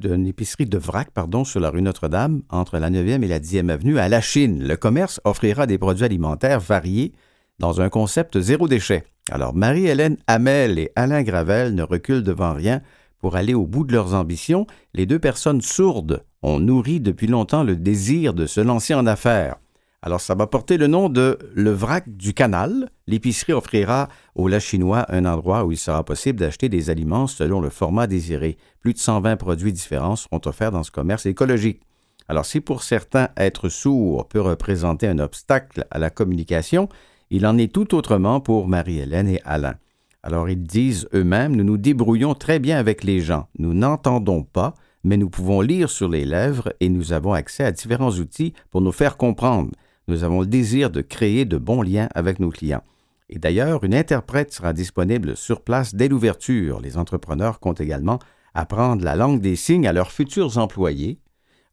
épicerie 0.03 0.65
de 0.65 0.77
vrac, 0.77 1.11
pardon, 1.11 1.43
sur 1.43 1.59
la 1.59 1.69
rue 1.69 1.81
Notre-Dame, 1.81 2.43
entre 2.49 2.77
la 2.77 2.89
9e 2.89 3.23
et 3.23 3.27
la 3.27 3.39
10e 3.39 3.69
avenue, 3.69 3.99
à 3.99 4.07
la 4.07 4.21
Chine. 4.21 4.65
Le 4.65 4.77
commerce 4.77 5.19
offrira 5.25 5.67
des 5.67 5.77
produits 5.77 6.05
alimentaires 6.05 6.61
variés 6.61 7.11
dans 7.59 7.81
un 7.81 7.89
concept 7.89 8.39
zéro 8.39 8.69
déchet. 8.69 9.03
Alors, 9.31 9.53
Marie-Hélène 9.53 10.17
Hamel 10.27 10.79
et 10.79 10.91
Alain 10.95 11.23
Gravel 11.23 11.75
ne 11.75 11.83
reculent 11.83 12.23
devant 12.23 12.53
rien 12.53 12.81
pour 13.19 13.35
aller 13.35 13.53
au 13.53 13.65
bout 13.65 13.83
de 13.83 13.93
leurs 13.93 14.13
ambitions. 14.13 14.65
Les 14.93 15.05
deux 15.05 15.19
personnes 15.19 15.61
sourdes 15.61 16.23
ont 16.41 16.59
nourri 16.59 16.99
depuis 16.99 17.27
longtemps 17.27 17.63
le 17.63 17.75
désir 17.75 18.33
de 18.33 18.45
se 18.45 18.61
lancer 18.61 18.93
en 18.93 19.05
affaires. 19.05 19.57
Alors, 20.01 20.21
ça 20.21 20.33
va 20.33 20.47
porter 20.47 20.77
le 20.77 20.87
nom 20.87 21.09
de 21.09 21.37
Le 21.53 21.71
Vrac 21.71 22.07
du 22.07 22.33
Canal. 22.33 22.89
L'épicerie 23.05 23.51
offrira 23.51 24.07
aux 24.33 24.47
Lachinois 24.47 25.05
un 25.09 25.25
endroit 25.25 25.65
où 25.65 25.73
il 25.73 25.77
sera 25.77 26.05
possible 26.05 26.39
d'acheter 26.39 26.69
des 26.69 26.89
aliments 26.89 27.27
selon 27.27 27.59
le 27.59 27.69
format 27.69 28.07
désiré. 28.07 28.57
Plus 28.79 28.93
de 28.93 28.99
120 28.99 29.35
produits 29.35 29.73
différents 29.73 30.15
seront 30.15 30.39
offerts 30.45 30.71
dans 30.71 30.83
ce 30.83 30.91
commerce 30.91 31.25
écologique. 31.25 31.81
Alors, 32.29 32.45
si 32.45 32.61
pour 32.61 32.83
certains, 32.83 33.29
être 33.35 33.67
sourd 33.67 34.27
peut 34.29 34.39
représenter 34.39 35.07
un 35.07 35.19
obstacle 35.19 35.85
à 35.91 35.99
la 35.99 36.09
communication, 36.09 36.87
il 37.29 37.45
en 37.45 37.57
est 37.57 37.73
tout 37.73 37.93
autrement 37.93 38.39
pour 38.39 38.69
Marie-Hélène 38.69 39.27
et 39.27 39.41
Alain. 39.43 39.75
Alors, 40.21 40.49
ils 40.49 40.61
disent 40.61 41.07
eux-mêmes, 41.13 41.55
nous 41.55 41.63
nous 41.63 41.77
débrouillons 41.77 42.33
très 42.33 42.59
bien 42.59 42.77
avec 42.77 43.03
les 43.03 43.21
gens. 43.21 43.47
Nous 43.57 43.73
n'entendons 43.73 44.43
pas, 44.43 44.73
mais 45.03 45.15
nous 45.15 45.29
pouvons 45.29 45.61
lire 45.61 45.89
sur 45.89 46.09
les 46.09 46.25
lèvres 46.25 46.73
et 46.81 46.89
nous 46.89 47.13
avons 47.13 47.33
accès 47.33 47.63
à 47.63 47.71
différents 47.71 48.11
outils 48.11 48.53
pour 48.69 48.81
nous 48.81 48.91
faire 48.91 49.15
comprendre. 49.15 49.71
Nous 50.07 50.23
avons 50.23 50.41
le 50.41 50.47
désir 50.47 50.89
de 50.89 51.01
créer 51.01 51.45
de 51.45 51.57
bons 51.57 51.81
liens 51.81 52.09
avec 52.15 52.39
nos 52.39 52.49
clients. 52.49 52.83
Et 53.29 53.39
d'ailleurs, 53.39 53.83
une 53.83 53.93
interprète 53.93 54.51
sera 54.51 54.73
disponible 54.73 55.37
sur 55.37 55.61
place 55.61 55.95
dès 55.95 56.07
l'ouverture. 56.07 56.81
Les 56.81 56.97
entrepreneurs 56.97 57.59
comptent 57.59 57.79
également 57.79 58.19
apprendre 58.53 59.05
la 59.05 59.15
langue 59.15 59.39
des 59.39 59.55
signes 59.55 59.87
à 59.87 59.93
leurs 59.93 60.11
futurs 60.11 60.57
employés. 60.57 61.19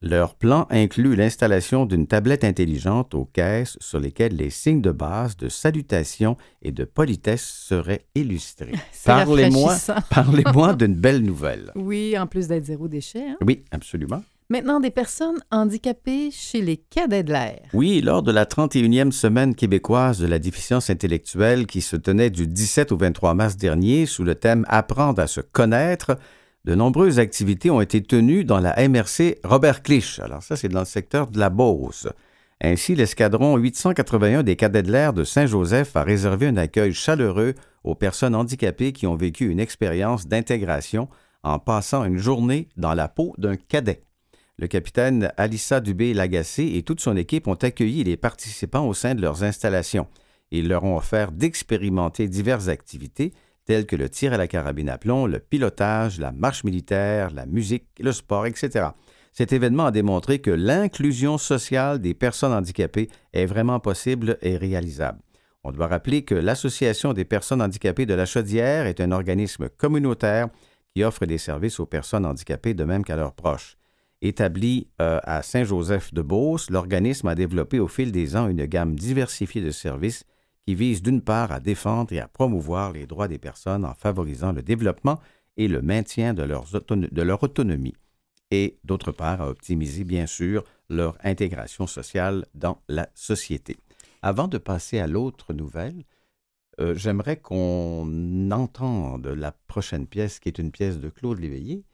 Leur 0.03 0.35
plan 0.35 0.67
inclut 0.69 1.17
l'installation 1.17 1.87
d'une 1.87 2.07
tablette 2.07 2.45
intelligente 2.45 3.15
aux 3.15 3.25
caisses 3.25 3.79
sur 3.81 3.99
lesquelles 3.99 4.37
les 4.37 4.51
signes 4.51 4.83
de 4.83 4.91
base 4.91 5.39
de 5.39 5.49
salutation 5.49 6.37
et 6.61 6.71
de 6.71 6.85
politesse 6.85 7.43
seraient 7.43 8.05
illustrés. 8.15 8.75
Parlez-moi 9.05 9.75
parlez-moi 10.11 10.75
d'une 10.75 10.95
belle 10.95 11.23
nouvelle. 11.23 11.73
Oui, 11.77 12.17
en 12.19 12.27
plus 12.27 12.47
d'être 12.47 12.67
zéro 12.67 12.89
déchet. 12.89 13.27
Hein? 13.27 13.37
Oui, 13.41 13.65
absolument. 13.71 14.23
Maintenant, 14.51 14.81
des 14.81 14.91
personnes 14.91 15.43
handicapées 15.51 16.31
chez 16.31 16.61
les 16.61 16.77
cadets 16.77 17.25
de 17.25 17.33
l'air. 17.33 17.63
Oui, 17.73 18.01
lors 18.01 18.23
de 18.23 18.31
la 18.31 18.45
31e 18.45 19.11
semaine 19.11 19.55
québécoise 19.57 20.21
de 20.21 20.27
la 20.27 20.39
déficience 20.39 20.89
intellectuelle 20.91 21.67
qui 21.67 21.81
se 21.81 21.97
tenait 21.97 22.31
du 22.31 22.47
17 22.47 22.93
au 22.93 22.97
23 22.97 23.35
mars 23.35 23.57
dernier 23.57 24.07
sous 24.07 24.23
le 24.23 24.37
thème 24.37 24.65
Apprendre 24.69 25.21
à 25.21 25.27
se 25.27 25.41
connaître, 25.41 26.17
de 26.67 26.75
nombreuses 26.75 27.21
activités 27.21 27.71
ont 27.71 27.81
été 27.81 28.03
tenues 28.03 28.45
dans 28.45 28.59
la 28.59 28.89
MRC 28.89 29.39
Robert 29.45 29.85
Clich. 29.85 30.19
Alors 30.19 30.43
ça, 30.43 30.57
c'est 30.57 30.69
dans 30.69 30.81
le 30.81 30.85
secteur 30.85 31.29
de 31.29 31.39
la 31.39 31.49
Beauce. 31.49 32.09
Ainsi, 32.61 32.97
l'escadron 32.97 33.57
881 33.57 34.43
des 34.43 34.57
cadets 34.57 34.83
de 34.83 34.91
l'air 34.91 35.13
de 35.13 35.23
Saint-Joseph 35.23 35.95
a 35.95 36.03
réservé 36.03 36.49
un 36.49 36.57
accueil 36.57 36.93
chaleureux 36.93 37.55
aux 37.85 37.95
personnes 37.95 38.35
handicapées 38.35 38.93
qui 38.93 39.07
ont 39.07 39.15
vécu 39.15 39.49
une 39.49 39.61
expérience 39.61 40.27
d'intégration 40.27 41.09
en 41.45 41.61
passant 41.61 42.05
une 42.05 42.19
journée 42.19 42.69
dans 42.77 42.95
la 42.95 43.07
peau 43.07 43.33
d'un 43.39 43.55
cadet. 43.55 44.03
Le 44.59 44.67
capitaine 44.67 45.31
Alissa 45.37 45.81
Dubé-Lagacé 45.81 46.73
et 46.75 46.83
toute 46.83 47.01
son 47.01 47.17
équipe 47.17 47.47
ont 47.47 47.55
accueilli 47.55 48.03
les 48.03 48.17
participants 48.17 48.89
au 48.89 48.95
sein 48.95 49.15
de 49.15 49.23
leurs 49.23 49.45
installations. 49.45 50.09
Ils 50.51 50.67
leur 50.67 50.83
ont 50.83 50.97
offert 50.97 51.31
d'expérimenter 51.31 52.27
diverses 52.27 52.67
activités 52.67 53.35
telles 53.67 53.87
que 53.87 53.97
le 53.97 54.09
tir 54.09 54.33
à 54.33 54.37
la 54.39 54.47
carabine 54.47 54.89
à 54.89 54.97
plomb, 54.97 55.27
le 55.27 55.41
pilotage, 55.41 56.19
la 56.19 56.33
marche 56.33 56.65
militaire, 56.65 57.31
la 57.31 57.45
musique, 57.47 57.87
le 58.01 58.13
sport, 58.13 58.47
etc. 58.47 58.89
Cet 59.33 59.53
événement 59.53 59.87
a 59.87 59.91
démontré 59.91 60.39
que 60.39 60.51
l'inclusion 60.51 61.37
sociale 61.37 62.01
des 62.01 62.15
personnes 62.15 62.55
handicapées 62.55 63.11
est 63.35 63.45
vraiment 63.45 63.81
possible 63.81 64.39
et 64.41 64.57
réalisable. 64.57 65.19
On 65.63 65.73
doit 65.73 65.89
rappeler 65.89 66.23
que 66.23 66.35
l'Association 66.35 67.13
des 67.13 67.25
personnes 67.25 67.61
handicapées 67.61 68.07
de 68.07 68.15
la 68.15 68.25
Chaudière 68.25 68.87
est 68.87 69.01
un 69.01 69.11
organisme 69.11 69.69
communautaire 69.69 70.49
qui 70.95 71.05
offre 71.05 71.27
des 71.27 71.39
services 71.39 71.81
aux 71.81 71.87
personnes 71.87 72.25
handicapées 72.25 72.73
de 72.73 72.85
même 72.85 73.05
qu'à 73.05 73.17
leurs 73.17 73.35
proches. 73.35 73.77
Établi 74.23 74.89
euh, 75.03 75.21
à 75.25 75.43
Saint-Joseph-de-Beauce, 75.43 76.71
l'organisme 76.71 77.29
a 77.29 77.35
développé 77.35 77.81
au 77.81 77.89
fil 77.89 78.13
des 78.13 78.37
ans 78.37 78.49
une 78.49 78.65
gamme 78.65 78.95
diversifiée 78.95 79.61
de 79.61 79.71
services 79.71 80.25
qui 80.67 80.75
visent 80.75 81.03
d'une 81.03 81.23
part 81.23 81.53
à 81.53 81.61
défendre 81.61 82.13
et 82.13 82.19
à 82.19 82.27
promouvoir 82.27 82.93
les 82.93 83.07
droits 83.07 83.29
des 83.29 83.39
personnes 83.39 83.85
en 83.85 83.95
favorisant 83.95 84.53
le 84.53 84.63
développement 84.63 85.21
et 85.57 85.69
le 85.69 85.81
maintien 85.81 86.35
de, 86.35 86.45
de 86.45 87.23
leur 87.23 87.43
autonomie, 87.43 87.95
et 88.51 88.79
d'autre 88.85 89.13
part 89.13 89.41
à 89.41 89.49
optimiser 89.49 90.05
bien 90.05 90.27
sûr 90.27 90.65
leur 90.89 91.17
intégration 91.23 91.87
sociale 91.87 92.47
dans 92.55 92.83
la 92.89 93.09
société. 93.15 93.77
Avant 94.23 94.49
de 94.49 94.59
passer 94.59 94.99
à 94.99 95.07
l'autre 95.07 95.55
nouvelle, 95.55 96.05
euh, 96.81 96.95
j'aimerais 96.95 97.37
qu'on 97.37 98.51
entende 98.51 99.29
la 99.29 99.53
prochaine 99.53 100.07
pièce 100.07 100.41
qui 100.41 100.49
est 100.49 100.59
une 100.59 100.73
pièce 100.73 100.99
de 100.99 101.09
Claude 101.09 101.39
Léveillé, 101.39 101.85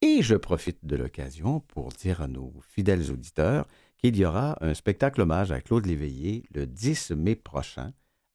et 0.00 0.22
je 0.22 0.34
profite 0.36 0.84
de 0.84 0.96
l'occasion 0.96 1.60
pour 1.60 1.88
dire 1.90 2.20
à 2.22 2.28
nos 2.28 2.52
fidèles 2.68 3.10
auditeurs 3.10 3.66
qu'il 3.98 4.16
y 4.16 4.24
aura 4.24 4.58
un 4.60 4.74
spectacle 4.74 5.20
hommage 5.20 5.52
à 5.52 5.60
Claude 5.60 5.86
Léveillé 5.86 6.44
le 6.52 6.66
10 6.66 7.12
mai 7.12 7.36
prochain 7.36 7.92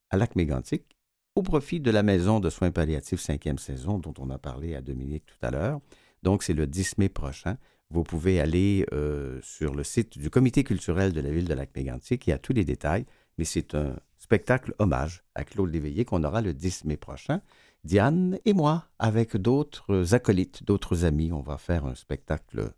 à 0.10 0.18
Lac-Mégantic 0.18 0.98
au 1.36 1.44
profit 1.44 1.80
de 1.80 1.92
la 1.92 2.04
Maison 2.04 2.40
de 2.40 2.50
soins 2.50 2.72
palliatifs 2.72 3.22
5e 3.22 3.58
saison 3.58 4.00
dont 4.00 4.14
on 4.18 4.30
a 4.30 4.40
parlé 4.40 4.76
à 4.76 4.82
Dominique 4.82 5.26
tout 5.26 5.46
à 5.46 5.52
l'heure. 5.52 5.80
Donc, 6.24 6.44
c'est 6.44 6.54
le 6.54 6.66
10 6.66 6.98
mai 6.98 7.10
prochain. 7.10 7.58
Vous 7.90 8.04
pouvez 8.04 8.40
aller 8.40 8.86
euh, 8.92 9.40
sur 9.44 9.76
le 9.76 9.84
site 9.84 10.18
du 10.18 10.30
Comité 10.30 10.64
culturel 10.64 11.14
de 11.14 11.22
la 11.22 11.30
ville 11.30 11.48
de 11.48 11.54
Lac-Mégantic. 11.54 12.26
Il 12.26 12.32
y 12.32 12.34
a 12.34 12.40
tous 12.40 12.54
les 12.54 12.66
détails, 12.66 13.06
mais 13.38 13.46
c'est 13.46 13.76
un 13.76 13.96
spectacle 14.18 14.74
hommage 14.80 15.24
à 15.36 15.44
Claude 15.44 15.72
Léveillé 15.72 16.06
qu'on 16.06 16.24
aura 16.24 16.42
le 16.42 16.54
10 16.54 16.86
mai 16.86 16.98
prochain. 16.98 17.42
Diane 17.84 18.40
et 18.46 18.54
moi, 18.54 18.88
avec 19.00 19.38
d'autres 19.38 20.16
acolytes, 20.16 20.64
d'autres 20.64 21.06
amis, 21.06 21.32
on 21.32 21.42
va 21.42 21.58
faire 21.58 21.86
un 21.86 21.96
spectacle 21.96 22.74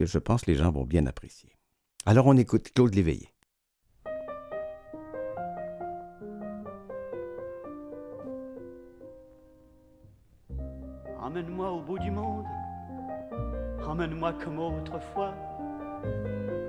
que 0.00 0.06
je 0.06 0.18
pense 0.18 0.46
les 0.46 0.54
gens 0.54 0.70
vont 0.70 0.84
bien 0.84 1.06
apprécier. 1.06 1.50
Alors 2.06 2.26
on 2.26 2.36
écoute 2.36 2.72
Claude 2.72 2.94
Léveillé. 2.94 3.28
Emmène-moi 11.38 11.70
au 11.70 11.78
bout 11.78 11.98
du 12.00 12.10
monde, 12.10 12.46
emmène-moi 13.86 14.32
comme 14.42 14.58
autrefois, 14.58 15.32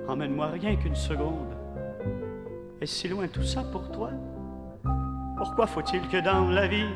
emmène-moi 0.06 0.46
rien 0.46 0.76
qu'une 0.76 0.94
seconde. 0.94 1.56
Et 2.80 2.86
si 2.86 3.08
loin 3.08 3.26
tout 3.26 3.42
ça 3.42 3.64
pour 3.64 3.90
toi 3.90 4.10
Pourquoi 5.36 5.66
faut-il 5.66 6.06
que 6.06 6.18
dans 6.18 6.48
la 6.50 6.68
vie 6.68 6.86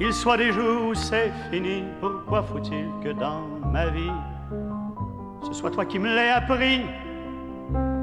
il 0.00 0.12
soit 0.12 0.36
des 0.36 0.52
jours 0.52 0.88
où 0.88 0.94
c'est 0.94 1.32
fini? 1.50 1.84
Pourquoi 1.98 2.42
faut-il 2.42 2.90
que 3.02 3.18
dans 3.18 3.46
ma 3.64 3.86
vie, 3.86 4.12
ce 5.46 5.54
soit 5.54 5.70
toi 5.70 5.86
qui 5.86 5.98
me 5.98 6.14
l'aies 6.14 6.28
appris? 6.28 6.82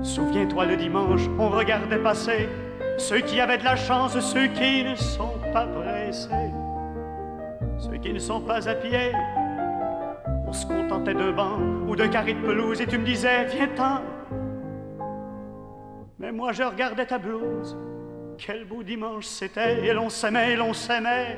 Souviens-toi 0.01 0.65
le 0.65 0.77
dimanche, 0.77 1.29
on 1.37 1.49
regardait 1.49 1.99
passer 1.99 2.49
ceux 2.97 3.19
qui 3.19 3.39
avaient 3.39 3.59
de 3.59 3.65
la 3.65 3.75
chance, 3.75 4.19
ceux 4.19 4.47
qui 4.47 4.83
ne 4.83 4.95
sont 4.95 5.35
pas 5.53 5.67
pressés, 5.67 6.51
ceux 7.79 7.97
qui 7.97 8.13
ne 8.13 8.19
sont 8.19 8.41
pas 8.41 8.67
à 8.67 8.75
pied. 8.75 9.11
On 10.47 10.53
se 10.53 10.65
contentait 10.65 11.13
de 11.13 11.31
bancs 11.31 11.59
ou 11.87 11.95
de 11.95 12.05
carrés 12.07 12.33
de 12.33 12.41
pelouse 12.41 12.81
et 12.81 12.87
tu 12.87 12.97
me 12.97 13.05
disais, 13.05 13.45
viens-t'en. 13.45 14.01
Mais 16.19 16.31
moi 16.31 16.51
je 16.51 16.63
regardais 16.63 17.05
ta 17.05 17.19
blouse, 17.19 17.77
quel 18.37 18.65
beau 18.65 18.81
dimanche 18.81 19.25
c'était, 19.25 19.85
et 19.85 19.93
l'on 19.93 20.09
s'aimait, 20.09 20.53
et 20.53 20.55
l'on 20.55 20.73
s'aimait. 20.73 21.37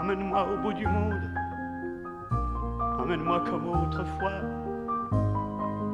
Emmène-moi 0.00 0.46
au 0.52 0.56
bout 0.58 0.74
du 0.74 0.86
monde. 0.86 1.30
Emmène-moi 2.98 3.40
comme 3.48 3.68
autrefois. 3.68 4.40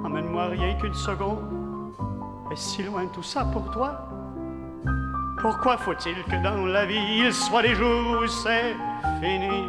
Emmène-moi 0.05 0.47
rien 0.47 0.75
qu'une 0.75 0.95
seconde. 0.95 1.93
Et 2.51 2.57
si 2.57 2.83
loin 2.83 3.07
tout 3.07 3.23
ça 3.23 3.45
pour 3.45 3.71
toi 3.71 4.09
Pourquoi 5.43 5.79
faut-il 5.79 6.23
que 6.25 6.43
dans 6.43 6.67
la 6.67 6.85
vie 6.85 7.23
il 7.25 7.33
soit 7.33 7.63
des 7.63 7.75
jours 7.75 8.21
où 8.23 8.27
c'est 8.27 8.75
fini? 9.23 9.69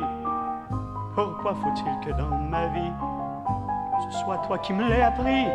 Pourquoi 1.15 1.55
faut-il 1.55 2.05
que 2.05 2.17
dans 2.17 2.37
ma 2.49 2.67
vie 2.67 2.91
ce 4.11 4.19
soit 4.19 4.37
toi 4.39 4.57
qui 4.57 4.73
me 4.73 4.87
l'aies 4.89 5.01
appris? 5.01 5.45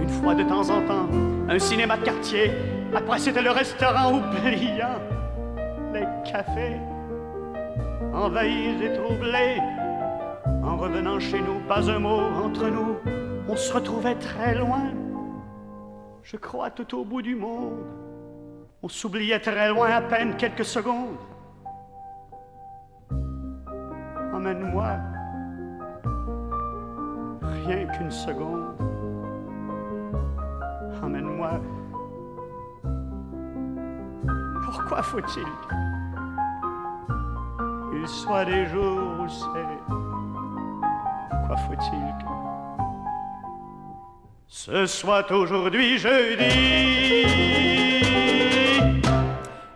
Une 0.00 0.08
fois 0.08 0.34
de 0.34 0.42
temps 0.42 0.68
en 0.68 0.82
temps, 0.82 1.08
un 1.48 1.58
cinéma 1.58 1.96
de 1.96 2.02
quartier. 2.02 2.52
Après 2.94 3.18
c'était 3.18 3.40
le 3.40 3.52
restaurant 3.52 4.12
oubliant 4.12 5.00
les 5.94 6.06
cafés 6.30 6.76
envahis 8.12 8.84
et 8.84 8.92
troublés. 8.92 9.60
En 10.62 10.76
revenant 10.76 11.18
chez 11.18 11.40
nous, 11.40 11.60
pas 11.66 11.90
un 11.90 11.98
mot 11.98 12.20
entre 12.44 12.68
nous, 12.68 12.96
on 13.48 13.56
se 13.56 13.72
retrouvait 13.72 14.16
très 14.16 14.54
loin. 14.54 14.90
Je 16.22 16.36
crois 16.36 16.70
tout 16.70 16.98
au 16.98 17.04
bout 17.04 17.22
du 17.22 17.34
monde, 17.34 17.78
on 18.82 18.88
s'oubliait 18.88 19.38
très 19.38 19.68
loin 19.68 19.90
à 19.90 20.00
peine 20.02 20.36
quelques 20.36 20.64
secondes. 20.64 21.16
Emmène-moi, 24.34 24.96
rien 27.64 27.86
qu'une 27.86 28.10
seconde. 28.10 28.74
Emmène-moi. 31.00 31.60
Pourquoi 34.64 35.02
faut-il 35.02 35.46
qu'il 37.90 38.08
soit 38.08 38.44
des 38.44 38.66
jours 38.66 39.20
où 39.20 39.28
c'est? 39.28 39.78
Quoi 41.46 41.56
faut-il 41.56 42.00
que 42.24 42.32
ce 44.48 44.86
soit 44.86 45.30
aujourd'hui 45.30 45.98
jeudi? 45.98 47.81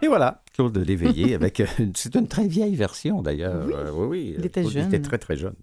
Et 0.07 0.09
voilà, 0.09 0.45
Claude 0.55 0.77
Léveillé 0.79 1.35
avec. 1.41 1.59
euh, 1.61 1.67
C'est 1.95 2.15
une 2.15 2.29
très 2.29 2.47
vieille 2.47 2.77
version 2.77 3.23
d'ailleurs. 3.23 3.65
Oui, 3.67 3.73
Euh, 3.75 3.91
oui, 3.93 4.07
oui. 4.09 4.35
il 4.39 4.47
était 4.47 4.61
Claude 4.61 4.73
jeune. 4.73 4.87
était 4.87 5.01
très, 5.03 5.19
très 5.19 5.37
jeune. 5.37 5.55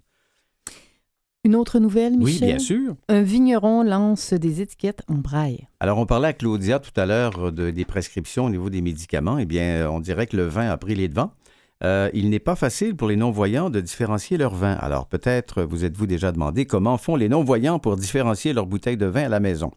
Une 1.46 1.56
autre 1.56 1.80
nouvelle, 1.80 2.14
Oui, 2.14 2.34
Michel? 2.34 2.48
bien 2.50 2.60
sûr. 2.60 2.96
Un 3.10 3.22
vigneron 3.22 3.84
lance 3.84 4.34
des 4.34 4.62
étiquettes 4.62 5.02
en 5.10 5.16
braille. 5.16 5.68
Alors, 5.82 5.98
on 5.98 6.06
parlait 6.06 6.30
à 6.30 6.34
Claudia 6.34 6.80
tout 6.80 6.98
à 7.00 7.06
l'heure 7.06 7.52
de- 7.52 7.70
des 7.70 7.86
prescriptions 7.86 8.46
au 8.46 8.50
niveau 8.50 8.70
des 8.70 8.82
médicaments. 8.82 9.38
Eh 9.38 9.46
bien, 9.46 9.64
euh, 9.64 9.88
on 9.90 10.00
dirait 10.00 10.28
que 10.28 10.38
le 10.38 10.44
vin 10.46 10.70
a 10.70 10.78
pris 10.78 10.96
les 10.96 11.08
devants. 11.10 11.32
Euh, 11.84 12.10
il 12.14 12.30
n'est 12.30 12.40
pas 12.40 12.56
facile 12.56 12.96
pour 12.96 13.08
les 13.10 13.18
non-voyants 13.18 13.70
de 13.70 13.82
différencier 13.82 14.38
leur 14.38 14.56
vin. 14.56 14.74
Alors, 14.74 15.06
peut-être 15.08 15.64
vous 15.64 15.84
êtes-vous 15.84 16.08
déjà 16.08 16.32
demandé 16.34 16.66
comment 16.66 16.98
font 16.98 17.18
les 17.18 17.28
non-voyants 17.28 17.80
pour 17.80 17.98
différencier 17.98 18.54
leur 18.54 18.66
bouteille 18.66 18.96
de 18.98 19.06
vin 19.06 19.24
à 19.26 19.30
la 19.30 19.42
maison? 19.42 19.72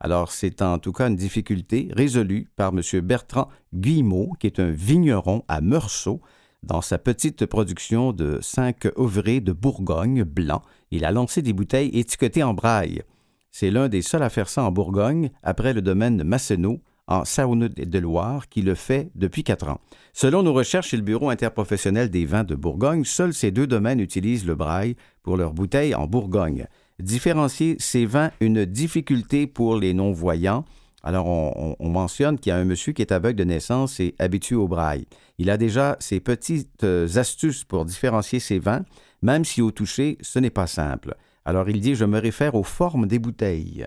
Alors, 0.00 0.32
c'est 0.32 0.62
en 0.62 0.78
tout 0.78 0.92
cas 0.92 1.08
une 1.08 1.16
difficulté 1.16 1.88
résolue 1.92 2.48
par 2.56 2.72
M. 2.72 3.00
Bertrand 3.02 3.48
Guillemot, 3.74 4.32
qui 4.40 4.46
est 4.46 4.58
un 4.58 4.70
vigneron 4.70 5.44
à 5.46 5.60
Meursault. 5.60 6.22
Dans 6.62 6.80
sa 6.80 6.98
petite 6.98 7.46
production 7.46 8.12
de 8.12 8.38
cinq 8.40 8.88
ouvrés 8.96 9.40
de 9.40 9.52
Bourgogne 9.52 10.24
blanc, 10.24 10.62
il 10.90 11.04
a 11.04 11.12
lancé 11.12 11.42
des 11.42 11.52
bouteilles 11.52 11.98
étiquetées 11.98 12.42
en 12.42 12.54
braille. 12.54 13.02
C'est 13.50 13.70
l'un 13.70 13.88
des 13.88 14.02
seuls 14.02 14.22
à 14.22 14.30
faire 14.30 14.48
ça 14.48 14.62
en 14.62 14.70
Bourgogne, 14.70 15.30
après 15.42 15.74
le 15.74 15.82
domaine 15.82 16.16
de 16.16 16.22
Massenot, 16.22 16.80
en 17.06 17.24
Saône-de-Loire, 17.24 18.48
qui 18.48 18.62
le 18.62 18.74
fait 18.74 19.10
depuis 19.16 19.42
quatre 19.42 19.68
ans. 19.68 19.80
Selon 20.12 20.42
nos 20.42 20.52
recherches 20.52 20.88
chez 20.88 20.96
le 20.96 21.02
Bureau 21.02 21.28
interprofessionnel 21.28 22.08
des 22.08 22.24
vins 22.24 22.44
de 22.44 22.54
Bourgogne, 22.54 23.04
seuls 23.04 23.34
ces 23.34 23.50
deux 23.50 23.66
domaines 23.66 24.00
utilisent 24.00 24.46
le 24.46 24.54
braille 24.54 24.96
pour 25.22 25.36
leurs 25.36 25.52
bouteilles 25.52 25.94
en 25.94 26.06
Bourgogne. 26.06 26.66
Différencier 27.00 27.76
ces 27.78 28.06
vins, 28.06 28.30
une 28.40 28.64
difficulté 28.64 29.46
pour 29.46 29.76
les 29.76 29.94
non-voyants. 29.94 30.64
Alors, 31.02 31.26
on 31.26 31.88
mentionne 31.88 32.38
qu'il 32.38 32.50
y 32.50 32.52
a 32.52 32.58
un 32.58 32.64
monsieur 32.64 32.92
qui 32.92 33.00
est 33.00 33.12
aveugle 33.12 33.38
de 33.38 33.44
naissance 33.44 34.00
et 34.00 34.14
habitué 34.18 34.54
au 34.54 34.68
braille. 34.68 35.06
Il 35.38 35.48
a 35.48 35.56
déjà 35.56 35.96
ses 35.98 36.20
petites 36.20 36.84
euh, 36.84 37.08
astuces 37.16 37.64
pour 37.64 37.86
différencier 37.86 38.38
ses 38.38 38.58
vins, 38.58 38.84
même 39.22 39.46
si 39.46 39.62
au 39.62 39.70
toucher, 39.70 40.18
ce 40.20 40.38
n'est 40.38 40.50
pas 40.50 40.66
simple. 40.66 41.14
Alors, 41.46 41.70
il 41.70 41.80
dit 41.80 41.94
Je 41.94 42.04
me 42.04 42.18
réfère 42.18 42.54
aux 42.54 42.62
formes 42.62 43.06
des 43.06 43.18
bouteilles. 43.18 43.86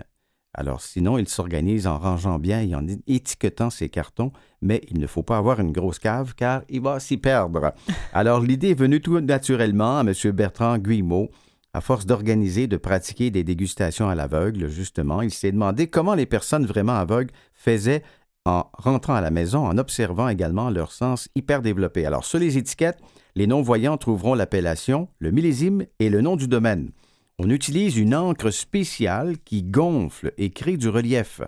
Alors, 0.56 0.82
sinon, 0.82 1.18
il 1.18 1.28
s'organise 1.28 1.88
en 1.88 1.98
rangeant 1.98 2.38
bien 2.38 2.62
et 2.62 2.76
en 2.76 2.86
étiquetant 3.08 3.70
ses 3.70 3.90
cartons, 3.90 4.32
mais 4.62 4.82
il 4.90 5.00
ne 5.00 5.08
faut 5.08 5.24
pas 5.24 5.38
avoir 5.38 5.60
une 5.60 5.72
grosse 5.72 5.98
cave 5.98 6.34
car 6.36 6.62
il 6.70 6.82
va 6.82 7.00
s'y 7.00 7.18
perdre. 7.18 7.74
Alors, 8.14 8.40
l'idée 8.40 8.72
est 8.72 8.80
venue 8.80 9.02
tout 9.02 9.20
naturellement 9.20 10.00
à 10.00 10.02
M. 10.02 10.32
Bertrand 10.32 10.78
Guillemot. 10.78 11.30
À 11.76 11.82
force 11.82 12.06
d'organiser, 12.06 12.68
de 12.68 12.78
pratiquer 12.78 13.32
des 13.32 13.44
dégustations 13.44 14.08
à 14.08 14.14
l'aveugle, 14.14 14.68
justement, 14.70 15.24
il 15.24 15.32
s'est 15.32 15.52
demandé 15.52 15.88
comment 15.88 16.14
les 16.14 16.28
personnes 16.28 16.68
vraiment 16.68 16.94
aveugles 16.94 17.32
faisaient 17.56 18.04
en 18.46 18.66
rentrant 18.74 19.16
à 19.16 19.22
la 19.22 19.32
maison, 19.32 19.66
en 19.66 19.80
observant 19.80 20.30
également 20.30 20.70
leur 20.70 20.92
sens 20.92 21.30
hyper 21.34 21.64
développé. 21.64 22.06
Alors, 22.06 22.26
sur 22.26 22.38
les 22.38 22.60
étiquettes, 22.60 23.00
les 23.36 23.48
non-voyants 23.48 23.98
trouveront 23.98 24.36
l'appellation, 24.36 25.08
le 25.18 25.32
millésime 25.32 25.86
et 26.00 26.10
le 26.10 26.22
nom 26.22 26.36
du 26.36 26.48
domaine. 26.48 26.92
On 27.40 27.50
utilise 27.50 27.98
une 27.98 28.14
encre 28.14 28.52
spéciale 28.52 29.38
qui 29.44 29.64
gonfle 29.64 30.32
et 30.38 30.52
crée 30.52 30.78
du 30.78 30.90
relief, 30.90 31.42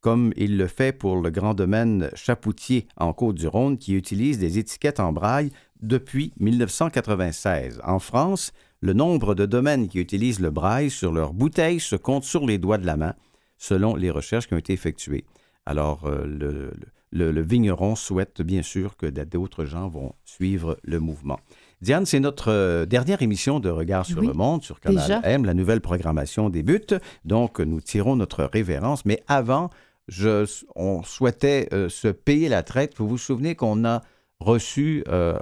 comme 0.00 0.32
il 0.36 0.56
le 0.56 0.68
fait 0.68 0.92
pour 0.92 1.16
le 1.16 1.30
grand 1.30 1.54
domaine 1.54 2.10
Chapoutier 2.14 2.86
en 2.96 3.12
Côte-du-Rhône 3.12 3.78
qui 3.78 3.94
utilise 3.94 4.38
des 4.38 4.58
étiquettes 4.58 5.00
en 5.00 5.12
braille 5.12 5.50
depuis 5.80 6.32
1996. 6.38 7.80
En 7.84 7.98
France, 7.98 8.52
le 8.84 8.92
nombre 8.92 9.34
de 9.34 9.46
domaines 9.46 9.88
qui 9.88 9.98
utilisent 9.98 10.40
le 10.40 10.50
braille 10.50 10.90
sur 10.90 11.10
leurs 11.12 11.32
bouteilles 11.32 11.80
se 11.80 11.96
compte 11.96 12.24
sur 12.24 12.44
les 12.46 12.58
doigts 12.58 12.76
de 12.78 12.84
la 12.86 12.96
main, 12.98 13.14
selon 13.56 13.96
les 13.96 14.10
recherches 14.10 14.46
qui 14.46 14.52
ont 14.54 14.58
été 14.58 14.74
effectuées. 14.74 15.24
Alors, 15.64 16.04
euh, 16.04 16.26
le, 16.26 16.70
le- 17.10 17.30
le 17.32 17.40
vigneron 17.40 17.94
souhaite 17.96 18.42
bien 18.42 18.62
sûr 18.62 18.96
que 18.98 19.06
d'autres 19.06 19.64
gens 19.64 19.88
vont 19.88 20.12
suivre 20.26 20.76
le 20.82 20.98
mouvement. 21.00 21.38
Diane, 21.80 22.04
c'est 22.04 22.20
notre 22.20 22.50
euh, 22.50 22.84
dernière 22.86 23.22
émission 23.22 23.58
de 23.58 23.70
Regard 23.70 24.04
sur 24.04 24.18
Oui, 24.18 24.26
le 24.26 24.34
monde 24.34 24.62
sur 24.62 24.80
Canal 24.80 25.00
déjà. 25.02 25.20
M. 25.22 25.44
La 25.46 25.54
nouvelle 25.54 25.80
programmation 25.80 26.50
débute, 26.50 26.94
donc 27.24 27.60
nous 27.60 27.80
tirons 27.80 28.16
notre 28.16 28.44
révérence. 28.44 29.06
Mais 29.06 29.22
avant, 29.28 29.70
je, 30.08 30.44
on 30.76 31.02
souhaitait 31.02 31.68
euh, 31.72 31.88
se 31.88 32.08
payer 32.08 32.48
la 32.50 32.62
traite. 32.62 32.94
Vous 32.98 33.08
vous 33.08 33.16
souvenez 33.18 33.54
qu'on 33.54 33.84
a 33.86 34.02
reçu 34.40 35.04
euh, 35.08 35.38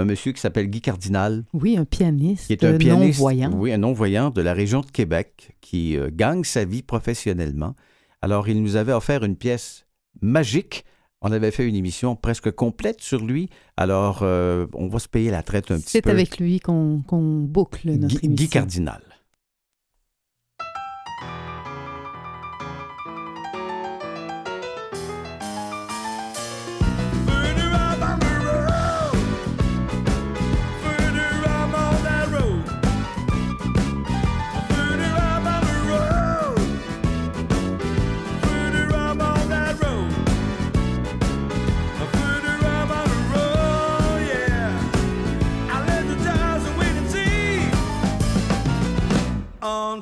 un 0.00 0.04
monsieur 0.04 0.32
qui 0.32 0.40
s'appelle 0.40 0.66
Guy 0.68 0.80
Cardinal, 0.80 1.44
Oui, 1.52 1.76
un 1.76 1.84
pianiste, 1.84 2.46
qui 2.46 2.52
est 2.54 2.64
un 2.64 2.76
pianiste, 2.78 3.18
non-voyant. 3.18 3.52
oui, 3.54 3.72
un 3.72 3.78
non-voyant 3.78 4.30
de 4.30 4.40
la 4.42 4.52
région 4.54 4.80
de 4.80 4.90
Québec, 4.90 5.56
qui 5.60 5.96
euh, 5.96 6.10
gagne 6.12 6.44
sa 6.44 6.64
vie 6.64 6.82
professionnellement. 6.82 7.74
Alors, 8.22 8.48
il 8.48 8.62
nous 8.62 8.76
avait 8.76 8.92
offert 8.92 9.24
une 9.24 9.36
pièce 9.36 9.86
magique. 10.20 10.84
On 11.22 11.32
avait 11.32 11.50
fait 11.50 11.66
une 11.68 11.74
émission 11.76 12.16
presque 12.16 12.50
complète 12.50 13.00
sur 13.02 13.24
lui. 13.24 13.50
Alors, 13.76 14.20
euh, 14.22 14.66
on 14.74 14.88
va 14.88 14.98
se 14.98 15.08
payer 15.08 15.30
la 15.30 15.42
traite 15.42 15.70
un 15.70 15.76
petit 15.78 15.90
C'est 15.90 16.02
peu. 16.02 16.10
avec 16.10 16.38
lui 16.38 16.60
qu'on 16.60 17.02
qu'on 17.06 17.40
boucle 17.40 17.90
notre 17.90 18.06
Guy, 18.20 18.26
émission. 18.26 18.44
Guy 18.44 18.48
Cardinal. 18.48 19.02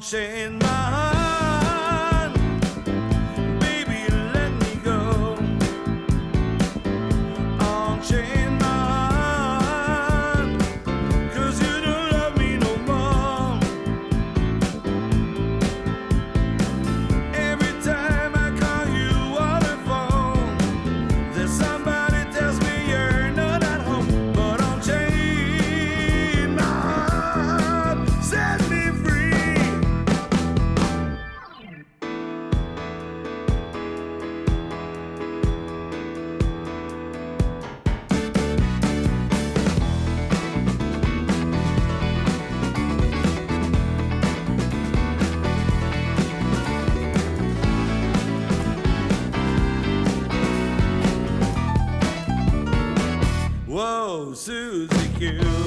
say 0.09 0.38
Susie 54.34 54.88
Q. 55.18 55.57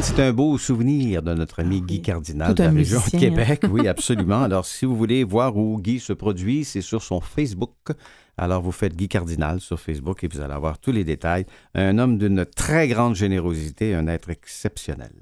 C'est 0.00 0.20
un 0.20 0.32
beau 0.32 0.56
souvenir 0.56 1.22
de 1.22 1.34
notre 1.34 1.60
ami 1.60 1.82
Guy 1.82 2.00
Cardinal 2.00 2.54
de 2.54 2.62
la 2.62 2.70
région 2.70 2.98
de 2.98 3.02
musicien, 3.02 3.20
Québec. 3.20 3.60
Oui, 3.70 3.86
absolument. 3.86 4.42
Alors, 4.42 4.64
si 4.64 4.86
vous 4.86 4.96
voulez 4.96 5.22
voir 5.22 5.56
où 5.56 5.78
Guy 5.80 6.00
se 6.00 6.14
produit, 6.14 6.64
c'est 6.64 6.80
sur 6.80 7.02
son 7.02 7.20
Facebook. 7.20 7.74
Alors, 8.38 8.62
vous 8.62 8.72
faites 8.72 8.96
Guy 8.96 9.08
Cardinal 9.08 9.60
sur 9.60 9.78
Facebook 9.78 10.24
et 10.24 10.28
vous 10.28 10.40
allez 10.40 10.54
avoir 10.54 10.78
tous 10.78 10.92
les 10.92 11.04
détails. 11.04 11.44
Un 11.74 11.98
homme 11.98 12.16
d'une 12.16 12.46
très 12.46 12.88
grande 12.88 13.14
générosité, 13.14 13.94
un 13.94 14.06
être 14.08 14.30
exceptionnel. 14.30 15.12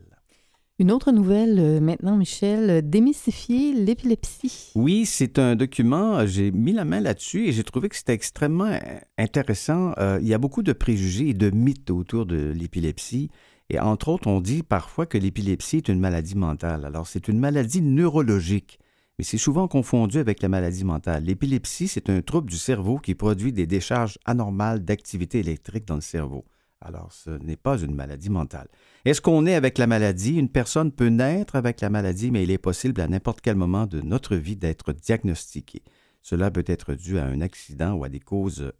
Une 0.78 0.92
autre 0.92 1.12
nouvelle 1.12 1.58
euh, 1.58 1.78
maintenant, 1.78 2.16
Michel, 2.16 2.70
euh, 2.70 2.80
démystifier 2.80 3.74
l'épilepsie. 3.74 4.70
Oui, 4.74 5.04
c'est 5.04 5.38
un 5.38 5.54
document, 5.54 6.24
j'ai 6.26 6.50
mis 6.52 6.72
la 6.72 6.86
main 6.86 7.00
là-dessus 7.00 7.48
et 7.48 7.52
j'ai 7.52 7.64
trouvé 7.64 7.90
que 7.90 7.96
c'était 7.96 8.14
extrêmement 8.14 8.64
euh, 8.64 8.78
intéressant. 9.18 9.92
Euh, 9.98 10.18
il 10.22 10.28
y 10.28 10.32
a 10.32 10.38
beaucoup 10.38 10.62
de 10.62 10.72
préjugés 10.72 11.28
et 11.28 11.34
de 11.34 11.50
mythes 11.50 11.90
autour 11.90 12.24
de 12.24 12.52
l'épilepsie. 12.56 13.30
Et 13.70 13.78
entre 13.78 14.08
autres, 14.08 14.26
on 14.26 14.40
dit 14.40 14.64
parfois 14.64 15.06
que 15.06 15.16
l'épilepsie 15.16 15.76
est 15.76 15.88
une 15.88 16.00
maladie 16.00 16.36
mentale. 16.36 16.84
Alors, 16.84 17.06
c'est 17.06 17.28
une 17.28 17.38
maladie 17.38 17.80
neurologique, 17.80 18.80
mais 19.16 19.24
c'est 19.24 19.38
souvent 19.38 19.68
confondu 19.68 20.18
avec 20.18 20.42
la 20.42 20.48
maladie 20.48 20.84
mentale. 20.84 21.22
L'épilepsie, 21.22 21.86
c'est 21.86 22.10
un 22.10 22.20
trouble 22.20 22.50
du 22.50 22.58
cerveau 22.58 22.98
qui 22.98 23.14
produit 23.14 23.52
des 23.52 23.68
décharges 23.68 24.18
anormales 24.24 24.84
d'activité 24.84 25.38
électrique 25.38 25.86
dans 25.86 25.94
le 25.94 26.00
cerveau. 26.00 26.44
Alors, 26.80 27.12
ce 27.12 27.30
n'est 27.30 27.56
pas 27.56 27.78
une 27.78 27.94
maladie 27.94 28.30
mentale. 28.30 28.66
Est-ce 29.04 29.20
qu'on 29.20 29.46
est 29.46 29.54
avec 29.54 29.78
la 29.78 29.86
maladie? 29.86 30.36
Une 30.36 30.48
personne 30.48 30.90
peut 30.90 31.08
naître 31.08 31.54
avec 31.54 31.80
la 31.80 31.90
maladie, 31.90 32.32
mais 32.32 32.42
il 32.42 32.50
est 32.50 32.58
possible 32.58 33.00
à 33.00 33.06
n'importe 33.06 33.40
quel 33.40 33.54
moment 33.54 33.86
de 33.86 34.00
notre 34.00 34.34
vie 34.34 34.56
d'être 34.56 34.92
diagnostiqué. 34.92 35.82
Cela 36.22 36.50
peut 36.50 36.64
être 36.66 36.94
dû 36.94 37.18
à 37.18 37.24
un 37.24 37.40
accident 37.40 37.92
ou 37.92 38.02
à 38.02 38.08
des 38.08 38.20
causes 38.20 38.72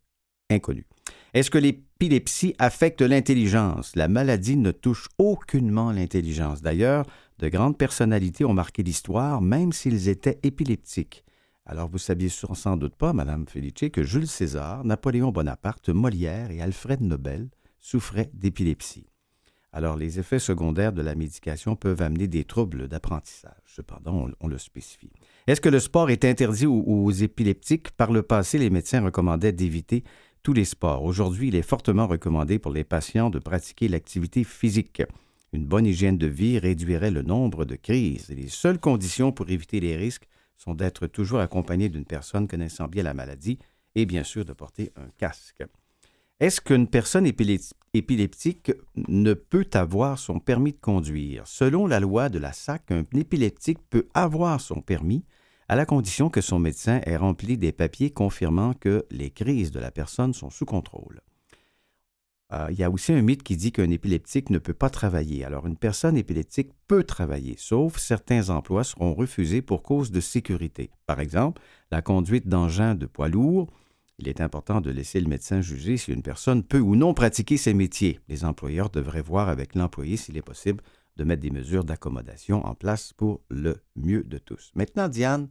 inconnues. 0.51 0.89
Est-ce 1.33 1.51
que 1.51 1.59
l'épilepsie 1.59 2.55
affecte 2.59 3.03
l'intelligence? 3.03 3.95
La 3.95 4.09
maladie 4.09 4.57
ne 4.57 4.73
touche 4.73 5.07
aucunement 5.19 5.93
l'intelligence. 5.93 6.61
D'ailleurs, 6.61 7.07
de 7.39 7.49
grandes 7.49 7.79
personnalités 7.79 8.45
ont 8.45 8.53
marqué 8.53 8.83
l'histoire, 8.83 9.41
même 9.41 9.73
s'ils 9.73 10.09
étaient 10.09 10.41
épileptiques. 10.43 11.25
Alors, 11.67 11.89
vous 11.89 11.99
saviez 11.99 12.29
sans 12.29 12.77
doute 12.77 12.97
pas, 12.97 13.13
Madame 13.13 13.47
Felice, 13.47 13.91
que 13.93 14.03
Jules 14.03 14.27
César, 14.27 14.85
Napoléon 14.85 15.31
Bonaparte, 15.31 15.89
Molière 15.91 16.51
et 16.51 16.61
Alfred 16.61 17.01
Nobel 17.01 17.49
souffraient 17.79 18.31
d'épilepsie. 18.35 19.07
Alors, 19.73 19.97
les 19.97 20.19
effets 20.19 20.41
secondaires 20.41 20.93
de 20.93 21.01
la 21.01 21.15
médication 21.15 21.77
peuvent 21.77 22.03
amener 22.03 22.27
des 22.27 22.43
troubles 22.43 22.89
d'apprentissage. 22.89 23.53
Cependant, 23.67 24.29
on, 24.41 24.49
le 24.49 24.59
spécifie. 24.59 25.13
Est-ce 25.47 25.61
que 25.61 25.69
le 25.69 25.79
sport 25.79 26.11
est 26.11 26.25
interdit 26.25 26.67
aux 26.67 27.11
épileptiques? 27.13 27.93
Par 27.93 28.11
le 28.11 28.23
passé, 28.23 28.59
les 28.59 28.69
médecins 28.69 29.01
recommandaient 29.01 29.53
d'éviter 29.53 30.03
tous 30.43 30.53
les 30.53 30.65
sports. 30.65 31.05
Aujourd'hui, 31.05 31.49
il 31.49 31.55
est 31.55 31.63
fortement 31.63 32.07
recommandé 32.07 32.59
pour 32.59 32.73
les 32.73 32.85
patients 32.85 33.31
de 33.31 33.39
pratiquer 33.39 33.89
l'activité 33.89 34.45
physique. 34.45 35.03
Une 35.53 35.67
bonne 35.67 35.87
hygiène 35.87 36.19
de 36.19 36.27
vie 36.27 36.59
réduirait 36.59 37.11
le 37.11 37.23
nombre 37.23 37.65
de 37.65 37.77
crises. 37.77 38.29
Les 38.29 38.49
seules 38.49 38.79
conditions 38.79 39.33
pour 39.33 39.51
éviter 39.51 39.81
les 39.81 39.97
risques 39.97 40.29
sont 40.57 40.75
d'être 40.75 41.07
toujours 41.07 41.41
accompagné 41.41 41.89
d'une 41.89 42.05
personne 42.05 42.47
connaissant 42.47 42.87
bien 42.87 43.03
la 43.03 43.15
maladie 43.15 43.59
et 43.95 44.07
bien 44.07 44.23
sûr 44.23 44.45
de 44.45 44.53
porter 44.53 44.93
un 44.97 45.09
casque. 45.19 45.65
Est-ce 46.39 46.61
qu'une 46.61 46.87
personne 46.87 47.27
épileptique 47.27 48.73
ne 49.09 49.35
peut 49.35 49.69
avoir 49.75 50.19
son 50.19 50.39
permis 50.39 50.73
de 50.73 50.79
conduire? 50.79 51.47
Selon 51.47 51.87
la 51.87 52.01
loi 52.01 52.29
de 52.29 52.39
la 52.39 52.53
SAC, 52.53 52.93
un 52.93 53.05
épileptique 53.15 53.81
peut 53.91 54.09
avoir 54.15 54.61
son 54.61 54.81
permis 54.81 55.25
à 55.71 55.77
la 55.77 55.87
condition 55.87 56.31
que 56.31 56.41
son 56.41 56.59
médecin 56.59 57.01
ait 57.07 57.17
rempli 57.17 57.57
des 57.57 57.71
papiers 57.71 58.11
confirmant 58.11 58.75
que 58.75 59.07
les 59.13 59.31
crises 59.31 59.71
de 59.71 59.79
la 59.79 59.93
personne 59.93 60.35
sont 60.35 60.51
sous 60.51 60.65
contrôle. 60.65 61.21
Euh, 62.53 62.67
il 62.71 62.79
y 62.81 62.83
a 62.83 62.91
aussi 62.91 63.13
un 63.13 63.23
mythe 63.23 63.45
qui 63.45 63.57
dit 63.57 63.71
qu'un 63.71 63.89
épileptique 63.89 64.51
ne 64.51 64.59
peut 64.59 64.75
pas 64.75 64.91
travailler. 64.91 65.45
Alors, 65.45 65.69
une 65.69 65.77
personne 65.77 66.17
épileptique 66.17 66.73
peut 66.89 67.05
travailler, 67.05 67.55
sauf 67.57 67.99
certains 67.99 68.51
emplois 68.51 68.83
seront 68.83 69.15
refusés 69.15 69.63
pour 69.63 69.85
cause 69.85 70.11
de 70.11 70.19
sécurité. 70.19 70.91
Par 71.07 71.21
exemple, 71.21 71.63
la 71.93 72.03
conduite 72.03 72.49
d'engins 72.49 72.97
de 72.97 73.07
poids 73.07 73.29
lourds. 73.29 73.71
Il 74.19 74.27
est 74.27 74.41
important 74.41 74.81
de 74.81 74.91
laisser 74.91 75.21
le 75.21 75.29
médecin 75.29 75.61
juger 75.61 75.97
si 75.97 76.11
une 76.11 76.25
personne 76.25 76.65
peut 76.65 76.81
ou 76.81 76.97
non 76.97 77.15
pratiquer 77.15 77.57
ses 77.57 77.75
métiers. 77.75 78.19
Les 78.29 78.45
employeurs 78.45 78.91
devraient 78.91 79.23
voir 79.23 79.49
avec 79.49 79.77
l'employé 79.77 80.17
s'il 80.17 80.37
est 80.37 80.43
possible 80.43 80.83
de 81.21 81.25
mettre 81.27 81.43
des 81.43 81.51
mesures 81.51 81.85
d'accommodation 81.85 82.65
en 82.65 82.75
place 82.75 83.13
pour 83.13 83.43
le 83.51 83.83
mieux 83.95 84.25
de 84.25 84.39
tous. 84.39 84.73
Maintenant, 84.75 85.07
Diane, 85.07 85.51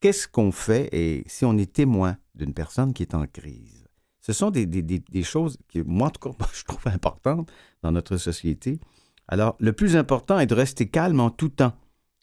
qu'est-ce 0.00 0.28
qu'on 0.28 0.52
fait 0.52 0.90
et 0.92 1.24
si 1.26 1.46
on 1.46 1.56
est 1.56 1.72
témoin 1.72 2.18
d'une 2.34 2.52
personne 2.52 2.92
qui 2.92 3.02
est 3.02 3.14
en 3.14 3.26
crise? 3.26 3.86
Ce 4.20 4.34
sont 4.34 4.50
des, 4.50 4.66
des- 4.66 4.82
des- 4.82 5.22
choses 5.22 5.56
que 5.72 5.78
moi, 5.78 6.08
en 6.08 6.10
tout 6.10 6.28
cas, 6.28 6.46
je 6.52 6.64
trouve 6.64 6.86
importantes 6.92 7.50
dans 7.82 7.92
notre 7.92 8.18
société. 8.18 8.78
Alors, 9.26 9.56
le 9.58 9.72
plus 9.72 9.96
important 9.96 10.38
est 10.38 10.46
de 10.46 10.54
rester 10.54 10.90
calme 10.90 11.20
en 11.20 11.30
tout 11.30 11.48
temps. 11.48 11.72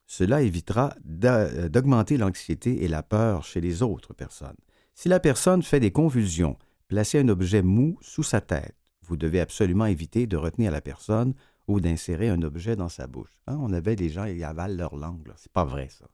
Cela 0.05 0.43
évitera 0.43 0.95
d'a- 1.03 1.69
d'augmenter 1.69 2.17
l'anxiété 2.17 2.83
et 2.83 2.87
la 2.87 3.01
peur 3.01 3.43
chez 3.43 3.59
les 3.59 3.81
autres 3.81 4.13
personnes. 4.13 4.57
Si 4.93 5.09
la 5.09 5.19
personne 5.19 5.63
fait 5.63 5.79
des 5.79 5.91
convulsions, 5.91 6.59
placez 6.89 7.17
un 7.17 7.27
objet 7.29 7.63
mou 7.63 7.97
sous 8.01 8.21
sa 8.21 8.39
tête. 8.39 8.75
Vous 9.01 9.17
devez 9.17 9.39
absolument 9.39 9.87
éviter 9.87 10.27
de 10.27 10.37
retenir 10.37 10.71
la 10.71 10.81
personne 10.81 11.33
ou 11.67 11.79
d'insérer 11.79 12.29
un 12.29 12.41
objet 12.41 12.75
dans 12.75 12.89
sa 12.89 13.07
bouche. 13.07 13.39
Hein, 13.47 13.57
on 13.61 13.73
avait 13.73 13.95
des 13.95 14.09
gens, 14.09 14.25
ils 14.25 14.43
avalent 14.43 14.77
leur 14.77 14.95
langue. 14.95 15.31
C'est 15.37 15.51
pas 15.51 15.65
vrai, 15.65 15.89
ça. 15.89 16.05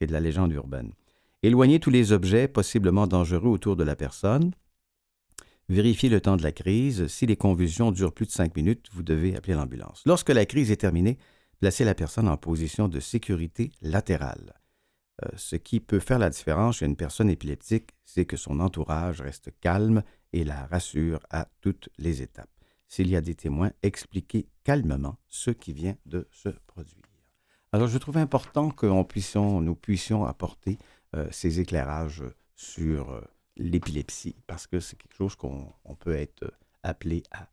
C'est 0.00 0.06
de 0.06 0.12
la 0.12 0.20
légende 0.20 0.52
urbaine. 0.52 0.92
Éloignez 1.42 1.80
tous 1.80 1.90
les 1.90 2.12
objets 2.12 2.48
possiblement 2.48 3.06
dangereux 3.06 3.48
autour 3.48 3.76
de 3.76 3.84
la 3.84 3.96
personne. 3.96 4.52
Vérifiez 5.68 6.08
le 6.08 6.20
temps 6.20 6.36
de 6.36 6.42
la 6.42 6.52
crise. 6.52 7.06
Si 7.06 7.26
les 7.26 7.36
convulsions 7.36 7.90
durent 7.90 8.12
plus 8.12 8.26
de 8.26 8.30
cinq 8.30 8.56
minutes, 8.56 8.88
vous 8.92 9.02
devez 9.02 9.36
appeler 9.36 9.54
l'ambulance. 9.54 10.02
Lorsque 10.04 10.30
la 10.30 10.46
crise 10.46 10.70
est 10.70 10.76
terminée, 10.76 11.18
placez 11.60 11.84
la 11.84 11.94
personne 11.94 12.28
en 12.28 12.36
position 12.36 12.88
de 12.88 13.00
sécurité 13.00 13.72
latérale. 13.80 14.54
Euh, 15.24 15.28
ce 15.36 15.56
qui 15.56 15.80
peut 15.80 16.00
faire 16.00 16.18
la 16.18 16.30
différence 16.30 16.78
chez 16.78 16.86
une 16.86 16.96
personne 16.96 17.30
épileptique, 17.30 17.90
c'est 18.04 18.26
que 18.26 18.36
son 18.36 18.60
entourage 18.60 19.20
reste 19.20 19.50
calme 19.60 20.02
et 20.32 20.44
la 20.44 20.66
rassure 20.66 21.20
à 21.30 21.46
toutes 21.60 21.88
les 21.98 22.20
étapes. 22.20 22.53
S'il 22.88 23.08
y 23.08 23.16
a 23.16 23.20
des 23.20 23.34
témoins, 23.34 23.70
expliquez 23.82 24.48
calmement 24.62 25.16
ce 25.28 25.50
qui 25.50 25.72
vient 25.72 25.96
de 26.06 26.28
se 26.30 26.48
produire. 26.66 27.02
Alors, 27.72 27.88
je 27.88 27.98
trouve 27.98 28.18
important 28.18 28.70
que 28.70 28.86
nous 28.86 29.74
puissions 29.74 30.24
apporter 30.24 30.78
euh, 31.16 31.26
ces 31.32 31.58
éclairages 31.58 32.22
sur 32.54 33.10
euh, 33.10 33.20
l'épilepsie, 33.56 34.36
parce 34.46 34.66
que 34.66 34.78
c'est 34.78 34.96
quelque 34.96 35.16
chose 35.16 35.34
qu'on 35.34 35.72
on 35.84 35.96
peut 35.96 36.14
être 36.14 36.44
euh, 36.44 36.50
appelé 36.84 37.24
à, 37.32 37.48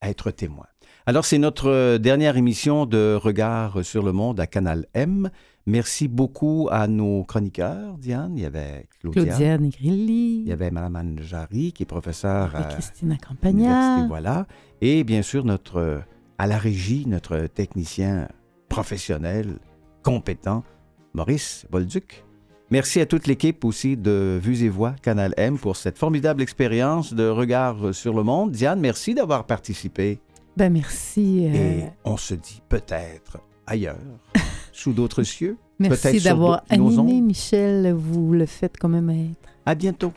à 0.00 0.10
être 0.10 0.32
témoin. 0.32 0.66
Alors, 1.06 1.24
c'est 1.24 1.38
notre 1.38 1.98
dernière 1.98 2.36
émission 2.36 2.84
de 2.84 3.14
Regard 3.14 3.84
sur 3.84 4.02
le 4.02 4.12
monde 4.12 4.40
à 4.40 4.48
Canal 4.48 4.86
M. 4.92 5.30
Merci 5.66 6.08
beaucoup 6.08 6.68
à 6.70 6.86
nos 6.86 7.24
chroniqueurs, 7.24 7.96
Diane. 7.96 8.32
Il 8.36 8.42
y 8.42 8.46
avait 8.46 8.86
Claudia. 9.00 9.24
Claudia 9.24 9.58
Negrilli. 9.58 10.40
Il 10.42 10.48
y 10.48 10.52
avait 10.52 10.70
Mme 10.70 10.96
Anne 10.96 11.18
Jarry, 11.22 11.72
qui 11.72 11.84
est 11.84 11.86
professeure 11.86 12.54
à 12.54 12.64
Christina 12.64 13.16
Campagna. 13.16 14.06
voilà. 14.06 14.46
Et 14.82 15.04
bien 15.04 15.22
sûr, 15.22 15.44
notre, 15.44 16.02
à 16.36 16.46
la 16.46 16.58
régie, 16.58 17.04
notre 17.06 17.46
technicien 17.46 18.28
professionnel, 18.68 19.58
compétent, 20.02 20.64
Maurice 21.14 21.66
Bolduc. 21.70 22.24
Merci 22.70 23.00
à 23.00 23.06
toute 23.06 23.26
l'équipe 23.26 23.64
aussi 23.64 23.96
de 23.96 24.38
Vues 24.42 24.64
et 24.64 24.68
Voix 24.68 24.94
Canal 25.00 25.32
M 25.36 25.58
pour 25.58 25.76
cette 25.76 25.96
formidable 25.96 26.42
expérience 26.42 27.14
de 27.14 27.26
regard 27.28 27.94
sur 27.94 28.12
le 28.14 28.22
monde. 28.22 28.50
Diane, 28.50 28.80
merci 28.80 29.14
d'avoir 29.14 29.46
participé. 29.46 30.18
Ben 30.56 30.72
merci. 30.72 31.46
euh, 31.46 31.54
Et 31.54 31.84
on 32.04 32.16
se 32.16 32.34
dit 32.34 32.60
peut-être 32.68 33.38
ailleurs, 33.66 33.96
sous 34.74 34.92
d'autres 34.92 35.22
cieux. 35.22 35.56
merci 35.78 36.20
d'avoir 36.20 36.64
animé. 36.68 37.20
Michel. 37.20 37.92
Vous 37.92 38.32
le 38.32 38.46
faites 38.46 38.76
comme 38.76 38.94
un 38.94 39.00
maître. 39.00 39.48
À 39.64 39.74
bientôt. 39.74 40.12